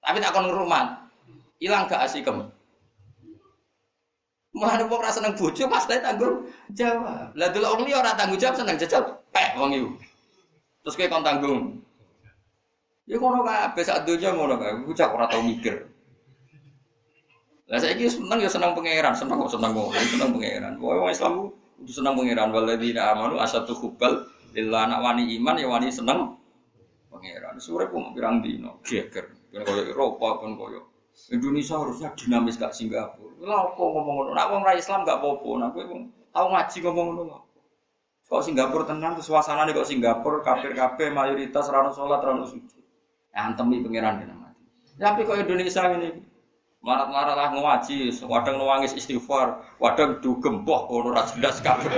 Tapi 0.00 0.24
tak 0.24 0.32
kon 0.32 0.48
rumah. 0.48 1.12
Hilang 1.60 1.84
gak 1.84 2.08
asikem. 2.08 2.48
Mulane 4.54 4.86
wong 4.86 5.02
ora 5.02 5.10
seneng 5.12 5.36
bojo 5.36 5.68
pasti 5.68 6.00
tanggung 6.00 6.48
jawab. 6.72 7.36
Lah 7.36 7.48
delok 7.52 7.76
wong 7.76 7.84
liya 7.84 8.00
ora 8.00 8.16
tanggung 8.16 8.40
jawab 8.40 8.56
seneng 8.56 8.80
jajal 8.80 9.20
pek 9.28 9.60
wong 9.60 9.76
iku. 9.76 9.90
Terus 10.86 10.96
kowe 10.96 11.12
kon 11.12 11.26
tanggung. 11.26 11.60
Ya 13.04 13.20
ngono 13.20 13.44
kabeh 13.44 13.84
sak 13.84 14.08
donya 14.08 14.32
ngono 14.32 14.56
kae. 14.56 14.72
Ku 14.88 14.96
cak 14.96 15.12
ora 15.12 15.28
tau 15.28 15.44
mikir. 15.44 15.84
Lah 17.64 17.80
saiki 17.80 18.04
seneng 18.04 18.38
ya 18.44 18.50
seneng 18.50 18.76
pangeran, 18.76 19.16
seneng 19.16 19.40
kok 19.40 19.52
seneng 19.56 19.72
kok 19.72 19.88
seneng 19.96 20.30
pangeran. 20.36 20.72
Pokoke 20.76 20.98
wong 21.00 21.10
Islam 21.10 21.32
kudu 21.80 21.92
seneng 21.92 22.12
pangeran 22.12 22.48
waladina 22.52 23.02
amanu 23.16 23.40
asatu 23.40 23.72
hubbal 23.72 24.28
lillah 24.52 24.84
anak 24.84 25.00
wani 25.00 25.32
iman 25.40 25.56
ya 25.56 25.66
wani 25.72 25.88
seneng 25.88 26.36
pangeran. 27.08 27.56
Sore 27.56 27.88
pun 27.88 28.12
pirang 28.12 28.44
dino 28.44 28.84
geger. 28.84 29.32
Koyo 29.54 29.82
Eropa 29.86 30.42
pun 30.42 30.58
koyo 30.60 30.94
Indonesia 31.30 31.78
harusnya 31.78 32.10
dinamis 32.18 32.58
gak 32.58 32.74
Singapura. 32.74 33.38
Lah 33.46 33.70
apa 33.70 33.80
ngomong 33.80 34.14
ngono? 34.18 34.30
Nak 34.34 34.46
wong 34.50 34.60
ra 34.66 34.74
Islam 34.74 35.06
gak 35.06 35.22
apa-apa. 35.22 35.50
Nak 35.62 35.68
kowe 35.70 35.84
tau 36.34 36.46
ngaji 36.50 36.78
ngomong 36.82 37.06
ngono 37.14 37.36
Kok 38.24 38.40
Singapura 38.40 38.88
tenang 38.88 39.14
tuh 39.20 39.24
suasanane 39.30 39.70
kok 39.70 39.86
Singapura 39.86 40.42
kafir-kafir 40.42 41.14
mayoritas 41.14 41.70
rano 41.70 41.94
salat 41.94 42.18
rano 42.18 42.42
suci. 42.48 42.82
Antemi 43.30 43.84
pangeran 43.84 44.26
kena 44.26 44.34
mati. 44.34 44.64
Tapi 44.96 45.22
kok 45.22 45.38
Indonesia 45.38 45.86
ini 45.92 46.08
marat-marat 46.84 47.32
lah 47.32 47.48
ngaji, 47.48 48.12
wadang 48.28 48.60
nuangis 48.60 48.92
istighfar, 48.92 49.56
wadang 49.80 50.20
dugem 50.20 50.68
boh 50.68 50.84
ono 50.92 51.16
ra 51.16 51.24
jelas 51.32 51.64
kabeh. 51.64 51.88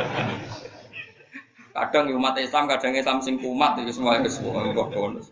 Kadang 1.74 2.08
umat 2.14 2.38
Islam, 2.38 2.70
kadang 2.70 2.94
Islam 2.94 3.18
sing 3.20 3.36
kumat 3.36 3.76
itu 3.82 3.92
semua 3.92 4.16
itu 4.16 4.30
semua 4.32 4.64
bonus. 4.72 5.28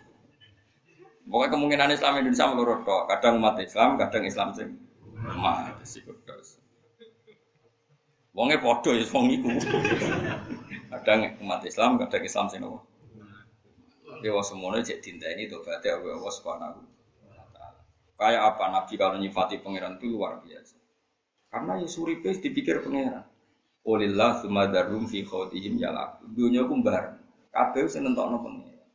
Pokoknya 1.25 1.57
kemungkinan 1.57 1.89
Islam 1.89 2.21
Indonesia 2.21 2.53
menurut 2.53 2.85
kok. 2.85 3.09
Kadang 3.09 3.41
umat 3.41 3.57
Islam, 3.57 3.97
kadang 3.97 4.29
Islam 4.29 4.53
sing 4.53 4.69
umat 5.25 5.81
sih 5.89 6.05
kudos. 6.05 6.61
Wongnya 8.37 8.61
podo 8.61 8.93
ya 8.93 9.07
wong 9.09 9.33
iku. 9.33 9.49
Kadang 10.93 11.33
umat 11.41 11.65
Islam, 11.65 11.97
kadang 11.97 12.23
Islam 12.27 12.47
sing 12.51 12.61
nopo. 12.61 12.85
Semuanya 14.45 14.85
cek 14.85 15.01
tinta 15.01 15.33
ini 15.33 15.49
tuh 15.49 15.65
berarti 15.65 15.89
Allah 15.95 16.33
Subhanahu 16.33 16.81
Kayak 18.25 18.57
apa 18.57 18.65
Nabi 18.73 18.97
kalau 18.97 19.21
nyifati 19.21 19.61
pangeran 19.61 20.01
itu 20.01 20.09
luar 20.09 20.41
biasa. 20.41 20.81
Karena 21.53 21.77
ya 21.77 21.85
suripe 21.85 22.33
dipikir 22.33 22.81
pangeran. 22.81 23.21
Olillah 23.85 24.41
sumadarum 24.41 25.05
fi 25.05 25.21
khawtihim 25.29 25.77
yalaku. 25.77 26.33
Dunia 26.33 26.65
kumbar. 26.65 27.21
Kabeh 27.53 27.85
sing 27.85 28.09
nentokno 28.09 28.41
pangeran. 28.41 28.89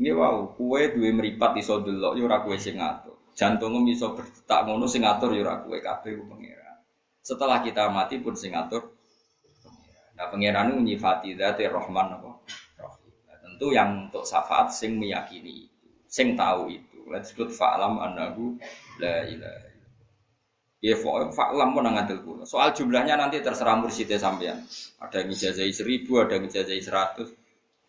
Nggih 0.00 0.14
wau, 0.16 0.56
kue 0.56 0.96
duwe 0.96 1.12
meripat 1.12 1.60
iso 1.60 1.84
delok 1.84 2.16
ya 2.16 2.24
ora 2.24 2.40
kowe 2.40 2.56
sing 2.56 2.80
ngatur. 2.80 3.36
Jantungmu 3.36 3.84
iso 3.92 4.16
berdetak 4.16 4.64
ngono 4.64 4.88
sing 4.88 5.04
ngatur 5.04 5.36
ya 5.36 5.44
ora 5.44 5.60
kabeh 5.60 6.16
ku 6.16 6.24
pangeran. 6.24 6.76
Setelah 7.20 7.60
kita 7.60 7.92
mati 7.92 8.16
pun 8.16 8.32
sing 8.32 8.56
ngatur. 8.56 8.96
Nah 10.16 10.32
pangeran 10.32 10.72
itu 10.72 10.80
nyifati 10.96 11.36
dzati 11.36 11.68
Rahman 11.68 12.16
apa? 12.16 12.30
Rahim. 12.80 13.12
Nah, 13.28 13.36
tentu 13.44 13.76
yang 13.76 14.08
untuk 14.08 14.24
syafaat 14.24 14.72
sing 14.72 14.96
meyakini 14.96 15.68
sing 16.08 16.32
tahu 16.32 16.72
itu. 16.72 16.87
Let's 17.08 17.32
disebut 17.32 17.52
fa'lam 17.56 17.98
annahu 18.00 18.60
la 19.00 19.24
ilaha 19.26 19.68
Ya 20.78 20.94
fa'lam 20.94 21.74
pun 21.74 21.90
ngadil 21.90 22.22
kula. 22.22 22.46
Soal 22.46 22.70
jumlahnya 22.70 23.18
nanti 23.18 23.42
terserah 23.42 23.74
mursyidnya 23.82 24.14
sampean. 24.14 24.62
Ada 25.02 25.26
yang 25.26 25.34
ijazah 25.34 25.66
seribu, 25.74 26.22
ada 26.22 26.38
yang 26.38 26.46
ijazah 26.46 26.78
seratus. 26.78 27.34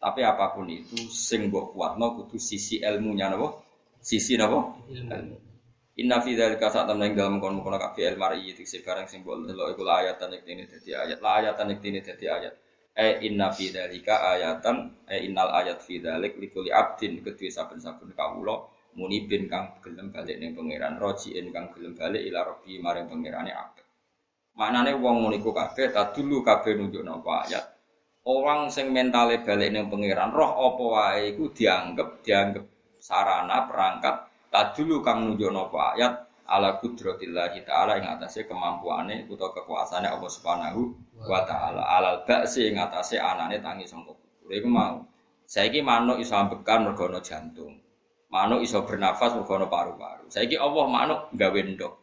Tapi 0.01 0.25
apa 0.25 0.57
pun 0.57 0.65
itu 0.73 0.97
sing 1.11 1.53
mbok 1.53 1.77
kuatno 1.77 2.17
kudu 2.17 2.41
sisi 2.41 2.81
ilmunya 2.81 3.29
napa? 3.29 3.61
Sisi 4.01 4.41
napa? 4.41 4.73
Ilmu. 4.89 5.37
Inna 6.01 6.17
fi 6.23 6.33
dzalika 6.33 6.71
sa'atan 6.71 7.03
ing 7.03 7.13
dalem 7.13 7.37
kono-kono 7.43 7.75
kabeh 7.75 8.15
ilmu 8.15 8.23
mar'i 8.23 8.55
iki 8.55 8.63
barang 8.63 9.05
sing 9.05 9.21
mbok 9.21 9.45
delok 9.45 9.75
iku 9.75 9.83
ayatan 9.85 10.33
iki 10.39 10.49
ini 10.49 10.63
dadi 10.65 10.89
ayat. 10.95 11.19
La 11.21 11.31
ayatan 11.43 11.67
iki 11.77 11.87
ini 11.93 11.99
dadi 12.01 12.25
ayat. 12.25 12.53
E 12.95 13.21
inna 13.27 13.53
fi 13.53 13.69
dzalika 13.69 14.33
ayatan 14.33 15.05
e 15.05 15.29
innal 15.29 15.53
ayat 15.53 15.77
fi 15.85 16.01
dzalik 16.01 16.41
likuli 16.41 16.73
abdin 16.73 17.21
kedue 17.21 17.53
saben-saben 17.53 18.17
kawula 18.17 18.78
munibin 18.97 19.45
kang 19.45 19.77
gelem 19.85 20.09
balik 20.09 20.41
ning 20.41 20.57
pangeran 20.57 20.97
rojiin 20.97 21.53
kang 21.53 21.69
gelem 21.73 21.93
balik 21.93 22.25
ila 22.25 22.39
rabbi 22.47 22.81
maring 22.81 23.05
pangerane 23.05 23.51
abad. 23.53 23.85
Maknane 24.57 24.91
wong 24.97 25.23
ngono 25.23 25.35
iku 25.37 25.51
kabeh 25.53 25.93
dulu 25.93 26.41
kabeh 26.41 26.73
nunjuk 26.75 27.03
napa 27.05 27.45
ayat. 27.45 27.65
Orang 28.25 28.69
sing 28.73 28.91
mentale 28.91 29.41
balik 29.45 29.69
ning 29.71 29.87
pangeran 29.87 30.33
roh 30.33 30.51
apa 30.73 30.83
wae 30.83 31.21
iku 31.35 31.53
dianggap 31.53 32.25
dianggap 32.25 32.65
sarana 32.99 33.69
perangkat 33.69 34.15
dulu 34.75 34.99
kang 35.05 35.29
nunjukno 35.29 35.69
apa 35.69 35.79
ayat. 35.95 36.13
Ala 36.49 36.81
kudratillah 36.81 37.53
taala 37.61 38.01
ing 38.01 38.09
atase 38.09 38.49
kemampuane 38.49 39.29
utawa 39.29 39.53
kekuasaane 39.53 40.09
Allah 40.09 40.31
Subhanahu 40.33 40.81
wa 41.29 41.45
taala. 41.45 41.85
Alal 41.85 42.25
ba'si 42.25 42.73
ing 42.73 42.81
atase 42.81 43.21
anane 43.21 43.61
tangi 43.61 43.85
sangka 43.85 44.17
kubur. 44.17 44.49
Iku 44.49 44.65
mau. 44.65 45.05
Saiki 45.45 45.85
manuk 45.85 46.17
iso 46.17 46.33
ambekan 46.33 46.89
mergo 46.89 47.05
jantung 47.21 47.77
manuk 48.29 48.61
iso 48.61 48.85
bernafas 48.85 49.33
mergo 49.33 49.67
paru-paru 49.67 50.29
saiki 50.29 50.55
Allah 50.55 50.85
manuk 50.85 51.19
gawe 51.33 51.59
ndok 51.75 51.93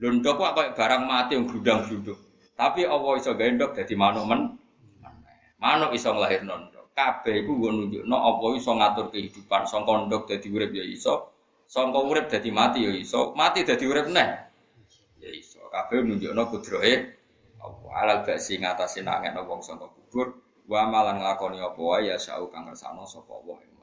lho 0.00 0.08
ndok 0.22 0.34
kok 0.38 0.50
koyo 0.54 0.70
barang 0.78 1.02
mati 1.04 1.34
yang 1.34 1.44
gludang-gluduk 1.50 2.18
tapi 2.54 2.86
Allah 2.86 3.12
iso 3.18 3.34
gawe 3.34 3.50
ndok 3.54 3.70
dadi 3.76 3.94
manuk 3.98 4.24
men 4.26 4.40
Manuk 5.56 5.96
iso 5.96 6.12
nglahirno 6.12 6.54
ndok. 6.68 6.86
Kabeh 6.96 7.44
iku 7.44 7.52
nggo 7.56 7.68
nunjukno 7.72 8.16
apa 8.16 8.44
iso 8.56 8.72
ngatur 8.76 9.06
kehidupan. 9.12 9.62
Sangka 9.68 9.92
ndok 10.04 10.22
dadi 10.28 10.48
urip 10.52 10.72
ya 10.72 10.84
iso, 10.84 11.14
sangka 11.68 12.00
urip 12.00 12.26
dadi 12.28 12.50
mati 12.52 12.84
ya 12.84 12.92
iso, 12.92 13.32
mati 13.36 13.64
dadi 13.64 13.84
urip 13.88 14.08
neh. 14.12 14.28
Ya 15.20 15.30
iso. 15.32 15.60
Kabeh 15.72 16.04
nunjukno 16.04 16.42
kudrohe 16.52 16.92
apa 17.56 17.88
alal 18.00 18.18
basi 18.24 18.60
ngatasi 18.60 19.00
nangekno 19.00 19.48
wong 19.48 19.60
sangka 19.64 19.88
kubur 19.88 20.38
wa 20.68 20.84
malan 20.92 21.24
nglakoni 21.24 21.56
apa 21.56 21.80
wae 21.80 22.12
ya 22.12 22.16
sau 22.20 22.52
kang 22.52 22.68
ngersano 22.68 23.08
sapa 23.08 23.32
wae. 23.48 23.75